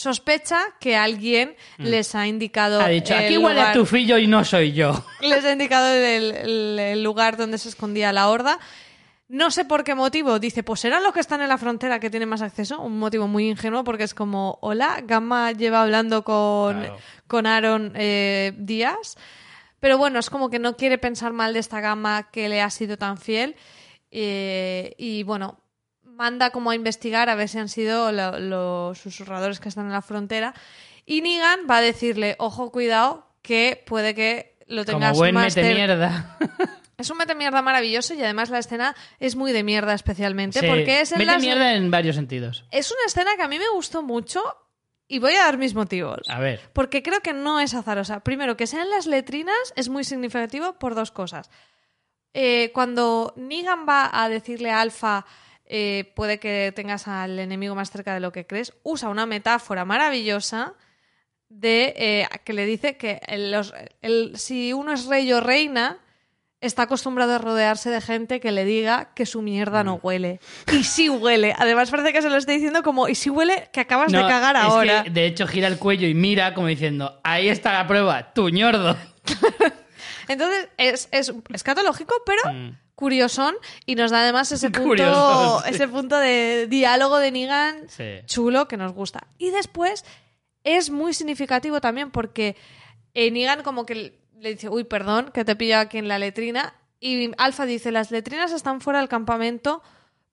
sospecha 0.00 0.60
que 0.80 0.96
alguien 0.96 1.54
les 1.78 2.14
ha 2.14 2.26
indicado. 2.26 2.80
Mm. 2.80 2.84
Ha 2.84 2.88
dicho, 2.88 3.14
el 3.14 3.24
aquí 3.26 3.36
huele 3.36 3.60
a 3.60 3.64
lugar- 3.64 3.74
tufillo 3.74 4.16
y 4.18 4.26
no 4.26 4.44
soy 4.44 4.72
yo. 4.72 5.04
Les 5.20 5.44
ha 5.44 5.52
indicado 5.52 5.86
el, 5.92 6.32
el- 6.32 6.78
el 6.78 7.02
lugar 7.04 7.36
donde 7.36 7.58
se 7.58 7.68
escondía 7.68 8.10
la 8.12 8.28
horda. 8.30 8.58
No 9.28 9.50
sé 9.50 9.64
por 9.64 9.84
qué 9.84 9.94
motivo. 9.94 10.38
Dice, 10.40 10.62
pues 10.62 10.80
serán 10.80 11.02
los 11.04 11.12
que 11.12 11.20
están 11.20 11.40
en 11.42 11.48
la 11.48 11.58
frontera 11.58 12.00
que 12.00 12.08
tienen 12.10 12.28
más 12.30 12.42
acceso. 12.42 12.80
Un 12.80 12.98
motivo 12.98 13.28
muy 13.28 13.48
ingenuo 13.48 13.84
porque 13.84 14.04
es 14.04 14.14
como, 14.14 14.58
hola, 14.62 15.02
Gamma 15.04 15.52
lleva 15.52 15.82
hablando 15.82 16.24
con, 16.24 16.80
Claro. 16.80 16.98
con 17.28 17.46
Aaron 17.46 17.92
eh, 17.94 18.52
días. 18.56 19.16
Pero 19.78 19.98
bueno, 19.98 20.18
es 20.18 20.30
como 20.30 20.50
que 20.50 20.58
no 20.58 20.76
quiere 20.76 20.98
pensar 20.98 21.32
mal 21.32 21.52
de 21.52 21.60
esta 21.60 21.80
Gamma 21.80 22.28
que 22.32 22.48
le 22.48 22.60
ha 22.60 22.70
sido 22.70 22.96
tan 22.96 23.18
fiel. 23.18 23.54
Eh, 24.10 24.94
y 24.98 25.22
bueno, 25.22 25.59
manda 26.20 26.50
como 26.50 26.70
a 26.70 26.74
investigar 26.74 27.30
a 27.30 27.34
ver 27.34 27.48
si 27.48 27.58
han 27.58 27.70
sido 27.70 28.12
lo- 28.12 28.38
los 28.38 28.98
susurradores 28.98 29.58
que 29.58 29.70
están 29.70 29.86
en 29.86 29.92
la 29.92 30.02
frontera. 30.02 30.52
Y 31.06 31.22
Negan 31.22 31.60
va 31.68 31.78
a 31.78 31.80
decirle, 31.80 32.36
ojo, 32.38 32.70
cuidado, 32.70 33.26
que 33.40 33.82
puede 33.86 34.14
que 34.14 34.58
lo 34.66 34.84
tengas 34.84 35.12
Como 35.12 35.20
buen 35.20 35.34
más 35.34 35.56
mete 35.56 35.70
cer- 35.70 35.74
mierda. 35.74 36.36
es 36.98 37.08
un 37.10 37.16
mete 37.16 37.34
mierda 37.34 37.62
maravilloso 37.62 38.12
y 38.12 38.22
además 38.22 38.50
la 38.50 38.58
escena 38.58 38.94
es 39.18 39.34
muy 39.34 39.52
de 39.52 39.62
mierda 39.64 39.94
especialmente 39.94 40.60
Sí, 40.60 40.66
porque 40.68 41.00
es 41.00 41.12
en 41.12 41.18
mete 41.18 41.32
las- 41.32 41.40
mierda 41.42 41.72
en 41.74 41.90
varios 41.90 42.16
sentidos. 42.16 42.64
es 42.70 42.90
una 42.90 43.00
escena 43.06 43.30
que 43.36 43.42
a 43.42 43.48
mí 43.48 43.58
me 43.58 43.70
gustó 43.70 44.02
mucho 44.02 44.42
y 45.08 45.18
voy 45.20 45.32
a 45.36 45.44
dar 45.44 45.56
mis 45.56 45.74
motivos. 45.74 46.20
A 46.28 46.38
ver. 46.38 46.60
Porque 46.74 47.02
creo 47.02 47.20
que 47.20 47.32
no 47.32 47.58
es 47.60 47.72
azarosa. 47.74 48.20
Primero, 48.20 48.56
que 48.58 48.66
sean 48.68 48.90
las 48.90 49.06
letrinas 49.06 49.72
es 49.74 49.88
muy 49.88 50.04
significativo 50.04 50.74
por 50.78 50.94
dos 50.94 51.10
cosas. 51.10 51.50
Eh, 52.32 52.70
cuando 52.74 53.32
Negan 53.36 53.86
va 53.88 54.08
a 54.12 54.28
decirle 54.28 54.70
a 54.70 54.80
Alpha 54.82 55.26
eh, 55.72 56.12
puede 56.16 56.38
que 56.40 56.72
tengas 56.74 57.06
al 57.08 57.38
enemigo 57.38 57.74
más 57.74 57.90
cerca 57.90 58.12
de 58.12 58.20
lo 58.20 58.32
que 58.32 58.46
crees, 58.46 58.72
usa 58.82 59.08
una 59.08 59.24
metáfora 59.24 59.84
maravillosa 59.84 60.74
de 61.48 61.94
eh, 61.96 62.28
que 62.44 62.52
le 62.52 62.66
dice 62.66 62.96
que 62.96 63.20
el- 63.26 63.50
los- 63.52 63.72
el- 64.02 64.32
si 64.36 64.72
uno 64.72 64.92
es 64.92 65.06
rey 65.06 65.32
o 65.32 65.40
reina, 65.40 65.98
está 66.60 66.82
acostumbrado 66.82 67.34
a 67.34 67.38
rodearse 67.38 67.88
de 67.88 68.00
gente 68.02 68.38
que 68.40 68.52
le 68.52 68.64
diga 68.66 69.14
que 69.14 69.24
su 69.24 69.40
mierda 69.42 69.82
Mm. 69.82 69.86
no 69.86 69.94
huele. 70.02 70.40
Y 70.72 70.84
sí 70.84 71.08
huele. 71.08 71.54
Además 71.58 71.90
parece 71.90 72.12
que 72.12 72.20
se 72.20 72.28
lo 72.28 72.36
está 72.36 72.52
diciendo 72.52 72.82
como, 72.82 73.08
y 73.08 73.14
sí 73.14 73.30
huele 73.30 73.70
que 73.72 73.80
acabas 73.80 74.12
de 74.12 74.18
cagar 74.20 74.56
es 74.56 74.62
ahora. 74.62 75.04
que, 75.04 75.10
de 75.10 75.24
hecho, 75.26 75.46
gira 75.46 75.68
el 75.68 75.78
cuello 75.78 76.06
y 76.06 76.14
mira 76.14 76.52
como 76.52 76.66
diciendo, 76.66 77.18
ahí 77.24 77.48
está 77.48 77.72
la 77.72 77.86
prueba, 77.86 78.32
tu 78.34 78.48
ñordo. 78.50 78.96
Entonces 80.28 80.68
es, 80.76 81.08
es 81.12 81.32
escatológico, 81.52 82.14
pero 82.26 82.42
Mm. 82.54 82.76
Curiosón 83.00 83.56
y 83.86 83.94
nos 83.96 84.10
da 84.12 84.20
además 84.20 84.52
ese 84.52 84.70
punto, 84.70 84.88
Curiosón, 84.90 85.62
sí. 85.64 85.70
ese 85.74 85.88
punto 85.88 86.16
de 86.18 86.66
diálogo 86.68 87.18
de 87.18 87.32
Negan 87.32 87.88
Sí. 87.88 88.20
chulo 88.26 88.68
que 88.68 88.76
nos 88.76 88.92
gusta. 88.92 89.26
Y 89.38 89.50
después 89.50 90.04
es 90.62 90.90
muy 90.90 91.14
significativo 91.14 91.80
también 91.80 92.10
porque 92.12 92.54
eh, 93.14 93.30
Negan 93.30 93.62
como 93.62 93.86
que 93.86 94.20
le 94.38 94.50
dice, 94.54 94.68
uy, 94.68 94.84
perdón, 94.84 95.30
que 95.34 95.44
te 95.44 95.52
he 95.52 95.56
pillado 95.56 95.82
aquí 95.82 95.98
en 95.98 96.06
la 96.08 96.18
letrina. 96.18 96.74
Y 97.00 97.32
Alfa 97.38 97.64
dice, 97.66 97.90
las 97.90 98.10
letrinas 98.10 98.52
están 98.52 98.80
fuera 98.82 98.98
del 99.00 99.08
campamento 99.08 99.82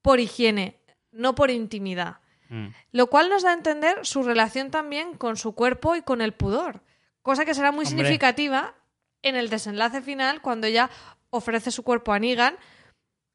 por 0.02 0.20
higiene, 0.20 0.78
no 1.12 1.34
por 1.34 1.50
intimidad. 1.50 2.18
Mm. 2.50 2.68
Lo 2.92 3.08
cual 3.08 3.30
nos 3.30 3.44
da 3.44 3.52
a 3.52 3.54
entender 3.54 4.06
su 4.06 4.24
relación 4.24 4.70
también 4.70 5.16
con 5.18 5.38
su 5.38 5.54
cuerpo 5.56 5.96
y 5.96 6.02
con 6.02 6.22
el 6.22 6.34
pudor. 6.34 6.82
Cosa 7.22 7.46
que 7.46 7.54
será 7.54 7.72
muy 7.72 7.86
Hombre. 7.86 7.98
significativa 8.04 8.76
en 9.22 9.36
el 9.36 9.50
desenlace 9.50 10.02
final, 10.02 10.42
cuando 10.42 10.68
ella 10.68 10.90
ofrece 11.30 11.72
su 11.72 11.84
cuerpo 11.84 12.14
a 12.14 12.20
Negan. 12.20 12.58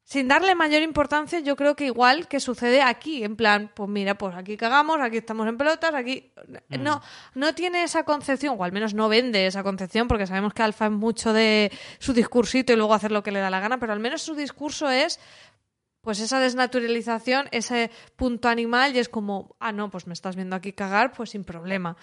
Sin 0.05 0.27
darle 0.27 0.53
mayor 0.53 0.81
importancia, 0.81 1.39
yo 1.39 1.55
creo 1.55 1.77
que 1.77 1.85
igual 1.85 2.27
que 2.27 2.41
sucede 2.41 2.81
aquí, 2.81 3.23
en 3.23 3.37
plan, 3.37 3.71
pues 3.73 3.89
mira, 3.89 4.17
pues 4.17 4.35
aquí 4.35 4.57
cagamos, 4.57 4.99
aquí 4.99 5.17
estamos 5.17 5.47
en 5.47 5.57
pelotas, 5.57 5.93
aquí... 5.93 6.33
No, 6.67 7.01
no 7.35 7.55
tiene 7.55 7.83
esa 7.83 8.03
concepción, 8.03 8.57
o 8.59 8.63
al 8.65 8.73
menos 8.73 8.93
no 8.93 9.07
vende 9.07 9.47
esa 9.47 9.63
concepción, 9.63 10.09
porque 10.09 10.27
sabemos 10.27 10.53
que 10.53 10.61
Alfa 10.61 10.87
es 10.87 10.91
mucho 10.91 11.31
de 11.31 11.71
su 11.99 12.11
discursito 12.11 12.73
y 12.73 12.75
luego 12.75 12.93
hacer 12.93 13.13
lo 13.13 13.23
que 13.23 13.31
le 13.31 13.39
da 13.39 13.49
la 13.49 13.61
gana, 13.61 13.79
pero 13.79 13.93
al 13.93 14.01
menos 14.01 14.21
su 14.21 14.35
discurso 14.35 14.89
es 14.89 15.21
pues 16.01 16.19
esa 16.19 16.41
desnaturalización, 16.41 17.47
ese 17.51 17.89
punto 18.17 18.49
animal 18.49 18.93
y 18.93 18.99
es 18.99 19.07
como, 19.07 19.55
ah, 19.61 19.71
no, 19.71 19.89
pues 19.89 20.05
me 20.05 20.13
estás 20.13 20.35
viendo 20.35 20.53
aquí 20.57 20.73
cagar, 20.73 21.13
pues 21.13 21.29
sin 21.29 21.45
problema. 21.45 21.95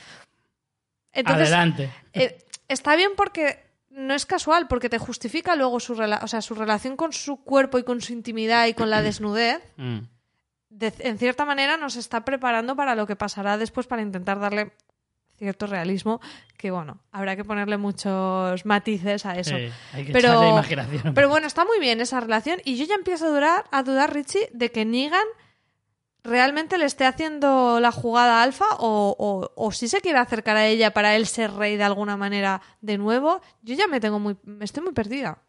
Entonces, 1.13 1.49
Adelante. 1.49 1.93
eh, 2.15 2.39
está 2.67 2.97
bien 2.97 3.11
porque 3.15 3.70
no 3.91 4.15
es 4.15 4.25
casual, 4.27 4.67
porque 4.69 4.89
te 4.89 4.99
justifica 4.99 5.57
luego 5.57 5.81
su, 5.81 5.95
rela- 5.95 6.21
o 6.23 6.29
sea, 6.29 6.41
su 6.43 6.55
relación 6.55 6.97
con 6.97 7.13
su 7.13 7.43
cuerpo 7.45 7.79
y 7.79 7.85
con 7.85 8.01
su 8.01 8.13
intimidad 8.13 8.67
y 8.67 8.75
con 8.75 8.89
la 8.91 9.03
desnudez. 9.03 9.61
Mm. 9.77 10.01
de- 10.71 10.95
en 11.01 11.19
cierta 11.19 11.45
manera 11.45 11.77
nos 11.77 11.97
está 11.97 12.25
preparando 12.25 12.77
para 12.77 12.95
lo 12.95 13.05
que 13.07 13.17
pasará 13.17 13.59
después 13.59 13.87
para 13.89 14.03
intentar 14.03 14.39
darle 14.39 14.71
cierto 15.37 15.67
realismo 15.67 16.21
que 16.59 16.71
bueno 16.71 17.01
habrá 17.11 17.35
que 17.35 17.45
ponerle 17.45 17.77
muchos 17.79 18.65
matices 18.67 19.27
a 19.27 19.37
eso 19.37 19.57
Sí, 19.57 19.69
hay 19.93 20.05
que 20.05 20.13
Pero- 20.13 20.51
imaginación. 20.51 21.13
pero 21.15 21.29
bueno, 21.29 21.47
está 21.49 21.65
muy 21.65 21.81
bien 21.81 22.01
esa 22.01 22.21
relación 22.21 22.61
y 22.65 22.77
yo 22.77 22.85
ya 22.85 22.95
empiezo 22.95 23.27
a 23.27 23.29
dudar, 23.31 23.65
a 23.73 23.83
dudar, 23.83 24.13
Richie, 24.15 24.49
de 24.53 24.71
que 24.71 24.85
Negan 24.85 25.27
realmente 26.23 26.79
le 26.79 26.85
esté 26.85 27.05
haciendo 27.07 27.81
la 27.81 27.93
jugada 27.93 28.43
alfa 28.43 28.67
o, 28.79 29.15
o, 29.19 29.53
o 29.57 29.73
si 29.73 29.89
se 29.89 30.01
quiere 30.01 30.19
acercar 30.19 30.57
a 30.57 30.67
ella 30.67 30.93
para 30.93 31.17
él 31.17 31.27
ser 31.27 31.53
rey 31.53 31.77
de 31.77 31.85
alguna 31.85 32.17
manera 32.17 32.63
de 32.81 32.99
nuevo. 32.99 33.41
Yo 33.63 33.75
ya 33.75 33.87
me 33.87 34.01
tengo 34.01 34.19
muy, 34.19 34.37
estoy 34.61 34.83
muy 34.83 34.93
perdida. 34.93 35.43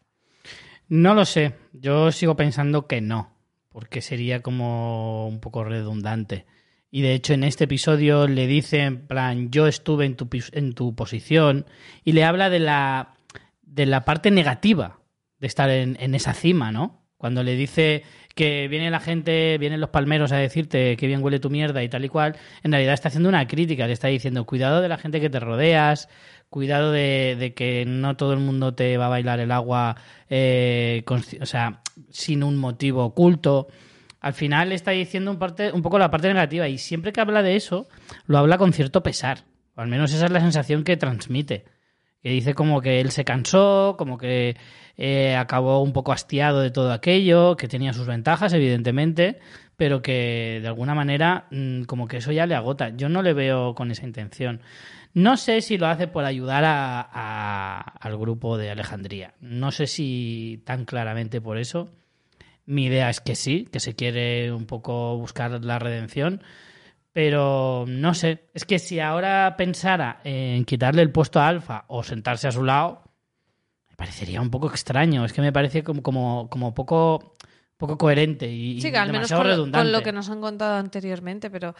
No 0.88 1.14
lo 1.14 1.24
sé. 1.24 1.54
Yo 1.72 2.12
sigo 2.12 2.36
pensando 2.36 2.86
que 2.86 3.00
no, 3.00 3.34
porque 3.68 4.00
sería 4.00 4.42
como 4.42 5.26
un 5.26 5.40
poco 5.40 5.64
redundante. 5.64 6.46
Y 6.90 7.00
de 7.00 7.14
hecho 7.14 7.32
en 7.32 7.44
este 7.44 7.64
episodio 7.64 8.28
le 8.28 8.46
dice 8.46 8.80
en 8.80 9.06
plan, 9.06 9.50
yo 9.50 9.66
estuve 9.66 10.04
en 10.04 10.16
tu, 10.16 10.28
en 10.52 10.74
tu 10.74 10.94
posición 10.94 11.64
y 12.04 12.12
le 12.12 12.24
habla 12.24 12.50
de 12.50 12.58
la, 12.58 13.14
de 13.62 13.86
la 13.86 14.04
parte 14.04 14.30
negativa 14.30 14.98
de 15.38 15.46
estar 15.46 15.70
en, 15.70 15.96
en 16.00 16.14
esa 16.14 16.34
cima, 16.34 16.70
¿no? 16.70 17.01
Cuando 17.22 17.44
le 17.44 17.54
dice 17.54 18.02
que 18.34 18.66
viene 18.66 18.90
la 18.90 18.98
gente, 18.98 19.56
vienen 19.58 19.80
los 19.80 19.90
palmeros 19.90 20.32
a 20.32 20.38
decirte 20.38 20.96
que 20.96 21.06
bien 21.06 21.22
huele 21.22 21.38
tu 21.38 21.50
mierda 21.50 21.80
y 21.84 21.88
tal 21.88 22.04
y 22.04 22.08
cual, 22.08 22.34
en 22.64 22.72
realidad 22.72 22.94
está 22.94 23.10
haciendo 23.10 23.28
una 23.28 23.46
crítica, 23.46 23.86
le 23.86 23.92
está 23.92 24.08
diciendo 24.08 24.44
cuidado 24.44 24.80
de 24.80 24.88
la 24.88 24.98
gente 24.98 25.20
que 25.20 25.30
te 25.30 25.38
rodeas, 25.38 26.08
cuidado 26.50 26.90
de, 26.90 27.52
que 27.54 27.84
no 27.86 28.16
todo 28.16 28.32
el 28.32 28.40
mundo 28.40 28.74
te 28.74 28.96
va 28.96 29.06
a 29.06 29.10
bailar 29.10 29.38
el 29.38 29.52
agua, 29.52 29.94
eh, 30.28 31.04
consci- 31.06 31.40
o 31.40 31.46
sea, 31.46 31.80
sin 32.10 32.42
un 32.42 32.56
motivo 32.56 33.04
oculto. 33.04 33.68
Al 34.20 34.32
final 34.32 34.72
está 34.72 34.90
diciendo 34.90 35.30
un, 35.30 35.38
parte, 35.38 35.70
un 35.70 35.82
poco 35.82 36.00
la 36.00 36.10
parte 36.10 36.26
negativa 36.26 36.66
y 36.66 36.78
siempre 36.78 37.12
que 37.12 37.20
habla 37.20 37.44
de 37.44 37.54
eso, 37.54 37.86
lo 38.26 38.38
habla 38.38 38.58
con 38.58 38.72
cierto 38.72 39.04
pesar. 39.04 39.44
Al 39.76 39.86
menos 39.86 40.12
esa 40.12 40.24
es 40.24 40.32
la 40.32 40.40
sensación 40.40 40.82
que 40.82 40.96
transmite. 40.96 41.66
Que 42.22 42.30
dice 42.30 42.54
como 42.54 42.80
que 42.80 43.00
él 43.00 43.10
se 43.10 43.24
cansó, 43.24 43.96
como 43.98 44.16
que 44.18 44.56
eh, 44.96 45.34
acabó 45.36 45.82
un 45.82 45.92
poco 45.92 46.12
hastiado 46.12 46.60
de 46.60 46.70
todo 46.70 46.92
aquello, 46.92 47.56
que 47.56 47.66
tenía 47.68 47.92
sus 47.92 48.06
ventajas, 48.06 48.52
evidentemente, 48.52 49.40
pero 49.76 50.02
que 50.02 50.58
de 50.62 50.68
alguna 50.68 50.94
manera 50.94 51.46
mm, 51.50 51.82
como 51.84 52.06
que 52.06 52.18
eso 52.18 52.30
ya 52.32 52.46
le 52.46 52.54
agota. 52.54 52.90
Yo 52.96 53.08
no 53.08 53.22
le 53.22 53.32
veo 53.32 53.74
con 53.74 53.90
esa 53.90 54.04
intención. 54.06 54.60
No 55.14 55.36
sé 55.36 55.60
si 55.60 55.76
lo 55.78 55.88
hace 55.88 56.06
por 56.06 56.24
ayudar 56.24 56.64
a- 56.64 57.00
a- 57.12 57.80
al 57.80 58.16
grupo 58.16 58.56
de 58.56 58.70
Alejandría. 58.70 59.34
No 59.40 59.70
sé 59.72 59.86
si 59.86 60.62
tan 60.64 60.84
claramente 60.84 61.40
por 61.40 61.58
eso. 61.58 61.90
Mi 62.64 62.84
idea 62.86 63.10
es 63.10 63.20
que 63.20 63.34
sí, 63.34 63.66
que 63.72 63.80
se 63.80 63.94
quiere 63.96 64.52
un 64.52 64.66
poco 64.66 65.16
buscar 65.18 65.64
la 65.64 65.78
redención. 65.80 66.42
Pero 67.12 67.84
no 67.86 68.14
sé, 68.14 68.48
es 68.54 68.64
que 68.64 68.78
si 68.78 68.98
ahora 68.98 69.54
pensara 69.56 70.20
en 70.24 70.64
quitarle 70.64 71.02
el 71.02 71.10
puesto 71.10 71.40
a 71.40 71.48
Alfa 71.48 71.84
o 71.88 72.02
sentarse 72.02 72.48
a 72.48 72.52
su 72.52 72.64
lado, 72.64 73.02
me 73.90 73.96
parecería 73.96 74.40
un 74.40 74.50
poco 74.50 74.68
extraño. 74.70 75.24
Es 75.24 75.32
que 75.34 75.42
me 75.42 75.52
parece 75.52 75.82
como, 75.82 76.02
como, 76.02 76.48
como 76.48 76.74
poco, 76.74 77.34
poco 77.76 77.98
coherente 77.98 78.48
y, 78.50 78.80
Sí, 78.80 78.88
y 78.88 78.90
que 78.92 78.96
al 78.96 79.08
menos 79.12 79.28
demasiado 79.28 79.42
con 79.42 79.48
lo, 79.50 79.54
redundante. 79.56 79.84
con 79.84 79.92
lo 79.92 80.02
que 80.02 80.12
nos 80.12 80.30
han 80.30 80.40
contado 80.40 80.76
anteriormente, 80.76 81.50
pero... 81.50 81.74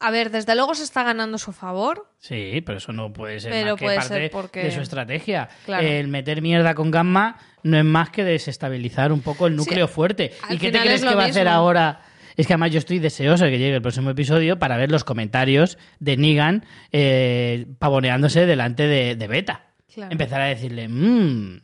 A 0.00 0.10
ver, 0.10 0.30
desde 0.30 0.54
luego 0.56 0.74
se 0.74 0.82
está 0.82 1.04
ganando 1.04 1.38
su 1.38 1.52
favor. 1.52 2.10
Sí, 2.18 2.60
pero 2.66 2.78
eso 2.78 2.92
no 2.92 3.12
puede 3.12 3.38
ser 3.40 3.52
Pero 3.52 3.70
más 3.70 3.78
que 3.78 3.84
puede 3.86 3.96
parte 3.98 4.14
ser 4.14 4.30
porque- 4.32 4.62
de 4.64 4.70
su 4.72 4.80
estrategia. 4.80 5.48
Claro. 5.64 5.86
El 5.86 6.08
meter 6.08 6.42
mierda 6.42 6.74
con 6.74 6.90
gamma 6.90 7.38
no 7.62 7.78
es 7.78 7.84
más 7.84 8.10
que 8.10 8.24
desestabilizar 8.24 9.12
un 9.12 9.20
poco 9.22 9.46
el 9.46 9.54
núcleo 9.54 9.86
fuerte. 9.86 10.32
¿Y 10.50 10.58
qué 10.58 10.72
te 10.72 10.80
crees 10.80 11.02
que 11.02 11.14
va 11.14 11.22
a 11.22 11.26
hacer 11.26 11.46
ahora 11.48 12.00
Es 12.36 12.46
que 12.46 12.54
además 12.54 12.72
yo 12.72 12.78
estoy 12.78 12.98
deseoso 12.98 13.44
de 13.44 13.50
que 13.50 13.58
llegue 13.58 13.76
el 13.76 13.82
próximo 13.82 14.10
episodio 14.10 14.58
para 14.58 14.76
ver 14.76 14.90
los 14.90 15.04
comentarios 15.04 15.78
de 16.00 16.16
Negan 16.16 16.64
eh, 16.92 17.66
pavoneándose 17.78 18.46
delante 18.46 18.86
de, 18.86 19.16
de 19.16 19.26
Beta. 19.28 19.66
Claro. 19.92 20.10
Empezar 20.10 20.40
a 20.40 20.46
decirle, 20.46 20.88
mmm, 20.88 21.60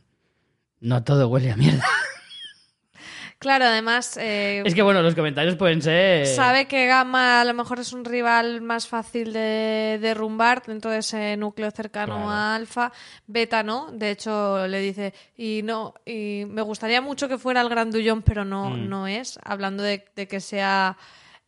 no 0.80 1.02
todo 1.04 1.28
huele 1.28 1.50
a 1.50 1.56
mierda. 1.56 1.84
Claro, 3.40 3.64
además, 3.64 4.18
eh, 4.18 4.62
Es 4.66 4.74
que 4.74 4.82
bueno, 4.82 5.00
los 5.00 5.14
comentarios 5.14 5.56
pueden 5.56 5.80
ser... 5.80 6.26
sabe 6.26 6.66
que 6.68 6.86
Gamma 6.86 7.40
a 7.40 7.44
lo 7.46 7.54
mejor 7.54 7.80
es 7.80 7.94
un 7.94 8.04
rival 8.04 8.60
más 8.60 8.86
fácil 8.86 9.32
de 9.32 9.98
derrumbar 9.98 10.62
dentro 10.66 10.90
de 10.90 10.98
ese 10.98 11.38
núcleo 11.38 11.70
cercano 11.70 12.16
Claro. 12.16 12.28
a 12.30 12.54
Alfa. 12.54 12.92
Beta 13.26 13.62
no, 13.62 13.90
de 13.92 14.10
hecho 14.10 14.68
le 14.68 14.80
dice, 14.80 15.14
y 15.38 15.62
no, 15.64 15.94
y 16.04 16.44
me 16.48 16.60
gustaría 16.60 17.00
mucho 17.00 17.28
que 17.28 17.38
fuera 17.38 17.62
el 17.62 17.70
grandullón, 17.70 18.20
pero 18.20 18.44
no, 18.44 18.68
Mm. 18.68 18.88
no 18.90 19.06
es, 19.06 19.38
hablando 19.42 19.82
de, 19.82 20.04
de 20.14 20.28
que 20.28 20.40
sea 20.40 20.98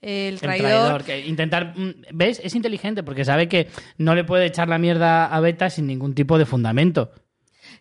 el 0.01 0.35
El 0.35 0.41
traidor. 0.41 0.71
traidor, 0.71 1.05
que 1.05 1.21
intentar, 1.27 1.75
mm, 1.77 1.93
¿ves? 2.13 2.41
Es 2.43 2.55
inteligente 2.55 3.03
porque 3.03 3.25
sabe 3.27 3.49
que 3.49 3.69
no 3.99 4.15
le 4.15 4.25
puede 4.25 4.47
echar 4.47 4.67
la 4.67 4.79
mierda 4.79 5.27
a 5.27 5.41
Beta 5.41 5.69
sin 5.69 5.87
ningún 5.87 6.15
tipo 6.15 6.39
de 6.39 6.47
fundamento. 6.47 7.13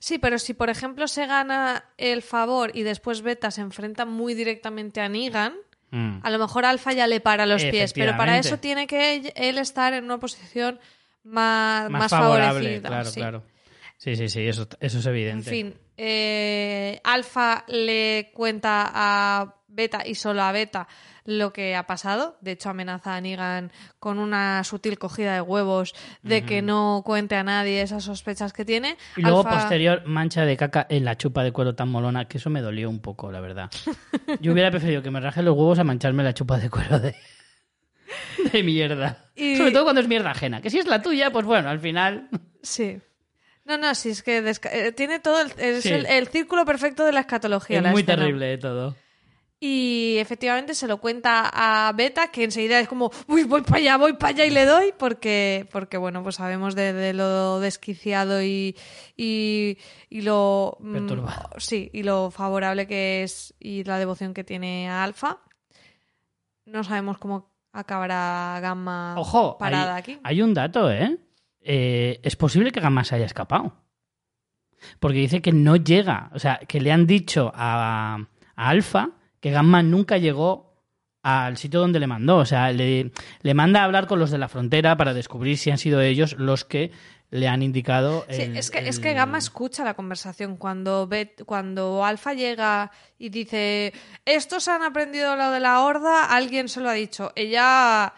Sí, 0.03 0.17
pero 0.17 0.39
si 0.39 0.55
por 0.55 0.71
ejemplo 0.71 1.07
se 1.07 1.27
gana 1.27 1.85
el 1.97 2.23
favor 2.23 2.71
y 2.73 2.81
después 2.81 3.21
Beta 3.21 3.51
se 3.51 3.61
enfrenta 3.61 4.03
muy 4.03 4.33
directamente 4.33 4.99
a 4.99 5.07
Negan, 5.07 5.53
Mm. 5.91 6.19
a 6.23 6.29
lo 6.31 6.39
mejor 6.39 6.65
Alfa 6.65 6.91
ya 6.93 7.05
le 7.05 7.19
para 7.19 7.45
los 7.45 7.63
pies, 7.65 7.93
pero 7.93 8.15
para 8.17 8.37
eso 8.39 8.57
tiene 8.57 8.87
que 8.87 9.31
él- 9.35 9.57
estar 9.59 9.93
en 9.93 10.05
una 10.05 10.17
posición 10.19 10.79
más, 11.23 11.89
Más, 11.91 11.99
más 12.03 12.09
favorable, 12.11 12.47
favorecida. 12.79 12.87
claro, 12.89 13.09
sí. 13.09 13.19
claro. 13.19 13.43
Sí, 13.97 14.15
sí, 14.15 14.27
sí, 14.29 14.47
eso, 14.47 14.67
eso 14.79 14.97
es 14.99 15.05
En 15.05 15.11
evidente. 15.11 15.49
fin, 15.51 15.75
eh, 15.97 16.99
Alfa 17.03 17.63
le 17.67 18.31
cuenta 18.33 18.89
a 18.91 19.55
Beta 19.73 20.03
y 20.05 20.15
solo 20.15 20.41
a 20.43 20.51
Beta 20.51 20.87
lo 21.25 21.53
que 21.53 21.75
ha 21.75 21.85
pasado. 21.87 22.37
De 22.41 22.51
hecho, 22.51 22.69
amenaza 22.69 23.15
a 23.15 23.21
Negan 23.21 23.71
con 23.99 24.17
una 24.19 24.63
sutil 24.63 24.97
cogida 24.97 25.33
de 25.35 25.41
huevos 25.41 25.93
de 26.23 26.43
que 26.43 26.61
no 26.61 27.03
cuente 27.05 27.35
a 27.35 27.43
nadie 27.43 27.81
esas 27.81 28.03
sospechas 28.03 28.53
que 28.53 28.65
tiene. 28.65 28.97
Y 29.15 29.21
luego, 29.21 29.43
Alpha- 29.43 29.59
posterior, 29.61 30.03
mancha 30.05 30.45
de 30.45 30.57
caca 30.57 30.85
en 30.89 31.05
la 31.05 31.15
chupa 31.17 31.43
de 31.43 31.51
cuero 31.51 31.75
tan 31.75 31.89
molona 31.89 32.27
que 32.27 32.37
eso 32.39 32.49
me 32.49 32.61
dolió 32.61 32.89
un 32.89 32.99
poco, 32.99 33.31
la 33.31 33.39
verdad. 33.39 33.69
Yo 34.41 34.53
hubiera 34.53 34.71
preferido 34.71 35.01
que 35.03 35.11
me 35.11 35.19
rajen 35.19 35.45
los 35.45 35.55
huevos 35.55 35.77
a 35.79 35.83
mancharme 35.83 36.23
la 36.23 36.33
chupa 36.33 36.57
de 36.57 36.69
cuero 36.69 36.99
de, 36.99 37.15
de 38.51 38.63
mierda. 38.63 39.31
Y- 39.35 39.57
Sobre 39.57 39.71
todo 39.71 39.83
cuando 39.83 40.01
es 40.01 40.07
mierda 40.07 40.31
ajena. 40.31 40.61
Que 40.61 40.69
si 40.69 40.79
es 40.79 40.87
la 40.87 41.01
tuya, 41.01 41.31
pues 41.31 41.45
bueno, 41.45 41.69
al 41.69 41.79
final. 41.79 42.29
Sí. 42.63 42.99
No, 43.63 43.77
no, 43.77 43.93
sí, 43.93 44.09
es 44.09 44.23
que 44.23 44.43
desca- 44.43 44.71
eh, 44.73 44.91
tiene 44.91 45.19
todo 45.19 45.39
el, 45.41 45.51
es 45.57 45.85
el, 45.85 46.05
el 46.07 46.27
círculo 46.27 46.65
perfecto 46.65 47.05
de 47.05 47.11
la 47.11 47.21
escatología. 47.21 47.77
es 47.77 47.83
la 47.83 47.91
muy 47.91 48.01
escena. 48.01 48.17
terrible 48.17 48.57
todo. 48.57 48.95
Y 49.63 50.17
efectivamente 50.17 50.73
se 50.73 50.87
lo 50.87 50.97
cuenta 50.97 51.47
a 51.53 51.91
Beta, 51.93 52.31
que 52.31 52.43
enseguida 52.43 52.79
es 52.79 52.87
como, 52.87 53.11
uy, 53.27 53.43
voy 53.43 53.61
para 53.61 53.77
allá, 53.77 53.95
voy 53.97 54.13
para 54.13 54.29
allá 54.29 54.45
y 54.45 54.49
le 54.49 54.65
doy, 54.65 54.91
porque, 54.97 55.67
porque 55.71 55.97
bueno, 55.97 56.23
pues 56.23 56.37
sabemos 56.37 56.73
de, 56.73 56.93
de 56.93 57.13
lo 57.13 57.59
desquiciado 57.59 58.41
y, 58.41 58.75
y, 59.15 59.77
y 60.09 60.21
lo... 60.21 60.77
mm, 60.79 60.93
Perturbado. 60.93 61.49
Sí, 61.59 61.91
y 61.93 62.01
lo 62.01 62.31
favorable 62.31 62.87
que 62.87 63.21
es 63.21 63.53
y 63.59 63.83
la 63.83 63.99
devoción 63.99 64.33
que 64.33 64.43
tiene 64.43 64.89
a 64.89 65.03
Alfa. 65.03 65.37
No 66.65 66.83
sabemos 66.83 67.19
cómo 67.19 67.51
acabará 67.71 68.57
Gamma 68.61 69.13
Ojo, 69.17 69.59
parada 69.59 69.93
hay, 69.95 69.99
aquí. 69.99 70.19
hay 70.23 70.41
un 70.41 70.55
dato, 70.55 70.89
¿eh? 70.91 71.19
Eh, 71.61 72.19
Es 72.23 72.35
posible 72.35 72.71
que 72.71 72.79
Gamma 72.79 73.03
se 73.03 73.13
haya 73.13 73.25
escapado. 73.25 73.75
Porque 74.99 75.19
dice 75.19 75.43
que 75.43 75.51
no 75.51 75.75
llega. 75.75 76.31
O 76.33 76.39
sea, 76.39 76.57
que 76.67 76.81
le 76.81 76.91
han 76.91 77.05
dicho 77.05 77.51
a, 77.53 78.15
a 78.55 78.69
Alfa 78.69 79.11
que 79.41 79.51
Gamma 79.51 79.83
nunca 79.83 80.17
llegó 80.17 80.71
al 81.23 81.57
sitio 81.57 81.81
donde 81.81 81.99
le 81.99 82.07
mandó. 82.07 82.37
O 82.37 82.45
sea, 82.45 82.71
le, 82.71 83.11
le 83.41 83.53
manda 83.53 83.81
a 83.81 83.83
hablar 83.83 84.07
con 84.07 84.17
los 84.19 84.31
de 84.31 84.37
la 84.37 84.47
frontera 84.47 84.95
para 84.95 85.13
descubrir 85.13 85.57
si 85.57 85.69
han 85.71 85.77
sido 85.77 85.99
ellos 86.01 86.35
los 86.39 86.63
que 86.63 86.91
le 87.29 87.47
han 87.47 87.61
indicado. 87.61 88.25
Sí, 88.29 88.41
es 88.55 88.71
que, 88.71 88.79
es 88.87 88.99
que 88.99 89.13
Gamma 89.13 89.37
escucha 89.37 89.83
la 89.83 89.93
conversación 89.93 90.57
cuando 90.57 91.07
Bet- 91.07 91.43
cuando 91.45 92.03
Alfa 92.03 92.33
llega 92.33 92.91
y 93.17 93.29
dice 93.29 93.93
estos 94.25 94.67
han 94.67 94.83
aprendido 94.83 95.35
lo 95.35 95.51
de 95.51 95.59
la 95.59 95.81
horda, 95.81 96.25
alguien 96.25 96.69
se 96.69 96.79
lo 96.81 96.89
ha 96.89 96.93
dicho. 96.93 97.31
Ella 97.35 98.13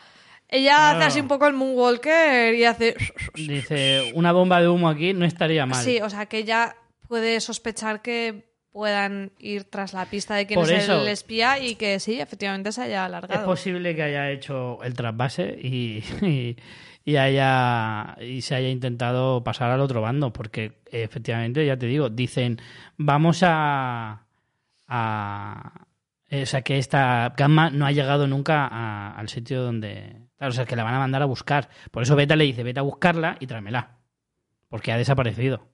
ella 0.50 0.92
hace 0.92 1.04
así 1.06 1.20
un 1.20 1.28
poco 1.28 1.46
el 1.48 1.54
moonwalker 1.54 2.54
y 2.56 2.64
hace 2.66 2.96
Dice, 3.36 4.12
una 4.16 4.32
bomba 4.32 4.62
de 4.62 4.68
humo 4.70 4.88
aquí 4.90 5.14
no 5.14 5.26
estaría 5.26 5.66
mal. 5.66 5.84
sí, 5.84 6.00
o 6.02 6.10
sea 6.10 6.26
que 6.28 6.38
ella 6.40 6.76
puede 7.08 7.40
sospechar 7.42 8.02
que 8.02 8.53
puedan 8.74 9.32
ir 9.40 9.64
tras 9.66 9.94
la 9.94 10.06
pista 10.08 10.36
de 10.36 10.46
quién 10.48 10.60
Por 10.60 10.70
es 10.72 10.84
eso. 10.84 11.02
el 11.02 11.08
espía 11.08 11.60
y 11.60 11.76
que 11.76 12.00
sí, 12.02 12.20
efectivamente 12.20 12.72
se 12.74 12.82
haya 12.82 13.04
Es 13.04 13.06
alargado. 13.06 13.46
posible 13.46 13.96
que 13.96 14.04
haya 14.04 14.32
hecho 14.32 14.84
el 14.84 14.94
trasvase 14.96 15.58
y, 15.62 16.04
y, 16.26 16.58
y 17.06 17.16
haya 17.18 18.18
y 18.20 18.42
se 18.42 18.56
haya 18.56 18.70
intentado 18.70 19.44
pasar 19.44 19.70
al 19.72 19.80
otro 19.80 20.02
bando, 20.02 20.34
porque 20.34 20.82
efectivamente, 20.92 21.66
ya 21.66 21.78
te 21.78 21.86
digo, 21.86 22.10
dicen 22.10 22.60
vamos 22.98 23.42
a, 23.46 24.26
a 24.88 25.86
eh, 26.30 26.44
o 26.44 26.46
sea 26.46 26.62
que 26.64 26.78
esta 26.80 27.34
gamma 27.38 27.70
no 27.70 27.86
ha 27.86 27.92
llegado 27.92 28.28
nunca 28.28 28.68
a- 28.68 29.16
al 29.16 29.30
sitio 29.30 29.62
donde 29.62 30.16
claro, 30.38 30.52
o 30.52 30.56
sea 30.56 30.66
que 30.66 30.76
la 30.76 30.84
van 30.84 30.96
a 30.96 31.00
mandar 31.00 31.22
a 31.22 31.26
buscar. 31.26 31.70
Por 31.92 32.04
eso 32.04 32.16
Beta 32.16 32.36
le 32.36 32.44
dice, 32.46 32.64
vete 32.64 32.80
a 32.80 32.84
buscarla 32.84 33.38
y 33.40 33.48
tráemela. 33.48 34.00
Porque 34.68 34.92
ha 34.92 34.98
desaparecido. 34.98 35.68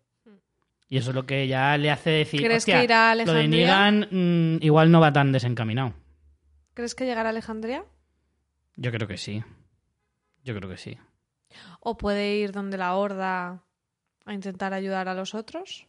Y 0.90 0.98
eso 0.98 1.12
es 1.12 1.16
lo 1.16 1.26
que 1.26 1.48
ya 1.48 1.78
le 1.78 1.92
hace 1.92 2.10
decir, 2.10 2.42
¿Crees 2.42 2.64
"Hostia, 2.64 2.80
que 2.80 2.84
irá 2.84 3.12
a 3.12 3.16
lo 3.16 3.24
de 3.26 3.32
Alejandría? 3.32 3.92
Negan 3.92 4.08
mm, 4.58 4.64
igual 4.64 4.92
no 4.92 5.00
va 5.00 5.14
tan 5.14 5.32
desencaminado. 5.32 5.94
¿Crees 6.74 6.96
que 6.96 7.06
llegará 7.06 7.30
a 7.30 7.32
Alejandría? 7.32 7.86
Yo 8.76 8.92
creo 8.92 9.08
que 9.08 9.18
sí. 9.18 9.44
Yo 10.44 10.56
creo 10.56 10.70
que 10.70 10.78
sí. 10.78 10.98
¿O 11.80 11.98
puede 11.98 12.38
ir 12.38 12.52
donde 12.52 12.78
la 12.78 12.96
horda 12.96 13.64
a 14.26 14.34
intentar 14.34 14.74
ayudar 14.74 15.08
a 15.08 15.14
los 15.14 15.36
otros? 15.36 15.86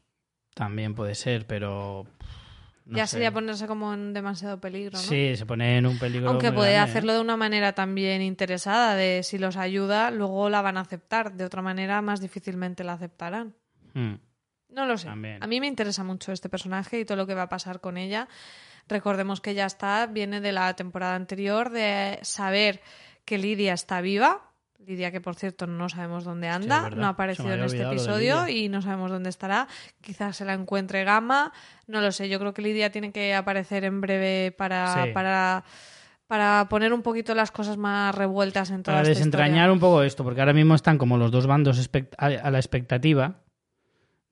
También 0.55 0.95
puede 0.95 1.15
ser, 1.15 1.47
pero. 1.47 2.07
no 2.85 2.97
ya 2.97 3.07
sé. 3.07 3.13
sería 3.13 3.33
ponerse 3.33 3.67
como 3.67 3.95
en 3.95 4.13
demasiado 4.13 4.61
peligro, 4.61 4.99
¿no? 4.99 5.05
Sí, 5.05 5.35
se 5.37 5.47
pone 5.47 5.79
en 5.79 5.87
un 5.87 5.99
peligro. 5.99 6.29
Aunque 6.29 6.49
muy 6.51 6.57
puede 6.57 6.73
grande, 6.73 6.89
¿eh? 6.89 6.91
hacerlo 6.91 7.15
de 7.15 7.21
una 7.21 7.37
manera 7.37 7.73
también 7.73 8.21
interesada, 8.21 8.95
de 8.97 9.23
si 9.23 9.39
los 9.39 9.57
ayuda, 9.57 10.11
luego 10.11 10.51
la 10.51 10.61
van 10.61 10.77
a 10.77 10.81
aceptar. 10.81 11.33
De 11.35 11.45
otra 11.45 11.63
manera, 11.63 12.03
más 12.03 12.21
difícilmente 12.21 12.85
la 12.85 12.95
aceptarán. 12.95 13.55
Mm. 13.95 14.15
No 14.73 14.87
lo 14.87 14.97
sé. 14.99 15.07
También. 15.07 15.43
A 15.43 15.47
mí 15.47 15.61
me 15.61 15.67
interesa 15.67 16.05
mucho 16.05 16.33
este 16.33 16.49
personaje 16.49 17.01
y 17.01 17.05
todo 17.05 17.17
lo 17.17 17.27
que 17.27 17.35
va 17.35 17.43
a 17.43 17.49
pasar 17.49 17.81
con 17.81 17.97
ella. 17.97 18.29
Recordemos 18.89 19.41
que 19.41 19.55
ya 19.55 19.67
está, 19.67 20.07
viene 20.07 20.41
de 20.41 20.53
la 20.53 20.75
temporada 20.75 21.15
anterior, 21.15 21.71
de 21.71 22.19
saber 22.23 22.81
que 23.25 23.39
Lidia 23.39 23.73
está 23.73 24.01
viva. 24.01 24.47
Lidia, 24.87 25.13
que 25.13 25.21
por 25.21 25.35
cierto 25.37 25.67
no 25.67 25.89
sabemos 25.91 26.25
dónde 26.25 26.49
anda, 26.49 26.89
no 26.91 27.07
ha 27.07 27.11
aparecido 27.11 27.53
en 27.53 27.63
este 27.65 27.83
episodio 27.83 28.49
y 28.49 28.69
no 28.69 28.81
sabemos 28.81 29.11
dónde 29.11 29.29
estará. 29.29 29.69
Quizás 30.01 30.37
se 30.37 30.45
la 30.47 30.55
encuentre 30.55 31.05
Gama, 31.05 31.53
no 31.87 32.01
lo 32.01 32.11
sé. 32.13 32.29
Yo 32.29 32.39
creo 32.39 32.55
que 32.55 32.63
Lidia 32.63 32.91
tiene 32.91 33.13
que 33.13 33.35
aparecer 33.35 33.85
en 33.85 34.01
breve 34.01 34.53
para, 34.57 35.05
Sí. 35.05 35.11
para, 35.13 35.65
para 36.27 36.67
poner 36.71 36.93
un 36.95 37.03
poquito 37.03 37.35
las 37.35 37.51
cosas 37.51 37.77
más 37.77 38.15
revueltas 38.15 38.71
en 38.71 38.83
toda 38.83 38.97
Para 38.97 39.03
esta 39.03 39.19
desentrañar 39.19 39.49
historia. 39.69 39.73
un 39.73 39.81
poco 39.81 40.03
esto, 40.03 40.25
porque 40.25 40.41
ahora 40.41 40.55
mismo 40.55 40.75
están 40.75 40.97
como 40.97 41.19
los 41.19 41.31
dos 41.31 41.47
bandos 41.47 41.89
a 42.17 42.51
la 42.51 42.59
expectativa 42.59 43.35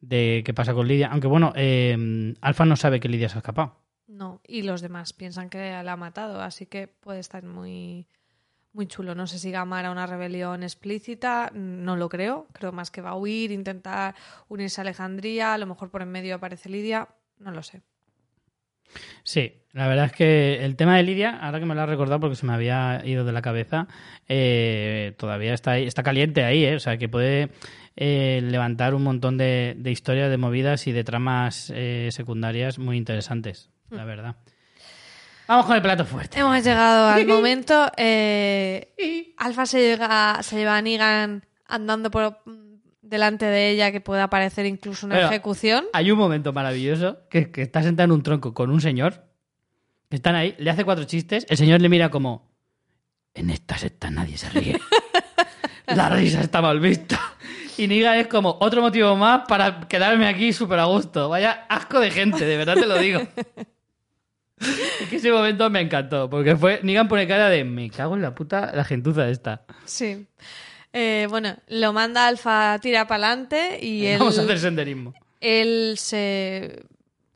de 0.00 0.42
qué 0.44 0.54
pasa 0.54 0.74
con 0.74 0.86
Lidia. 0.86 1.08
Aunque 1.08 1.26
bueno, 1.26 1.52
eh, 1.56 2.34
Alfa 2.40 2.64
no 2.64 2.76
sabe 2.76 3.00
que 3.00 3.08
Lidia 3.08 3.28
se 3.28 3.36
ha 3.36 3.38
escapado. 3.38 3.76
No, 4.06 4.40
y 4.46 4.62
los 4.62 4.80
demás 4.80 5.12
piensan 5.12 5.50
que 5.50 5.82
la 5.82 5.92
ha 5.92 5.96
matado, 5.96 6.40
así 6.40 6.66
que 6.66 6.88
puede 6.88 7.20
estar 7.20 7.44
muy, 7.44 8.08
muy 8.72 8.86
chulo. 8.86 9.14
No 9.14 9.26
sé 9.26 9.38
si 9.38 9.50
Gama 9.50 9.78
hará 9.78 9.90
una 9.90 10.06
rebelión 10.06 10.62
explícita, 10.62 11.50
no 11.52 11.94
lo 11.96 12.08
creo. 12.08 12.46
Creo 12.52 12.72
más 12.72 12.90
que 12.90 13.02
va 13.02 13.10
a 13.10 13.16
huir, 13.16 13.50
intentar 13.50 14.14
unirse 14.48 14.80
a 14.80 14.82
Alejandría, 14.82 15.52
a 15.52 15.58
lo 15.58 15.66
mejor 15.66 15.90
por 15.90 16.00
en 16.02 16.10
medio 16.10 16.36
aparece 16.36 16.70
Lidia, 16.70 17.08
no 17.38 17.50
lo 17.50 17.62
sé. 17.62 17.82
Sí, 19.22 19.52
la 19.72 19.86
verdad 19.88 20.06
es 20.06 20.12
que 20.12 20.64
el 20.64 20.76
tema 20.76 20.96
de 20.96 21.02
Lidia, 21.02 21.38
ahora 21.40 21.60
que 21.60 21.66
me 21.66 21.74
lo 21.74 21.82
has 21.82 21.88
recordado 21.88 22.20
porque 22.20 22.36
se 22.36 22.46
me 22.46 22.52
había 22.54 23.02
ido 23.04 23.24
de 23.24 23.32
la 23.32 23.42
cabeza, 23.42 23.86
eh, 24.28 25.14
todavía 25.18 25.54
está 25.54 25.72
ahí, 25.72 25.86
está 25.86 26.02
caliente 26.02 26.44
ahí, 26.44 26.64
¿eh? 26.64 26.76
o 26.76 26.80
sea 26.80 26.96
que 26.96 27.08
puede 27.08 27.50
eh, 27.96 28.40
levantar 28.42 28.94
un 28.94 29.02
montón 29.02 29.36
de, 29.38 29.74
de 29.76 29.90
historias, 29.90 30.30
de 30.30 30.36
movidas 30.36 30.86
y 30.86 30.92
de 30.92 31.04
tramas 31.04 31.72
eh, 31.74 32.08
secundarias 32.12 32.78
muy 32.78 32.96
interesantes, 32.96 33.70
la 33.90 34.04
verdad. 34.04 34.36
Vamos 35.46 35.64
con 35.66 35.76
el 35.76 35.82
plato 35.82 36.04
fuerte. 36.04 36.40
Hemos 36.40 36.62
llegado 36.62 37.08
al 37.08 37.26
momento. 37.26 37.90
eh, 37.96 39.32
Alfa 39.38 39.64
se, 39.66 39.80
llega, 39.80 40.42
se 40.42 40.56
lleva 40.56 40.76
a 40.76 40.82
Negan 40.82 41.44
andando 41.66 42.10
por 42.10 42.38
delante 43.08 43.46
de 43.46 43.70
ella 43.70 43.92
que 43.92 44.00
puede 44.00 44.20
aparecer 44.22 44.66
incluso 44.66 45.06
una 45.06 45.16
Pero- 45.16 45.28
ejecución. 45.28 45.84
Hay 45.92 46.10
un 46.10 46.18
momento 46.18 46.52
maravilloso 46.52 47.18
que, 47.30 47.50
que 47.50 47.62
está 47.62 47.82
sentado 47.82 48.04
en 48.06 48.12
un 48.12 48.22
tronco 48.22 48.54
con 48.54 48.70
un 48.70 48.80
señor, 48.80 49.24
que 50.10 50.16
están 50.16 50.34
ahí, 50.34 50.54
le 50.58 50.70
hace 50.70 50.84
cuatro 50.84 51.04
chistes, 51.04 51.46
el 51.48 51.56
señor 51.56 51.80
le 51.80 51.88
mira 51.88 52.10
como, 52.10 52.50
en 53.34 53.50
esta 53.50 53.76
secta 53.78 54.10
nadie 54.10 54.36
se 54.38 54.48
ríe. 54.50 54.78
La 55.86 56.10
risa 56.10 56.42
está 56.42 56.60
mal 56.60 56.80
vista. 56.80 57.18
Y 57.78 57.86
Niga 57.86 58.18
es 58.18 58.26
como 58.26 58.58
otro 58.60 58.82
motivo 58.82 59.16
más 59.16 59.42
para 59.48 59.80
quedarme 59.88 60.26
aquí 60.26 60.52
súper 60.52 60.80
a 60.80 60.84
gusto. 60.84 61.28
Vaya 61.30 61.64
asco 61.68 61.98
de 62.00 62.10
gente, 62.10 62.44
de 62.44 62.56
verdad 62.58 62.74
te 62.74 62.86
lo 62.86 62.98
digo. 62.98 63.20
Es 64.60 65.08
que 65.08 65.16
ese 65.16 65.30
momento 65.30 65.70
me 65.70 65.80
encantó, 65.80 66.28
porque 66.28 66.56
fue. 66.56 66.80
Negan 66.82 67.06
pone 67.06 67.28
cara 67.28 67.48
de 67.48 67.62
me 67.62 67.88
cago 67.90 68.16
en 68.16 68.22
la 68.22 68.34
puta 68.34 68.72
la 68.74 68.82
gentuza 68.82 69.28
esta. 69.28 69.62
Sí. 69.84 70.26
Eh, 70.92 71.26
bueno, 71.28 71.56
lo 71.68 71.92
manda 71.92 72.26
Alfa 72.26 72.78
tira 72.80 73.06
para 73.06 73.26
adelante 73.28 73.78
y 73.82 74.06
él, 74.06 74.18
Vamos 74.20 74.38
a 74.38 74.42
hacer 74.42 74.58
senderismo. 74.58 75.14
él 75.40 75.94
se... 75.98 76.84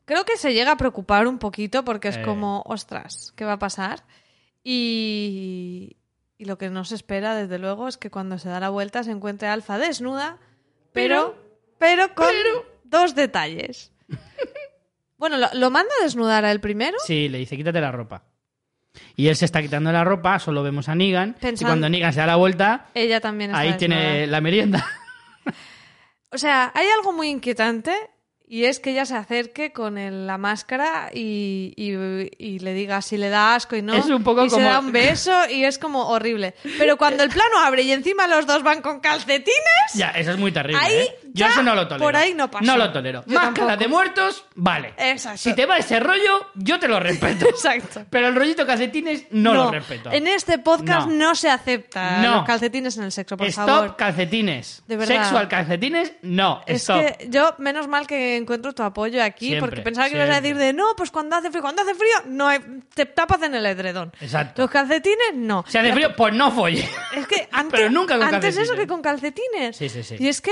Creo 0.05 0.25
que 0.25 0.35
se 0.37 0.53
llega 0.53 0.71
a 0.73 0.77
preocupar 0.77 1.27
un 1.27 1.39
poquito 1.39 1.85
porque 1.85 2.09
es 2.09 2.17
Eh. 2.17 2.21
como, 2.23 2.61
ostras, 2.65 3.31
¿qué 3.37 3.45
va 3.45 3.53
a 3.53 3.59
pasar? 3.59 4.03
Y... 4.63 5.97
y 6.37 6.45
lo 6.45 6.57
que 6.57 6.69
no 6.69 6.83
se 6.83 6.95
espera, 6.95 7.35
desde 7.35 7.59
luego, 7.59 7.87
es 7.87 7.97
que 7.97 8.09
cuando 8.09 8.37
se 8.37 8.49
da 8.49 8.59
la 8.59 8.69
vuelta 8.69 9.03
se 9.03 9.11
encuentre 9.11 9.47
Alfa 9.47 9.77
desnuda, 9.77 10.39
pero, 10.91 11.35
pero, 11.77 12.13
con 12.15 12.27
dos 12.83 13.15
detalles. 13.15 13.91
bueno, 15.17 15.37
¿lo, 15.37 15.47
lo 15.53 15.69
manda 15.71 15.91
a 16.01 16.03
desnudar 16.03 16.43
a 16.45 16.51
él 16.51 16.59
primero? 16.59 16.97
Sí, 17.05 17.29
le 17.29 17.37
dice 17.37 17.55
quítate 17.55 17.79
la 17.81 17.91
ropa. 17.91 18.23
Y 19.15 19.27
él 19.27 19.35
se 19.35 19.45
está 19.45 19.61
quitando 19.61 19.91
la 19.91 20.03
ropa, 20.03 20.37
solo 20.39 20.63
vemos 20.63 20.89
a 20.89 20.95
Negan. 20.95 21.35
Y 21.39 21.45
Pensan- 21.45 21.65
cuando 21.67 21.89
Negan 21.89 22.13
se 22.13 22.19
da 22.19 22.27
la 22.27 22.35
vuelta, 22.35 22.87
Ella 22.93 23.19
también 23.21 23.51
está 23.51 23.59
ahí 23.61 23.73
tiene 23.77 24.27
la 24.27 24.41
merienda. 24.41 24.85
O 26.31 26.37
sea, 26.39 26.71
hay 26.73 26.87
algo 26.97 27.13
muy 27.13 27.29
inquietante 27.29 27.93
y 28.47 28.65
es 28.65 28.79
que 28.79 28.89
ella 28.91 29.05
se 29.05 29.15
acerque 29.15 29.71
con 29.71 29.99
el- 29.99 30.25
la 30.25 30.39
máscara 30.39 31.11
y, 31.13 31.73
y- 31.77 32.29
y 32.43 32.57
le 32.59 32.73
diga 32.73 33.03
si 33.03 33.17
le 33.17 33.29
da 33.29 33.53
asco 33.53 33.75
y 33.75 33.83
no. 33.83 33.93
Es 33.93 34.07
un 34.07 34.23
poco 34.23 34.43
y 34.45 34.49
se 34.49 34.59
da 34.61 34.79
un 34.79 34.91
beso 34.91 35.31
y 35.49 35.63
es 35.63 35.77
como 35.77 36.07
horrible. 36.09 36.55
Pero 36.79 36.97
cuando 36.97 37.21
el 37.23 37.29
plano 37.29 37.59
abre 37.59 37.83
y 37.83 37.91
encima 37.91 38.25
los 38.27 38.47
dos 38.47 38.63
van 38.63 38.81
con 38.81 38.99
calcetines, 38.99 39.93
ya, 39.93 40.09
eso 40.09 40.31
es 40.31 40.37
muy 40.39 40.51
terrible. 40.51 40.81
Ahí 40.83 40.93
¿eh? 40.95 41.15
Yo 41.33 41.47
eso 41.47 41.63
no 41.63 41.73
lo 41.75 41.87
tolero. 41.87 42.05
por 42.05 42.15
ahí 42.15 42.33
no 42.33 42.49
pasó. 42.49 42.63
No 42.65 42.77
lo 42.77 42.91
tolero. 42.91 43.23
Yo 43.25 43.33
Máscara 43.33 43.53
tampoco. 43.53 43.77
de 43.77 43.87
muertos, 43.87 44.45
vale. 44.55 44.93
Exacto. 44.97 45.37
Si 45.39 45.53
te 45.55 45.65
va 45.65 45.77
ese 45.77 45.99
rollo, 45.99 46.47
yo 46.55 46.79
te 46.79 46.87
lo 46.87 46.99
respeto. 46.99 47.45
Exacto. 47.49 48.05
Pero 48.09 48.27
el 48.27 48.35
rollito 48.35 48.65
calcetines 48.65 49.25
no, 49.31 49.53
lo 49.53 49.71
respeto. 49.71 50.11
En 50.11 50.27
este 50.27 50.59
podcast 50.59 51.07
No. 51.07 51.29
no, 51.29 51.35
se 51.35 51.49
acepta 51.49 52.19
No. 52.21 52.35
los 52.37 52.45
calcetines 52.45 52.95
en 52.97 53.03
el 53.05 53.11
sexo, 53.11 53.35
por 53.35 53.47
Stop 53.47 53.67
favor. 53.67 53.95
calcetines. 53.95 54.83
De 54.87 54.95
verdad. 54.97 55.23
Sexual 55.23 55.47
calcetines, 55.47 56.13
no. 56.21 56.61
Es 56.67 56.81
Stop. 56.81 56.97
que 57.17 57.27
yo, 57.29 57.55
menos 57.57 57.87
mal 57.87 58.05
que 58.07 58.35
encuentro 58.37 58.73
tu 58.73 58.83
apoyo 58.83 59.23
aquí, 59.23 59.47
Siempre, 59.47 59.69
porque 59.69 59.81
pensaba 59.81 60.09
que 60.09 60.15
ibas 60.15 60.29
a 60.29 60.41
decir 60.41 60.57
de 60.57 60.73
no, 60.73 60.95
pues 60.95 61.09
cuando 61.11 61.35
hace 61.35 61.49
frío, 61.49 61.61
cuando 61.61 61.81
hace 61.81 61.95
frío, 61.95 62.13
no 62.27 62.47
hay- 62.47 62.61
te 62.93 63.05
tapas 63.05 63.41
en 63.41 63.55
el 63.55 63.65
edredón. 63.65 64.11
Exacto. 64.21 64.61
Los 64.61 64.71
calcetines, 64.71 65.33
no. 65.35 65.65
Si 65.67 65.77
hace 65.77 65.91
frío, 65.93 66.15
pues 66.15 66.33
no 66.33 66.51
folle. 66.51 66.87
Es 67.15 67.27
que 67.27 67.47
antes, 67.51 67.79
Pero 67.79 67.89
nunca 67.89 68.17
con 68.17 68.33
antes 68.35 68.55
eso 68.57 68.75
que 68.75 68.85
con 68.87 69.01
calcetines. 69.01 69.75
Sí, 69.77 69.89
sí, 69.89 70.03
sí. 70.03 70.15
Y 70.19 70.27
es 70.27 70.41
que, 70.41 70.51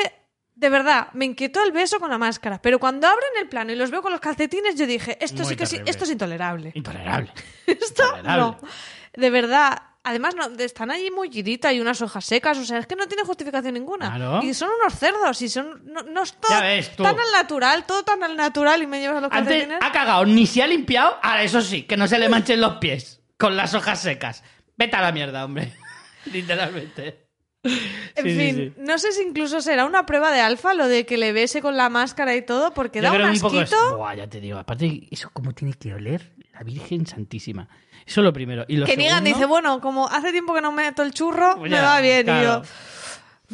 de 0.56 0.70
verdad, 0.70 1.08
me 1.14 1.26
inquietó 1.26 1.64
el 1.64 1.72
beso 1.72 2.00
con 2.00 2.10
la 2.10 2.18
máscara. 2.18 2.62
Pero 2.62 2.80
cuando 2.80 3.08
abren 3.08 3.30
el 3.40 3.50
plano 3.50 3.72
y 3.72 3.76
los 3.76 3.90
veo 3.90 4.02
con 4.02 4.12
los 4.12 4.22
calcetines, 4.22 4.76
yo 4.76 4.86
dije, 4.86 5.18
esto 5.22 5.44
Muy 5.44 5.50
sí 5.50 5.56
que 5.56 5.66
sí, 5.66 5.72
terrible. 5.78 5.92
esto 5.92 6.04
es 6.04 6.10
intolerable. 6.12 6.72
Intolerable. 6.76 7.32
Esto 7.66 8.04
Intolerable. 8.04 8.58
no. 8.62 8.68
De 9.14 9.30
verdad. 9.30 9.82
Además, 10.04 10.36
no, 10.36 10.48
están 10.58 10.90
allí 10.90 11.12
muy 11.12 11.30
y 11.32 11.80
unas 11.80 12.02
hojas 12.02 12.26
secas. 12.26 12.58
O 12.58 12.66
sea, 12.66 12.80
es 12.80 12.88
que 12.88 12.96
no 12.96 13.08
tiene 13.08 13.24
justificación 13.24 13.76
ninguna. 13.76 14.16
Claro. 14.16 14.40
Y 14.44 14.54
son 14.56 14.70
unos 14.82 14.98
cerdos. 14.98 15.40
Y 15.44 15.50
son. 15.50 15.84
No, 15.86 16.02
no 16.02 16.24
es 16.24 16.34
todo 16.34 16.60
ves 16.60 16.96
tan 16.96 17.20
al 17.20 17.32
natural, 17.32 17.86
todo 17.86 18.04
tan 18.04 18.24
al 18.24 18.36
natural. 18.36 18.82
Y 18.82 18.88
me 18.88 19.00
llevas 19.00 19.18
a 19.18 19.22
los 19.22 19.32
Antes 19.32 19.48
calcetines. 19.54 19.80
ha 19.82 19.92
cagado, 19.92 20.26
ni 20.26 20.48
se 20.48 20.64
ha 20.64 20.68
limpiado. 20.68 21.18
Ahora, 21.22 21.44
eso 21.44 21.62
sí, 21.62 21.84
que 21.84 21.98
no 21.98 22.08
se 22.08 22.18
le 22.18 22.30
manchen 22.30 22.60
los 22.60 22.78
pies 22.78 23.22
con 23.38 23.56
las 23.56 23.76
hojas 23.76 24.02
secas. 24.02 24.44
Vete 24.76 24.96
a 24.96 25.02
la 25.02 25.12
mierda, 25.12 25.46
hombre. 25.46 25.72
Literalmente. 26.26 27.31
En 28.16 28.24
Sí, 28.26 28.36
fin, 28.38 28.56
sí. 28.56 28.74
no 28.82 28.98
sé 28.98 29.12
si 29.14 29.22
incluso 29.24 29.62
será 29.62 29.86
una 29.86 30.06
prueba 30.06 30.32
de 30.32 30.42
alfa 30.42 30.74
lo 30.74 30.88
de 30.88 31.06
que 31.06 31.18
le 31.18 31.32
bese 31.32 31.62
con 31.62 31.78
la 31.78 31.90
máscara 31.90 32.36
y 32.36 32.42
todo, 32.42 32.74
porque 32.74 33.00
Yo 33.00 33.04
da 33.04 33.12
un 33.12 33.18
que 33.18 33.24
un 33.24 33.40
poco 33.40 33.60
asquito. 33.60 33.88
es- 33.90 33.96
Buah, 33.98 34.16
ya 34.16 34.28
te 34.28 34.40
digo. 34.42 34.58
Aparte, 34.60 35.08
eso 35.12 35.30
cómo 35.32 35.54
tiene 35.54 35.74
que 35.76 35.94
oler 35.94 36.32
la 36.54 36.64
Virgen 36.64 37.06
Santísima. 37.06 37.68
Eso 38.06 38.22
es 38.22 38.26
lo 38.26 38.34
primero. 38.34 38.66
Y 38.68 38.78
lo 38.78 38.86
Que 38.86 38.98
Negan 38.98 39.20
segundo, 39.20 39.36
dice, 39.38 39.46
bueno, 39.46 39.80
como 39.80 40.08
hace 40.08 40.32
tiempo 40.32 40.54
que 40.54 40.62
no 40.62 40.72
meto 40.72 41.04
el 41.04 41.14
churro, 41.14 41.56
Pues 41.60 41.72
me 41.72 41.80
va 41.80 42.02
bien. 42.02 42.24
claro. 42.24 42.42
Y 42.42 42.46
yo, 42.46 42.62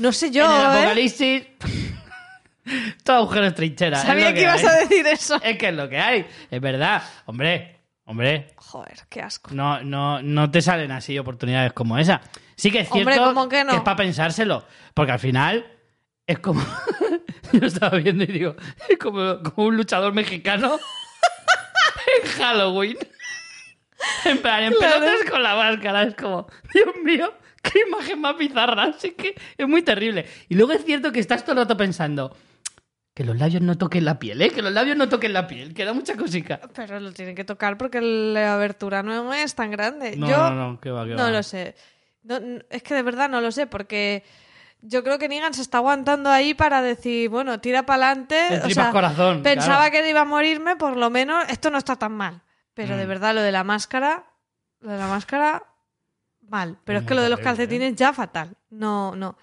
no 0.02 0.12
sé 0.12 0.32
yo, 0.32 0.46
en 0.46 0.52
el 0.52 0.62
¿eh? 0.62 0.78
apocalipsis, 0.80 1.44
todo 3.04 3.18
agujero 3.18 3.46
es 3.48 3.56
trinchera. 3.56 3.98
Sabía 4.02 4.30
lo 4.30 4.36
que 4.36 4.42
ibas 4.42 4.64
a 4.64 4.76
decir 4.78 5.06
eso. 5.08 5.40
Es 5.44 5.58
que 5.58 5.70
es 5.70 5.76
lo 5.76 5.88
que 5.90 5.98
hay. 6.00 6.26
Es 6.50 6.62
verdad. 6.62 7.04
Hombre, 7.26 7.80
hombre. 8.06 8.54
Joder, 8.56 9.00
qué 9.10 9.22
asco. 9.22 9.52
No, 9.54 9.82
no, 9.84 10.22
no 10.22 10.50
te 10.52 10.62
salen 10.62 10.92
así 10.92 11.18
oportunidades 11.20 11.74
como 11.74 11.98
esa. 11.98 12.22
Sí 12.58 12.72
que 12.72 12.80
es 12.82 12.92
Hombre, 12.92 13.14
cierto 13.14 13.34
¿cómo 13.34 13.48
que 13.48 13.64
no? 13.64 13.74
es 13.74 13.82
para 13.82 13.96
pensárselo. 13.96 14.66
Porque 14.94 15.12
al 15.14 15.20
final 15.20 15.66
es 16.26 16.40
como. 16.40 16.62
Yo 17.54 17.66
estaba 17.66 17.98
viendo 18.00 18.24
y 18.24 18.28
digo, 18.28 18.56
es 18.90 18.98
como, 18.98 19.42
como 19.42 19.68
un 19.70 19.78
luchador 19.78 20.12
mexicano 20.14 20.78
en 22.24 22.30
Halloween. 22.32 22.98
En 24.26 24.38
plan, 24.40 24.64
en 24.64 24.74
Claro. 24.74 25.00
pelotas 25.06 25.30
con 25.32 25.44
la 25.44 25.56
máscara. 25.56 26.04
Es 26.04 26.16
como, 26.16 26.48
Dios 26.74 26.88
mío, 27.04 27.34
qué 27.64 27.80
imagen 27.88 28.20
más 28.22 28.38
bizarra. 28.38 28.84
Así 28.86 29.12
que 29.12 29.36
es 29.58 29.68
muy 29.68 29.82
terrible. 29.82 30.26
Y 30.50 30.56
luego 30.56 30.74
es 30.74 30.84
cierto 30.84 31.12
que 31.12 31.20
estás 31.20 31.44
todo 31.44 31.54
el 31.54 31.60
rato 31.60 31.78
pensando. 31.78 32.36
Que 33.14 33.24
los 33.24 33.36
labios 33.38 33.62
no 33.64 33.76
toquen 33.78 34.06
la 34.06 34.20
piel, 34.20 34.40
¿eh? 34.44 34.52
Que 34.52 34.62
los 34.62 34.72
labios 34.72 34.96
no 34.96 35.10
toquen 35.10 35.34
la 35.34 35.48
piel, 35.48 35.74
que 35.74 35.86
da 35.86 35.94
mucha 35.94 36.16
cosica. 36.16 36.60
Pero 36.76 37.00
lo 37.00 37.12
tienen 37.14 37.34
que 37.36 37.44
tocar 37.44 37.76
porque 37.78 38.00
la 38.00 38.54
abertura 38.54 39.02
no 39.02 39.34
es 39.34 39.56
tan 39.56 39.72
grande. 39.72 40.16
No, 40.16 40.30
yo 40.30 40.38
no, 40.38 40.72
no, 40.74 40.80
que 40.80 40.92
va, 40.92 41.04
que 41.06 41.16
no 41.16 41.24
va. 41.24 41.32
lo 41.32 41.42
sé. 41.42 41.76
No, 42.28 42.40
no, 42.40 42.60
es 42.70 42.84
que 42.84 42.94
de 42.94 43.02
verdad 43.04 43.30
no 43.30 43.42
lo 43.42 43.52
sé, 43.52 43.68
porque 43.68 44.24
yo 44.82 45.04
creo 45.04 45.18
que 45.18 45.28
Negan 45.30 45.54
se 45.54 45.62
está 45.62 45.78
aguantando 45.78 46.30
ahí 46.30 46.54
para 46.54 46.82
decir, 46.82 47.30
bueno, 47.30 47.60
tira 47.60 47.86
para 47.86 48.08
adelante. 48.08 48.54
El 48.56 48.62
tripas 48.64 48.92
corazón, 48.92 49.44
Pensaba 49.44 49.90
claro. 49.90 49.92
que 50.06 50.10
iba 50.10 50.22
a 50.22 50.26
morirme, 50.26 50.76
por 50.76 50.98
lo 50.98 51.10
menos 51.10 51.46
esto 51.50 51.70
no 51.72 51.78
está 51.78 51.96
tan 51.96 52.12
mal. 52.14 52.42
Pero 52.74 52.96
de 52.98 53.06
Mm. 53.06 53.10
verdad, 53.10 53.34
lo 53.36 53.42
de 53.42 53.52
la 53.52 53.64
máscara, 53.64 54.26
lo 54.82 54.92
de 54.92 54.98
la 54.98 55.08
máscara, 55.08 55.64
mal. 56.42 56.78
Pero 56.84 57.00
es 57.00 57.06
que 57.06 57.16
lo 57.16 57.22
de 57.22 57.30
los 57.30 57.40
terrible, 57.40 57.64
¿eh? 57.64 57.68
calcetines 57.68 57.96
ya 57.96 58.14
fatal. 58.14 58.56
No, 58.70 59.16
no. 59.16 59.38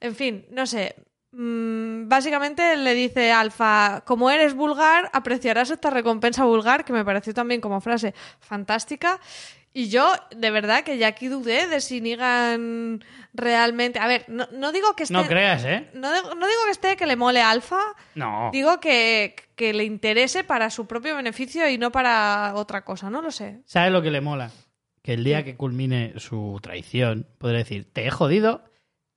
En 0.00 0.14
fin, 0.14 0.46
no 0.50 0.64
sé. 0.66 0.94
Mm, 1.32 2.08
básicamente 2.08 2.76
le 2.76 2.94
dice 2.94 3.32
Alfa, 3.32 4.02
como 4.06 4.30
eres 4.30 4.54
vulgar, 4.54 5.10
apreciarás 5.12 5.70
esta 5.70 5.90
recompensa 5.90 6.44
vulgar, 6.44 6.84
que 6.84 6.92
me 6.92 7.04
pareció 7.04 7.34
también 7.34 7.60
como 7.60 7.80
frase 7.80 8.14
fantástica. 8.40 9.18
Y 9.74 9.88
yo, 9.90 10.10
de 10.34 10.50
verdad, 10.50 10.82
que 10.82 10.98
ya 10.98 11.08
aquí 11.08 11.28
dudé 11.28 11.68
de 11.68 11.80
si 11.80 12.00
Negan 12.00 13.04
realmente... 13.32 13.98
A 14.00 14.06
ver, 14.08 14.24
no, 14.28 14.48
no 14.52 14.72
digo 14.72 14.94
que 14.96 15.04
esté... 15.04 15.12
No 15.12 15.26
creas, 15.26 15.64
¿eh? 15.64 15.88
no 15.94 16.12
digo- 16.12 16.34
no 16.34 16.46
digo 16.46 16.60
que 16.64 16.70
esté 16.72 16.96
que 16.96 17.06
le 17.06 17.16
mole 17.16 17.40
Alfa, 17.42 17.80
No. 18.14 18.50
Digo 18.52 18.80
que, 18.80 19.36
que 19.54 19.72
le 19.74 19.84
interese 19.84 20.42
para 20.42 20.70
su 20.70 20.86
propio 20.86 21.14
beneficio 21.16 21.68
y 21.68 21.78
no 21.78 21.92
para 21.92 22.52
otra 22.56 22.84
cosa, 22.84 23.10
no 23.10 23.22
lo 23.22 23.30
sé. 23.30 23.60
¿Sabes 23.66 23.92
lo 23.92 24.02
que 24.02 24.10
le 24.10 24.20
mola? 24.20 24.50
Que 25.02 25.12
el 25.14 25.22
día 25.22 25.44
que 25.44 25.56
culmine 25.56 26.14
su 26.16 26.58
traición, 26.62 27.28
podré 27.38 27.58
decir, 27.58 27.86
te 27.92 28.06
he 28.06 28.10
jodido 28.10 28.64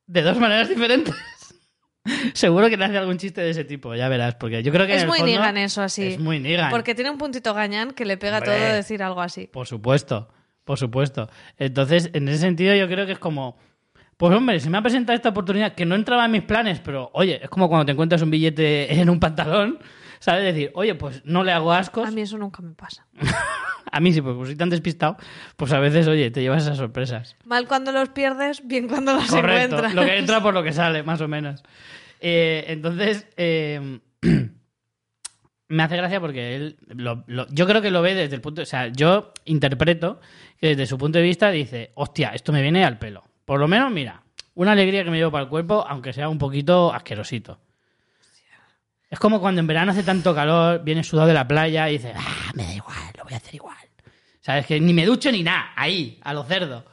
de 0.06 0.22
dos 0.22 0.38
maneras 0.38 0.70
diferentes. 0.70 1.16
Seguro 2.34 2.70
que 2.70 2.78
le 2.78 2.86
hace 2.86 2.98
algún 2.98 3.18
chiste 3.18 3.42
de 3.42 3.52
ese 3.52 3.64
tipo, 3.64 3.94
ya 3.96 4.10
verás, 4.10 4.36
porque 4.36 4.64
yo 4.64 4.72
creo 4.72 4.88
que 4.88 4.94
Es 4.96 5.00
en 5.00 5.04
el 5.04 5.10
muy 5.10 5.20
fondo 5.20 5.32
Negan 5.34 5.58
eso, 5.58 5.82
así. 5.82 6.04
Es 6.14 6.20
muy 6.20 6.40
Negan. 6.40 6.70
Porque 6.72 6.96
tiene 6.96 7.10
un 7.12 7.18
puntito 7.18 7.54
gañán 7.54 7.92
que 7.92 8.06
le 8.06 8.18
pega 8.18 8.38
Hombre. 8.40 8.58
todo 8.58 8.74
decir 8.76 9.04
algo 9.04 9.22
así. 9.22 9.48
Por 9.48 9.68
supuesto, 9.68 10.30
por 10.72 10.80
supuesto. 10.80 11.30
Entonces, 11.58 12.10
en 12.14 12.30
ese 12.30 12.38
sentido, 12.38 12.74
yo 12.74 12.88
creo 12.88 13.06
que 13.06 13.12
es 13.12 13.20
como. 13.20 13.58
Pues 14.16 14.34
hombre, 14.34 14.58
se 14.62 14.70
me 14.70 14.78
ha 14.78 14.82
presentado 14.82 15.18
esta 15.18 15.28
oportunidad 15.28 15.74
que 15.74 15.86
no 15.86 15.96
entraba 15.96 16.24
en 16.24 16.32
mis 16.32 16.44
planes, 16.44 16.80
pero 16.80 17.10
oye, 17.14 17.42
es 17.44 17.50
como 17.50 17.68
cuando 17.68 17.86
te 17.88 17.92
encuentras 17.92 18.22
un 18.22 18.32
billete 18.32 18.94
en 19.02 19.10
un 19.10 19.20
pantalón, 19.20 19.80
¿sabes? 20.20 20.46
Decir, 20.46 20.72
oye, 20.76 20.96
pues 20.96 21.24
no 21.26 21.44
le 21.44 21.52
hago 21.52 21.74
ascos. 21.74 22.08
A 22.08 22.12
mí 22.12 22.22
eso 22.22 22.38
nunca 22.38 22.62
me 22.62 22.74
pasa. 22.74 23.06
A 23.92 24.00
mí 24.00 24.14
sí, 24.14 24.22
porque 24.22 24.36
como 24.36 24.46
soy 24.46 24.56
tan 24.56 24.70
despistado, 24.70 25.18
pues 25.58 25.74
a 25.74 25.80
veces, 25.80 26.08
oye, 26.08 26.32
te 26.32 26.42
llevas 26.42 26.64
esas 26.64 26.78
sorpresas. 26.78 27.36
Mal 27.44 27.68
cuando 27.68 27.92
los 27.92 28.08
pierdes, 28.08 28.66
bien 28.66 28.88
cuando 28.88 29.14
los 29.14 29.26
Correcto, 29.30 29.76
encuentras. 29.76 29.94
lo 29.94 30.06
que 30.06 30.18
entra 30.18 30.42
por 30.42 30.54
lo 30.54 30.64
que 30.64 30.72
sale, 30.72 31.04
más 31.04 31.20
o 31.20 31.28
menos. 31.28 31.62
Eh, 32.22 32.64
entonces, 32.70 33.28
eh, 33.36 34.00
me 35.72 35.84
hace 35.84 35.98
gracia 35.98 36.20
porque 36.20 36.56
él, 36.56 36.78
lo- 36.88 37.24
lo- 37.28 37.48
yo 37.50 37.66
creo 37.68 37.82
que 37.82 37.92
lo 37.92 38.02
ve 38.02 38.14
desde 38.14 38.36
el 38.36 38.42
punto, 38.42 38.62
o 38.62 38.66
sea, 38.66 38.88
yo 38.90 39.34
interpreto 39.46 40.20
que 40.60 40.68
desde 40.70 40.86
su 40.86 40.98
punto 40.98 41.18
de 41.18 41.24
vista 41.24 41.50
dice, 41.52 41.92
hostia, 41.96 42.30
esto 42.30 42.52
me 42.52 42.62
viene 42.62 42.86
al 42.86 43.00
pelo. 43.00 43.24
Por 43.46 43.60
lo 43.60 43.68
menos, 43.68 43.92
mira, 43.92 44.22
una 44.54 44.74
alegría 44.74 45.04
que 45.04 45.10
me 45.12 45.18
llevo 45.18 45.32
para 45.32 45.44
el 45.46 45.50
cuerpo, 45.50 45.86
aunque 45.88 46.14
sea 46.14 46.30
un 46.30 46.38
poquito 46.38 46.94
asquerosito. 46.94 47.60
Es 49.10 49.20
como 49.20 49.42
cuando 49.42 49.60
en 49.60 49.68
verano 49.68 49.92
hace 49.92 50.04
tanto 50.04 50.34
calor, 50.34 50.84
vienes 50.84 51.08
sudado 51.08 51.28
de 51.28 51.34
la 51.34 51.48
playa 51.48 51.90
y 51.90 51.94
dices, 51.94 52.14
ah, 52.16 52.52
me 52.56 52.64
da 52.64 52.74
igual, 52.74 52.98
lo 53.18 53.24
voy 53.26 53.34
a 53.34 53.38
hacer 53.38 53.56
igual. 53.56 53.76
¿Sabes? 54.40 54.66
Que 54.66 54.80
ni 54.80 54.94
me 54.94 55.06
ducho 55.06 55.32
ni 55.32 55.44
nada, 55.44 55.72
ahí, 55.76 56.18
a 56.24 56.34
lo 56.34 56.44
cerdo. 56.44 56.86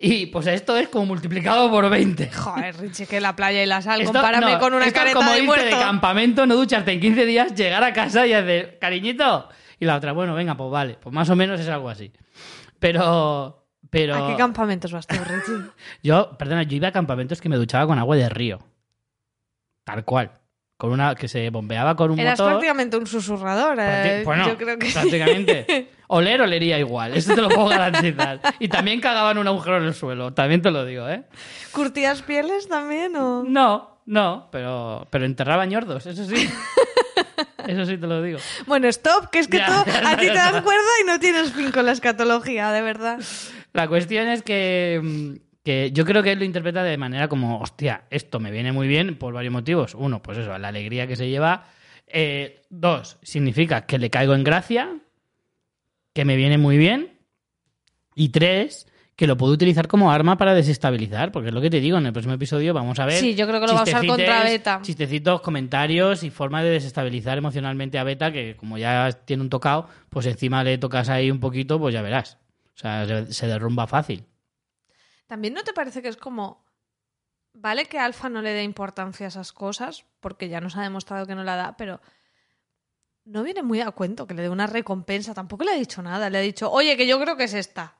Y 0.00 0.26
pues 0.26 0.46
esto 0.46 0.76
es 0.76 0.88
como 0.88 1.06
multiplicado 1.06 1.68
por 1.70 1.90
20. 1.90 2.30
Joder, 2.30 2.76
Richie, 2.76 3.06
que 3.06 3.20
la 3.20 3.34
playa 3.34 3.62
y 3.64 3.66
la 3.66 3.82
sal, 3.82 4.00
Esto- 4.00 4.12
compárame 4.12 4.52
no, 4.52 4.58
con 4.60 4.72
una 4.74 4.86
esto 4.86 5.02
es 5.02 5.12
como 5.12 5.28
de 5.30 5.36
irte 5.38 5.46
muerto. 5.46 5.64
de 5.76 5.82
campamento, 5.82 6.46
no 6.46 6.54
ducharte 6.54 6.92
en 6.92 7.00
15 7.00 7.26
días, 7.26 7.54
llegar 7.56 7.82
a 7.82 7.92
casa 7.92 8.24
y 8.24 8.32
hacer, 8.32 8.78
cariñito. 8.78 9.48
Y 9.80 9.86
la 9.86 9.96
otra, 9.96 10.12
bueno, 10.12 10.34
venga, 10.34 10.56
pues 10.56 10.70
vale. 10.70 10.98
Pues 11.00 11.12
más 11.12 11.28
o 11.30 11.34
menos 11.36 11.58
es 11.60 11.68
algo 11.68 11.88
así. 11.88 12.12
Pero. 12.78 13.66
Pero. 13.90 14.14
¿A 14.26 14.28
qué 14.28 14.36
campamentos 14.36 14.92
vas 14.92 15.06
tú, 15.06 15.16
Richie? 15.16 15.68
Yo, 16.02 16.36
perdona, 16.38 16.62
yo 16.62 16.76
iba 16.76 16.88
a 16.88 16.92
campamentos 16.92 17.40
que 17.40 17.48
me 17.48 17.56
duchaba 17.56 17.86
con 17.86 17.98
agua 17.98 18.14
de 18.16 18.28
río. 18.28 18.58
Tal 19.84 20.04
cual. 20.04 20.30
Con 20.78 20.92
una 20.92 21.14
que 21.16 21.26
se 21.26 21.50
bombeaba 21.50 21.96
con 21.96 22.12
un 22.12 22.20
Eras 22.20 22.38
motor. 22.38 22.52
prácticamente 22.52 22.96
un 22.96 23.06
susurrador. 23.08 23.76
eh. 23.80 24.22
Bueno, 24.24 24.46
Yo 24.46 24.56
creo 24.56 24.78
que 24.78 24.86
sí. 24.86 24.92
prácticamente. 24.92 25.90
Oler, 26.06 26.40
olería 26.40 26.78
igual. 26.78 27.14
Eso 27.16 27.34
te 27.34 27.42
lo 27.42 27.48
puedo 27.48 27.66
garantizar. 27.68 28.40
Y 28.60 28.68
también 28.68 29.00
cagaban 29.00 29.38
un 29.38 29.46
agujero 29.48 29.78
en 29.78 29.84
el 29.84 29.94
suelo. 29.94 30.32
También 30.32 30.62
te 30.62 30.70
lo 30.70 30.84
digo, 30.86 31.08
¿eh? 31.08 31.24
¿Curtías 31.72 32.22
pieles 32.22 32.68
también 32.68 33.14
o...? 33.16 33.42
No, 33.42 33.98
no, 34.06 34.48
pero, 34.52 35.06
pero 35.10 35.24
enterraban 35.26 35.68
ñordos, 35.68 36.06
eso 36.06 36.24
sí. 36.24 36.48
Eso 37.66 37.84
sí 37.84 37.98
te 37.98 38.06
lo 38.06 38.22
digo. 38.22 38.38
Bueno, 38.66 38.88
stop, 38.88 39.28
que 39.30 39.40
es 39.40 39.48
que 39.48 39.58
Ya, 39.58 39.66
tú, 39.66 39.90
ya, 39.90 40.10
a 40.12 40.16
ti 40.16 40.26
te 40.28 40.32
dan 40.32 40.62
cuerda 40.62 40.88
y 41.02 41.06
no 41.06 41.20
tienes 41.20 41.52
fin 41.52 41.70
con 41.70 41.84
la 41.84 41.92
escatología, 41.92 42.70
de 42.72 42.80
verdad. 42.80 43.18
La 43.74 43.88
cuestión 43.88 44.26
es 44.28 44.42
que, 44.42 44.98
mm, 45.02 45.34
que 45.68 45.90
yo 45.92 46.06
creo 46.06 46.22
que 46.22 46.32
él 46.32 46.38
lo 46.38 46.46
interpreta 46.46 46.82
de 46.82 46.96
manera 46.96 47.28
como, 47.28 47.60
hostia, 47.60 48.04
esto 48.08 48.40
me 48.40 48.50
viene 48.50 48.72
muy 48.72 48.88
bien 48.88 49.18
por 49.18 49.34
varios 49.34 49.52
motivos. 49.52 49.94
Uno, 49.94 50.22
pues 50.22 50.38
eso, 50.38 50.56
la 50.56 50.68
alegría 50.68 51.06
que 51.06 51.14
se 51.14 51.28
lleva. 51.28 51.66
Eh, 52.06 52.62
dos, 52.70 53.18
significa 53.20 53.84
que 53.84 53.98
le 53.98 54.08
caigo 54.08 54.34
en 54.34 54.44
gracia, 54.44 54.96
que 56.14 56.24
me 56.24 56.36
viene 56.36 56.56
muy 56.56 56.78
bien. 56.78 57.18
Y 58.14 58.30
tres, 58.30 58.86
que 59.14 59.26
lo 59.26 59.36
puedo 59.36 59.52
utilizar 59.52 59.88
como 59.88 60.10
arma 60.10 60.38
para 60.38 60.54
desestabilizar, 60.54 61.32
porque 61.32 61.48
es 61.48 61.54
lo 61.54 61.60
que 61.60 61.68
te 61.68 61.80
digo, 61.80 61.98
en 61.98 62.06
el 62.06 62.14
próximo 62.14 62.32
episodio 62.32 62.72
vamos 62.72 62.98
a 62.98 63.04
ver... 63.04 63.16
Sí, 63.16 63.34
yo 63.34 63.46
creo 63.46 63.60
que 63.60 63.66
lo 63.66 63.74
va 63.74 63.80
a 63.80 63.82
usar 63.82 64.06
contra 64.06 64.44
Beta. 64.44 64.80
Chistecitos, 64.80 65.42
comentarios 65.42 66.22
y 66.22 66.30
formas 66.30 66.62
de 66.62 66.70
desestabilizar 66.70 67.36
emocionalmente 67.36 67.98
a 67.98 68.04
Beta, 68.04 68.32
que 68.32 68.56
como 68.56 68.78
ya 68.78 69.12
tiene 69.26 69.42
un 69.42 69.50
tocado, 69.50 69.86
pues 70.08 70.24
encima 70.24 70.64
le 70.64 70.78
tocas 70.78 71.10
ahí 71.10 71.30
un 71.30 71.40
poquito, 71.40 71.78
pues 71.78 71.92
ya 71.92 72.00
verás. 72.00 72.38
O 72.74 72.78
sea, 72.78 73.06
se, 73.06 73.34
se 73.34 73.46
derrumba 73.46 73.86
fácil. 73.86 74.24
¿También 75.28 75.54
no 75.54 75.62
te 75.62 75.72
parece 75.72 76.02
que 76.02 76.08
es 76.08 76.16
como... 76.16 76.66
Vale 77.54 77.86
que 77.86 77.98
Alfa 77.98 78.28
no 78.28 78.42
le 78.42 78.50
dé 78.52 78.62
importancia 78.64 79.26
a 79.26 79.28
esas 79.28 79.52
cosas, 79.52 80.04
porque 80.20 80.48
ya 80.48 80.60
nos 80.60 80.76
ha 80.76 80.82
demostrado 80.82 81.26
que 81.26 81.34
no 81.36 81.44
la 81.44 81.56
da, 81.56 81.76
pero 81.76 82.00
no 83.24 83.42
viene 83.42 83.62
muy 83.62 83.80
a 83.80 83.90
cuento 83.90 84.26
que 84.26 84.34
le 84.34 84.42
dé 84.42 84.48
una 84.48 84.66
recompensa. 84.66 85.34
Tampoco 85.34 85.64
le 85.64 85.72
ha 85.72 85.76
dicho 85.78 86.02
nada. 86.02 86.30
Le 86.30 86.38
ha 86.38 86.42
dicho, 86.42 86.70
oye, 86.70 86.96
que 86.96 87.06
yo 87.06 87.20
creo 87.20 87.36
que 87.36 87.44
es 87.44 87.54
esta. 87.54 87.96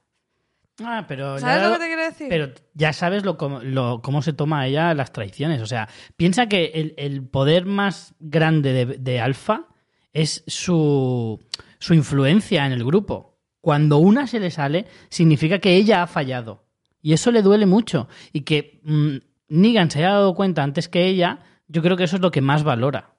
Ah, 0.81 1.07
pero 1.09 1.39
¿Sabes 1.41 1.57
lo 1.57 1.71
dado- 1.71 1.75
que 1.75 1.81
te 1.81 1.87
quiero 1.87 2.03
decir? 2.05 2.29
Pero 2.29 2.53
ya 2.75 2.93
sabes 2.93 3.25
lo, 3.25 3.37
cómo- 3.37 3.61
lo- 3.61 4.01
cómo 4.01 4.23
se 4.23 4.33
toma 4.33 4.67
ella 4.67 4.95
las 4.95 5.13
traiciones. 5.13 5.61
O 5.61 5.67
sea, 5.67 5.89
piensa 6.17 6.47
que 6.47 6.67
el, 6.75 6.95
el 6.97 7.27
poder 7.27 7.67
más 7.67 8.15
grande 8.21 8.73
de, 8.73 8.87
de 8.99 9.21
Alfa 9.21 9.67
es 10.13 10.45
su, 10.47 11.45
su 11.81 11.95
influencia 11.95 12.65
en 12.65 12.73
el 12.73 12.85
grupo. 12.85 13.41
Cuando 13.61 13.99
una 13.99 14.29
se 14.29 14.39
le 14.39 14.53
sale, 14.53 14.87
significa 15.09 15.59
que 15.59 15.75
ella 15.75 16.03
ha 16.03 16.07
fallado. 16.07 16.68
Y 17.03 17.13
eso 17.13 17.31
le 17.31 17.43
duele 17.43 17.67
mucho. 17.67 18.09
Y 18.33 18.43
que 18.43 18.81
mm, 18.85 19.17
Negan 19.49 19.91
se 19.91 20.01
haya 20.01 20.13
dado 20.13 20.35
cuenta 20.35 20.63
antes 20.63 20.89
que 20.89 21.07
ella, 21.07 21.41
yo 21.69 21.83
creo 21.83 21.97
que 21.97 22.05
eso 22.05 22.17
es 22.17 22.23
lo 22.23 22.31
que 22.31 22.41
más 22.41 22.65
valora. 22.65 23.15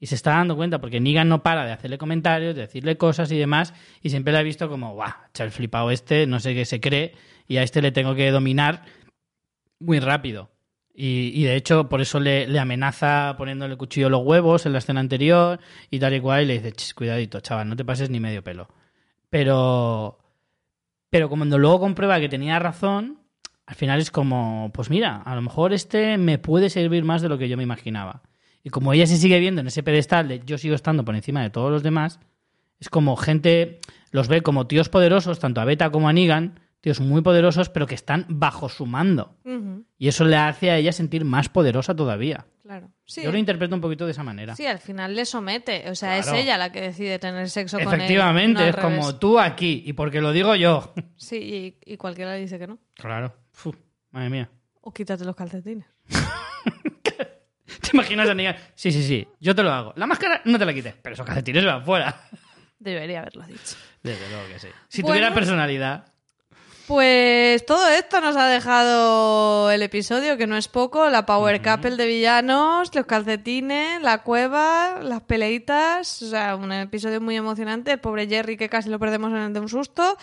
Y 0.00 0.06
se 0.06 0.16
está 0.16 0.32
dando 0.32 0.56
cuenta 0.56 0.80
porque 0.80 1.00
Negan 1.00 1.28
no 1.28 1.42
para 1.42 1.64
de 1.64 1.72
hacerle 1.72 1.98
comentarios, 1.98 2.54
de 2.54 2.62
decirle 2.62 2.96
cosas 2.96 3.30
y 3.32 3.38
demás, 3.38 3.72
y 4.02 4.10
siempre 4.10 4.32
la 4.32 4.40
he 4.40 4.44
visto 4.44 4.68
como, 4.68 4.92
guau, 4.92 5.12
el 5.38 5.50
flipado 5.50 5.90
este, 5.90 6.26
no 6.26 6.40
sé 6.40 6.54
qué 6.54 6.64
se 6.64 6.80
cree, 6.80 7.14
y 7.46 7.56
a 7.56 7.62
este 7.62 7.80
le 7.80 7.92
tengo 7.92 8.14
que 8.14 8.30
dominar 8.30 8.84
muy 9.78 10.00
rápido. 10.00 10.50
Y, 10.96 11.42
de 11.42 11.56
hecho, 11.56 11.88
por 11.88 12.00
eso 12.00 12.20
le, 12.20 12.56
amenaza 12.58 13.34
poniéndole 13.36 13.72
el 13.72 13.78
cuchillo 13.78 14.06
a 14.06 14.10
los 14.10 14.24
huevos 14.24 14.64
en 14.64 14.72
la 14.72 14.78
escena 14.78 15.00
anterior 15.00 15.58
y 15.90 15.98
tal 15.98 16.14
y 16.14 16.20
cual, 16.20 16.44
y 16.44 16.46
le 16.46 16.54
dice, 16.54 16.72
"Chis, 16.72 16.94
cuidadito, 16.94 17.40
chaval, 17.40 17.68
no 17.68 17.74
te 17.74 17.84
pases 17.84 18.10
ni 18.10 18.20
medio 18.20 18.44
pelo. 18.44 18.68
Pero, 19.28 20.18
pero 21.14 21.28
cuando 21.28 21.58
luego 21.58 21.78
comprueba 21.78 22.18
que 22.18 22.28
tenía 22.28 22.58
razón, 22.58 23.20
al 23.66 23.76
final 23.76 24.00
es 24.00 24.10
como, 24.10 24.72
pues 24.74 24.90
mira, 24.90 25.22
a 25.24 25.36
lo 25.36 25.42
mejor 25.42 25.72
este 25.72 26.18
me 26.18 26.38
puede 26.38 26.70
servir 26.70 27.04
más 27.04 27.22
de 27.22 27.28
lo 27.28 27.38
que 27.38 27.48
yo 27.48 27.56
me 27.56 27.62
imaginaba. 27.62 28.22
Y 28.64 28.70
como 28.70 28.92
ella 28.92 29.06
se 29.06 29.16
sigue 29.16 29.38
viendo 29.38 29.60
en 29.60 29.68
ese 29.68 29.84
pedestal 29.84 30.26
de 30.26 30.42
yo 30.44 30.58
sigo 30.58 30.74
estando 30.74 31.04
por 31.04 31.14
encima 31.14 31.40
de 31.40 31.50
todos 31.50 31.70
los 31.70 31.84
demás, 31.84 32.18
es 32.80 32.88
como 32.88 33.14
gente 33.14 33.78
los 34.10 34.26
ve 34.26 34.42
como 34.42 34.66
tíos 34.66 34.88
poderosos, 34.88 35.38
tanto 35.38 35.60
a 35.60 35.64
Beta 35.64 35.90
como 35.90 36.08
a 36.08 36.12
Negan, 36.12 36.58
tíos 36.84 37.00
muy 37.00 37.22
poderosos, 37.22 37.70
pero 37.70 37.86
que 37.86 37.94
están 37.94 38.26
bajo 38.28 38.68
su 38.68 38.84
mando. 38.84 39.38
Y 39.96 40.08
eso 40.08 40.24
le 40.26 40.36
hace 40.36 40.70
a 40.70 40.76
ella 40.76 40.92
sentir 40.92 41.24
más 41.24 41.48
poderosa 41.48 41.96
todavía. 41.96 42.44
claro. 42.62 42.90
Sí. 43.06 43.22
Yo 43.22 43.32
lo 43.32 43.38
interpreto 43.38 43.74
un 43.74 43.80
poquito 43.80 44.04
de 44.04 44.10
esa 44.12 44.22
manera. 44.22 44.54
Sí, 44.54 44.66
al 44.66 44.78
final 44.78 45.14
le 45.14 45.24
somete. 45.24 45.88
O 45.90 45.94
sea, 45.94 46.20
Claro. 46.22 46.36
es 46.36 46.42
ella 46.44 46.58
la 46.58 46.72
que 46.72 46.80
decide 46.82 47.18
tener 47.18 47.48
sexo 47.50 47.78
con 47.78 47.88
él. 47.88 47.94
Efectivamente, 48.00 48.60
no 48.62 48.68
es 48.68 48.76
como 48.76 49.14
tú 49.16 49.38
aquí, 49.40 49.82
y 49.86 49.92
porque 49.94 50.20
lo 50.20 50.32
digo 50.32 50.54
yo. 50.56 50.92
Sí, 51.16 51.36
y, 51.84 51.92
y 51.92 51.96
cualquiera 51.96 52.32
le 52.32 52.40
dice 52.40 52.58
que 52.58 52.66
no. 52.66 52.78
Claro. 52.94 53.34
Madre 54.10 54.28
mía. 54.30 54.50
O 54.82 54.92
quítate 54.92 55.24
los 55.24 55.34
calcetines. 55.36 55.86
¿Te 57.02 57.90
imaginas 57.94 58.28
a 58.28 58.34
Negan? 58.34 58.56
Sí, 58.74 58.92
sí, 58.92 59.02
sí, 59.02 59.26
yo 59.40 59.54
te 59.54 59.62
lo 59.62 59.70
hago. 59.72 59.92
La 59.96 60.06
máscara 60.06 60.40
no 60.44 60.58
te 60.58 60.64
la 60.66 60.74
quites, 60.74 60.94
pero 61.02 61.14
esos 61.14 61.24
calcetines 61.26 61.64
van 61.64 61.84
fuera. 61.84 62.14
Debería 62.78 63.20
haberlo 63.20 63.46
dicho. 63.46 63.76
Desde 64.02 64.28
luego 64.28 64.44
que 64.52 64.58
sí. 64.58 64.68
Si 64.88 65.02
Bueno. 65.02 65.14
tuviera 65.14 65.34
personalidad. 65.34 66.12
Pues 66.86 67.64
todo 67.64 67.88
esto 67.88 68.20
nos 68.20 68.36
ha 68.36 68.46
dejado 68.46 69.70
el 69.70 69.80
episodio, 69.80 70.36
que 70.36 70.46
no 70.46 70.58
es 70.58 70.68
poco, 70.68 71.08
la 71.08 71.24
power 71.24 71.62
couple 71.62 71.96
de 71.96 72.06
villanos, 72.06 72.94
los 72.94 73.06
calcetines, 73.06 74.02
la 74.02 74.22
cueva, 74.22 75.00
las 75.00 75.22
peleitas, 75.22 76.20
o 76.20 76.28
sea, 76.28 76.56
un 76.56 76.70
episodio 76.72 77.22
muy 77.22 77.36
emocionante, 77.36 77.92
el 77.92 78.00
pobre 78.00 78.28
Jerry 78.28 78.58
que 78.58 78.68
casi 78.68 78.90
lo 78.90 78.98
perdemos 78.98 79.30
en 79.30 79.38
el 79.38 79.52
de 79.54 79.60
un 79.60 79.68
susto. 79.70 80.18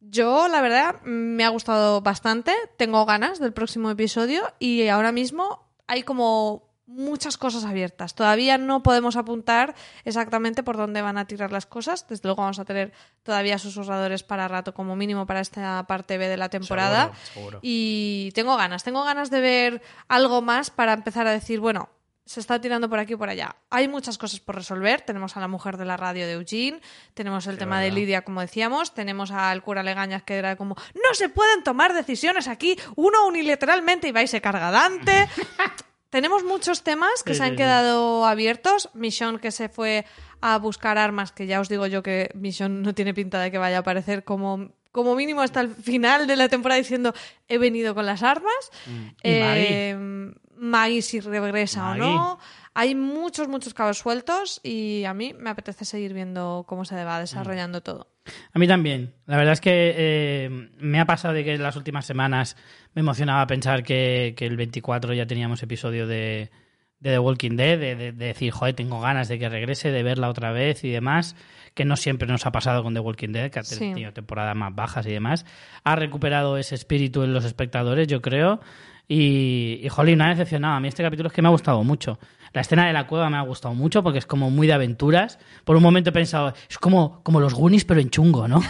Yo, 0.00 0.48
la 0.48 0.62
verdad, 0.62 1.02
me 1.02 1.44
ha 1.44 1.50
gustado 1.50 2.00
bastante, 2.00 2.54
tengo 2.78 3.04
ganas 3.04 3.38
del 3.38 3.52
próximo 3.52 3.90
episodio 3.90 4.50
y 4.58 4.88
ahora 4.88 5.12
mismo 5.12 5.68
hay 5.86 6.04
como 6.04 6.73
muchas 6.86 7.38
cosas 7.38 7.64
abiertas. 7.64 8.14
Todavía 8.14 8.58
no 8.58 8.82
podemos 8.82 9.16
apuntar 9.16 9.74
exactamente 10.04 10.62
por 10.62 10.76
dónde 10.76 11.02
van 11.02 11.18
a 11.18 11.26
tirar 11.26 11.50
las 11.52 11.66
cosas. 11.66 12.06
Desde 12.08 12.28
luego 12.28 12.42
vamos 12.42 12.58
a 12.58 12.64
tener 12.64 12.92
todavía 13.22 13.58
susurradores 13.58 14.22
para 14.22 14.48
rato 14.48 14.74
como 14.74 14.94
mínimo 14.96 15.26
para 15.26 15.40
esta 15.40 15.84
parte 15.86 16.18
B 16.18 16.28
de 16.28 16.36
la 16.36 16.48
temporada. 16.48 17.12
Seguro, 17.14 17.32
seguro. 17.32 17.58
Y 17.62 18.30
tengo 18.34 18.56
ganas, 18.56 18.84
tengo 18.84 19.02
ganas 19.04 19.30
de 19.30 19.40
ver 19.40 19.82
algo 20.08 20.42
más 20.42 20.70
para 20.70 20.92
empezar 20.92 21.26
a 21.26 21.32
decir, 21.32 21.60
bueno, 21.60 21.88
se 22.26 22.40
está 22.40 22.58
tirando 22.58 22.88
por 22.88 22.98
aquí 22.98 23.12
y 23.12 23.16
por 23.16 23.28
allá. 23.28 23.56
Hay 23.68 23.86
muchas 23.86 24.16
cosas 24.16 24.40
por 24.40 24.54
resolver. 24.54 25.02
Tenemos 25.02 25.36
a 25.36 25.40
la 25.40 25.48
mujer 25.48 25.76
de 25.76 25.84
la 25.84 25.96
radio 25.98 26.26
de 26.26 26.32
Eugene, 26.32 26.80
tenemos 27.12 27.46
el 27.46 27.54
Sí, 27.54 27.58
tema 27.58 27.80
de. 27.80 27.90
Lidia, 27.92 28.22
como 28.24 28.40
decíamos, 28.40 28.94
tenemos 28.94 29.30
al 29.30 29.62
cura 29.62 29.82
Legañas 29.82 30.22
que 30.22 30.36
era 30.36 30.56
como, 30.56 30.74
no 30.94 31.14
se 31.14 31.28
pueden 31.28 31.62
tomar 31.62 31.92
decisiones 31.92 32.48
aquí, 32.48 32.78
uno 32.96 33.26
unilateralmente 33.26 34.08
y 34.08 34.12
va 34.12 34.22
y 34.22 34.26
se 34.26 34.40
carga 34.40 34.68
a 34.68 34.70
Dante. 34.70 35.28
tenemos 36.14 36.44
muchos 36.44 36.84
temas 36.84 37.24
que 37.24 37.32
Sí, 37.32 37.38
se 37.38 37.42
han 37.42 37.50
sí, 37.50 37.56
quedado 37.56 38.24
abiertos. 38.24 38.88
Michonne 38.94 39.40
que 39.40 39.50
se 39.50 39.68
fue 39.68 40.06
a 40.40 40.58
buscar 40.58 40.96
armas, 40.96 41.32
que 41.32 41.48
ya 41.48 41.58
os 41.58 41.68
digo 41.68 41.88
yo 41.88 42.04
que 42.04 42.30
Michonne 42.36 42.82
no 42.82 42.94
tiene 42.94 43.14
pinta 43.14 43.40
de 43.40 43.50
que 43.50 43.58
vaya 43.58 43.78
a 43.78 43.80
aparecer 43.80 44.22
como 44.22 44.70
como 44.92 45.16
mínimo 45.16 45.40
hasta 45.40 45.60
el 45.60 45.74
final 45.74 46.28
de 46.28 46.36
la 46.36 46.48
temporada 46.48 46.78
diciendo 46.78 47.12
he 47.48 47.58
venido 47.58 47.96
con 47.96 48.06
las 48.06 48.22
armas. 48.22 48.54
Mm. 48.86 49.06
Eh, 49.24 50.32
Maggie 50.56 51.02
si 51.02 51.18
regresa 51.18 51.82
Maggie. 51.82 52.02
o 52.02 52.06
no. 52.06 52.38
Hay 52.74 52.94
muchos, 52.96 53.46
muchos 53.48 53.72
cabos 53.72 53.98
sueltos 53.98 54.60
y 54.64 55.04
a 55.04 55.14
mí 55.14 55.32
me 55.38 55.50
apetece 55.50 55.84
seguir 55.84 56.12
viendo 56.12 56.64
cómo 56.66 56.84
se 56.84 57.02
va 57.04 57.20
desarrollando 57.20 57.80
todo. 57.82 58.08
A 58.52 58.58
mí 58.58 58.66
también. 58.66 59.14
La 59.26 59.36
verdad 59.36 59.52
es 59.52 59.60
que 59.60 59.94
eh, 59.96 60.70
me 60.78 60.98
ha 60.98 61.04
pasado 61.04 61.34
de 61.34 61.44
que 61.44 61.54
en 61.54 61.62
las 61.62 61.76
últimas 61.76 62.04
semanas 62.06 62.56
me 62.94 63.00
emocionaba 63.00 63.46
pensar 63.46 63.82
que, 63.84 64.34
que 64.36 64.46
el 64.46 64.56
24 64.56 65.14
ya 65.14 65.26
teníamos 65.26 65.62
episodio 65.62 66.06
de, 66.06 66.50
de 66.98 67.10
The 67.10 67.18
Walking 67.18 67.56
Dead, 67.56 67.78
de, 67.78 67.94
de- 67.96 68.12
de 68.12 68.26
decir, 68.26 68.50
joder, 68.50 68.74
tengo 68.74 69.00
ganas 69.00 69.28
de 69.28 69.38
que 69.38 69.48
regrese, 69.48 69.92
de 69.92 70.02
verla 70.02 70.28
otra 70.28 70.50
vez 70.52 70.82
y 70.84 70.90
demás, 70.90 71.36
que 71.74 71.84
no 71.84 71.96
siempre 71.96 72.26
nos 72.26 72.44
ha 72.46 72.50
pasado 72.52 72.82
con 72.82 72.94
The 72.94 73.00
Walking 73.00 73.28
Dead, 73.32 73.50
que 73.50 73.58
ha 73.60 73.62
Sí. 73.64 73.78
tenido 73.78 74.12
temporadas 74.12 74.56
más 74.56 74.74
bajas 74.74 75.06
y 75.06 75.10
demás. 75.12 75.44
Ha 75.84 75.94
recuperado 75.94 76.56
ese 76.56 76.74
espíritu 76.74 77.22
en 77.22 77.34
los 77.34 77.44
espectadores, 77.44 78.08
yo 78.08 78.20
creo. 78.22 78.60
Y, 79.06 79.80
y 79.82 79.88
jolín, 79.90 80.18
me 80.18 80.24
ha 80.24 80.28
decepcionado. 80.30 80.74
A 80.76 80.80
mí 80.80 80.88
este 80.88 81.02
capítulo 81.02 81.26
es 81.28 81.32
que 81.34 81.42
me 81.42 81.48
ha 81.48 81.50
gustado 81.50 81.84
mucho. 81.84 82.18
La 82.54 82.62
escena 82.62 82.86
de 82.86 82.92
la 82.92 83.06
cueva 83.06 83.28
me 83.28 83.36
ha 83.36 83.42
gustado 83.42 83.74
mucho 83.74 84.02
porque 84.02 84.18
es 84.18 84.26
como 84.26 84.48
muy 84.48 84.66
de 84.66 84.72
aventuras. 84.72 85.38
Por 85.64 85.76
un 85.76 85.82
momento 85.82 86.10
he 86.10 86.12
pensado, 86.12 86.54
es 86.70 86.78
como, 86.78 87.22
como 87.22 87.40
los 87.40 87.52
Goonies 87.52 87.84
pero 87.84 88.00
en 88.00 88.08
chungo, 88.10 88.48
¿no? 88.48 88.60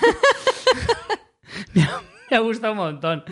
me, 1.74 1.82
ha, 1.84 2.00
me 2.30 2.36
ha 2.36 2.40
gustado 2.40 2.72
un 2.72 2.78
montón 2.78 3.24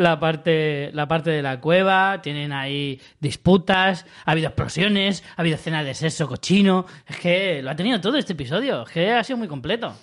la 0.00 0.18
parte, 0.18 0.90
la 0.92 1.06
parte 1.06 1.30
de 1.30 1.42
la 1.42 1.60
cueva. 1.60 2.20
Tienen 2.22 2.52
ahí 2.52 3.00
disputas, 3.20 4.06
ha 4.24 4.32
habido 4.32 4.48
explosiones, 4.48 5.22
ha 5.36 5.42
habido 5.42 5.56
escenas 5.56 5.84
de 5.84 5.94
sexo 5.94 6.26
cochino. 6.26 6.86
Es 7.06 7.18
que 7.18 7.62
lo 7.62 7.70
ha 7.70 7.76
tenido 7.76 8.00
todo 8.00 8.16
este 8.16 8.32
episodio. 8.32 8.82
Es 8.82 8.90
que 8.90 9.12
ha 9.12 9.22
sido 9.22 9.36
muy 9.36 9.48
completo. 9.48 9.94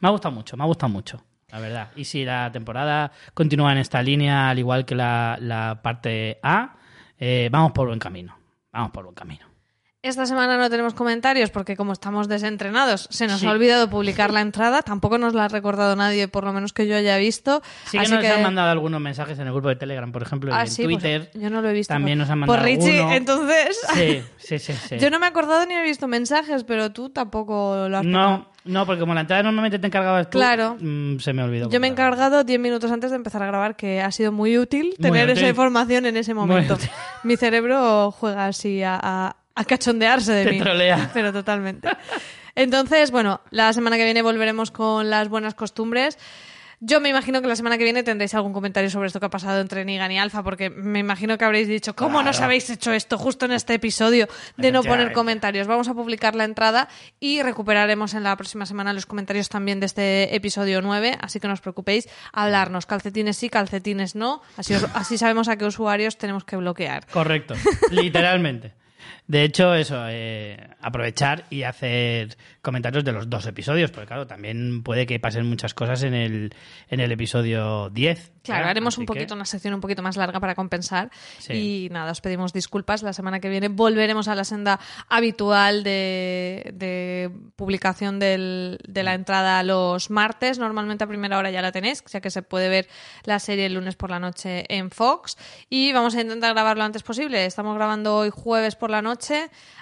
Me 0.00 0.08
ha 0.08 0.12
gustado 0.12 0.34
mucho, 0.34 0.56
me 0.56 0.62
ha 0.62 0.66
gustado 0.66 0.92
mucho. 0.92 1.24
La 1.48 1.60
verdad. 1.60 1.90
Y 1.96 2.04
si 2.04 2.24
la 2.24 2.52
temporada 2.52 3.10
continúa 3.32 3.72
en 3.72 3.78
esta 3.78 4.02
línea, 4.02 4.50
al 4.50 4.58
igual 4.58 4.84
que 4.84 4.94
la, 4.94 5.38
la 5.40 5.80
parte 5.82 6.38
A, 6.42 6.76
eh, 7.18 7.48
vamos 7.50 7.72
por 7.72 7.86
buen 7.86 7.98
camino. 7.98 8.36
Vamos 8.72 8.90
por 8.90 9.04
buen 9.04 9.14
camino. 9.14 9.55
Esta 10.06 10.24
semana 10.24 10.56
no 10.56 10.70
tenemos 10.70 10.94
comentarios 10.94 11.50
porque 11.50 11.76
como 11.76 11.92
estamos 11.92 12.28
desentrenados 12.28 13.08
se 13.10 13.26
nos 13.26 13.40
Sí. 13.40 13.46
ha 13.46 13.50
olvidado 13.50 13.90
publicar 13.90 14.32
la 14.32 14.40
entrada. 14.40 14.82
Tampoco 14.82 15.18
nos 15.18 15.34
la 15.34 15.46
ha 15.46 15.48
recordado 15.48 15.96
nadie, 15.96 16.28
por 16.28 16.44
lo 16.44 16.52
menos 16.52 16.72
que 16.72 16.86
yo 16.86 16.94
haya 16.96 17.16
visto. 17.16 17.60
Sí 17.86 17.98
que 17.98 18.04
Así 18.04 18.12
nos 18.12 18.24
han 18.24 18.42
mandado 18.42 18.70
algunos 18.70 19.00
mensajes 19.00 19.36
en 19.40 19.48
el 19.48 19.52
grupo 19.52 19.68
de 19.68 19.74
Telegram, 19.76 20.12
por 20.12 20.22
ejemplo, 20.22 20.54
Ah, 20.54 20.62
en 20.62 20.68
sí, 20.70 20.84
pues 20.84 20.98
Twitter. 20.98 21.30
yo 21.34 21.50
no 21.50 21.60
lo 21.60 21.68
he 21.70 21.72
visto. 21.72 21.92
también 21.92 22.18
nos 22.18 22.30
han 22.30 22.38
mandado 22.38 22.56
Por 22.58 22.64
Richie, 22.64 22.98
alguno. 23.00 23.14
entonces... 23.16 23.78
Sí, 23.94 24.22
sí, 24.38 24.58
sí, 24.60 24.72
sí. 24.74 24.98
Yo 24.98 25.10
no 25.10 25.18
me 25.18 25.26
he 25.26 25.28
acordado 25.28 25.66
ni 25.66 25.74
he 25.74 25.82
visto 25.82 26.06
mensajes, 26.06 26.62
pero 26.62 26.92
tú 26.92 27.10
tampoco 27.10 27.88
lo 27.88 27.98
has 27.98 28.04
No. 28.04 28.48
No, 28.64 28.84
porque 28.84 28.98
como 29.00 29.14
la 29.14 29.20
entrada 29.20 29.44
normalmente 29.44 29.78
te 29.78 29.86
encargabas 29.86 30.28
tú, 30.28 30.38
Claro. 30.38 30.76
mm, 30.80 31.18
se 31.20 31.32
me 31.32 31.42
olvidó. 31.44 31.68
Yo 31.70 31.78
me 31.78 31.86
he 31.86 31.90
encargado 31.90 32.42
10 32.42 32.58
minutos 32.58 32.90
antes 32.90 33.10
de 33.10 33.16
empezar 33.16 33.40
a 33.42 33.46
grabar, 33.46 33.76
que 33.76 34.00
ha 34.00 34.10
sido 34.10 34.32
muy 34.32 34.58
útil 34.58 34.86
Muy 34.98 35.10
tener 35.10 35.28
útil. 35.30 35.38
esa 35.38 35.48
información 35.48 36.04
en 36.06 36.16
ese 36.16 36.34
momento. 36.34 36.76
Mi 37.22 37.36
cerebro 37.36 38.10
juega 38.10 38.46
así 38.46 38.82
a, 38.82 38.98
a- 39.00 39.36
a 39.56 39.64
cachondearse 39.64 40.32
de 40.32 40.44
Te 40.44 40.50
mí. 40.52 40.58
trolea. 40.60 41.10
Pero 41.14 41.32
totalmente. 41.32 41.88
Entonces, 42.54 43.10
bueno, 43.10 43.40
la 43.50 43.72
semana 43.72 43.96
que 43.96 44.04
viene 44.04 44.22
volveremos 44.22 44.70
con 44.70 45.10
las 45.10 45.28
buenas 45.28 45.54
costumbres. 45.54 46.18
Yo 46.78 47.00
me 47.00 47.08
imagino 47.08 47.40
que 47.40 47.48
la 47.48 47.56
semana 47.56 47.78
que 47.78 47.84
viene 47.84 48.02
tendréis 48.02 48.34
algún 48.34 48.52
comentario 48.52 48.90
sobre 48.90 49.06
esto 49.06 49.18
que 49.18 49.24
ha 49.24 49.30
pasado 49.30 49.62
entre 49.62 49.82
Nigan 49.86 50.12
y 50.12 50.18
Alfa, 50.18 50.42
porque 50.42 50.68
me 50.68 50.98
imagino 50.98 51.38
que 51.38 51.44
habréis 51.46 51.68
dicho, 51.68 51.96
¿cómo 51.96 52.22
nos 52.22 52.36
Claro. 52.36 52.44
habéis 52.48 52.68
hecho 52.68 52.92
esto 52.92 53.16
justo 53.16 53.46
en 53.46 53.52
este 53.52 53.72
episodio 53.72 54.28
de 54.58 54.72
no 54.72 54.82
poner 54.82 55.12
comentarios? 55.12 55.66
Vamos 55.66 55.88
a 55.88 55.94
publicar 55.94 56.34
la 56.34 56.44
entrada 56.44 56.88
y 57.18 57.40
recuperaremos 57.40 58.12
en 58.12 58.24
la 58.24 58.36
próxima 58.36 58.66
semana 58.66 58.92
los 58.92 59.06
comentarios 59.06 59.48
también 59.48 59.80
de 59.80 59.86
este 59.86 60.36
episodio 60.36 60.82
9, 60.82 61.16
así 61.22 61.40
que 61.40 61.46
no 61.48 61.54
os 61.54 61.62
preocupéis, 61.62 62.10
hablarnos, 62.30 62.84
calcetines 62.84 63.38
sí, 63.38 63.48
calcetines 63.48 64.14
no, 64.14 64.42
así, 64.58 64.74
os- 64.74 64.84
así 64.92 65.16
sabemos 65.16 65.48
a 65.48 65.56
qué 65.56 65.64
usuarios 65.64 66.18
tenemos 66.18 66.44
que 66.44 66.56
bloquear. 66.56 67.06
Correcto, 67.06 67.54
literalmente. 67.90 68.74
De 69.28 69.42
hecho, 69.42 69.74
eso, 69.74 70.04
eh, 70.08 70.68
aprovechar 70.80 71.44
y 71.50 71.64
hacer 71.64 72.36
comentarios 72.62 73.02
de 73.04 73.10
los 73.12 73.28
dos 73.28 73.44
episodios, 73.46 73.90
porque 73.90 74.06
claro, 74.06 74.26
también 74.26 74.82
puede 74.84 75.04
que 75.06 75.18
pasen 75.18 75.46
muchas 75.46 75.74
cosas 75.74 76.02
en 76.04 76.14
el, 76.14 76.54
en 76.88 77.00
el 77.00 77.10
episodio 77.10 77.90
10. 77.90 78.32
Claro, 78.42 78.58
¿verdad? 78.60 78.70
haremos 78.70 78.94
Así 78.94 79.00
un 79.00 79.06
que- 79.06 79.12
poquito, 79.14 79.34
una 79.34 79.44
sección 79.44 79.74
un 79.74 79.80
poquito 79.80 80.00
más 80.02 80.16
larga 80.16 80.38
para 80.38 80.54
compensar. 80.54 81.10
Sí. 81.38 81.86
Y 81.86 81.88
nada, 81.90 82.12
os 82.12 82.20
pedimos 82.20 82.52
disculpas. 82.52 83.02
La 83.02 83.12
semana 83.12 83.40
que 83.40 83.48
viene 83.48 83.66
volveremos 83.68 84.28
a 84.28 84.36
la 84.36 84.44
senda 84.44 84.78
habitual 85.08 85.82
de, 85.82 86.70
de 86.74 87.30
publicación 87.56 88.20
del- 88.20 88.78
de 88.86 89.02
la 89.02 89.14
entrada 89.14 89.62
los 89.64 90.10
martes. 90.10 90.58
Normalmente 90.60 91.02
a 91.02 91.08
primera 91.08 91.38
hora 91.38 91.50
ya 91.50 91.62
la 91.62 91.72
tenéis, 91.72 92.04
ya 92.12 92.20
que 92.20 92.30
se 92.30 92.42
puede 92.42 92.68
ver 92.68 92.86
la 93.24 93.40
serie 93.40 93.66
el 93.66 93.74
lunes 93.74 93.96
por 93.96 94.10
la 94.10 94.20
noche 94.20 94.64
en 94.68 94.90
Fox. 94.92 95.36
Y 95.68 95.92
vamos 95.92 96.14
a 96.14 96.20
intentar 96.20 96.52
grabar 96.54 96.76
lo 96.76 96.84
antes 96.84 97.02
posible. 97.02 97.44
Estamos 97.46 97.74
grabando 97.74 98.16
hoy 98.16 98.30
jueves 98.30 98.76
por 98.76 98.90
la 98.90 99.02
noche. 99.02 99.15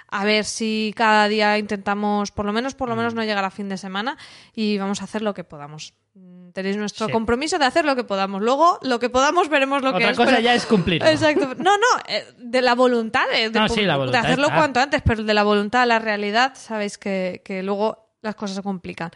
A 0.09 0.23
ver 0.23 0.45
si 0.45 0.93
cada 0.95 1.27
día 1.27 1.57
intentamos, 1.57 2.31
por 2.31 2.45
lo 2.45 2.53
menos, 2.53 2.73
por 2.75 2.89
lo 2.89 2.95
menos 2.95 3.13
Mm. 3.13 3.17
no 3.17 3.23
llegar 3.23 3.43
a 3.43 3.51
fin 3.51 3.69
de 3.69 3.77
semana. 3.77 4.17
Y 4.53 4.77
vamos 4.77 5.01
a 5.01 5.05
hacer 5.05 5.21
lo 5.21 5.33
que 5.33 5.43
podamos. 5.43 5.93
Mm, 6.13 6.35
Tenéis 6.51 6.77
nuestro 6.77 7.07
Sí. 7.07 7.11
compromiso 7.11 7.59
de 7.59 7.65
hacer 7.65 7.83
lo 7.83 7.97
que 7.97 8.05
podamos. 8.05 8.41
Luego, 8.41 8.79
lo 8.81 8.97
que 8.99 9.09
podamos, 9.09 9.49
veremos 9.49 9.81
lo 9.81 9.89
que 9.91 9.97
Otra 9.97 10.11
es. 10.11 10.17
cosa 10.17 10.29
pero- 10.31 10.41
ya 10.41 10.53
es 10.53 10.65
cumplirlo. 10.65 11.09
Exacto. 11.09 11.47
No, 11.57 11.75
no, 11.77 11.85
eh, 12.07 12.25
de 12.37 12.61
la 12.61 12.75
voluntad. 12.75 13.25
eh, 13.33 13.49
De, 13.49 13.59
No, 13.59 13.67
sí, 13.67 13.81
la 13.81 13.97
voluntad 13.97 14.21
de 14.21 14.27
hacerlo 14.27 14.45
está. 14.47 14.57
cuanto 14.57 14.79
antes, 14.79 15.01
pero 15.03 15.23
de 15.23 15.33
la 15.33 15.43
voluntad 15.43 15.81
a 15.81 15.85
la 15.85 15.99
realidad, 15.99 16.53
sabéis 16.55 16.97
que, 16.97 17.41
que 17.43 17.61
luego 17.61 18.07
las 18.21 18.35
cosas 18.35 18.55
se 18.55 18.63
complican. 18.63 19.11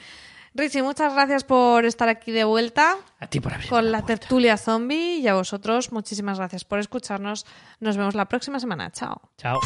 Richie, 0.60 0.84
muchas 0.84 1.14
gracias 1.14 1.46
por 1.46 1.86
estar 1.86 2.10
aquí 2.10 2.32
de 2.32 2.44
vuelta. 2.44 2.98
A 3.20 3.28
ti 3.28 3.40
por 3.40 3.54
abrir. 3.54 3.70
Con 3.70 3.86
la, 3.86 4.00
la 4.00 4.06
tertulia 4.06 4.58
zombie 4.58 5.20
y 5.20 5.28
a 5.28 5.34
vosotros 5.34 5.92
muchísimas 5.94 6.38
gracias 6.38 6.66
por 6.66 6.80
escucharnos. 6.80 7.46
Nos 7.80 7.96
vemos 7.96 8.14
la 8.14 8.26
próxima 8.26 8.60
semana. 8.60 8.92
Chao. 8.92 9.22
Chao. 9.38 9.60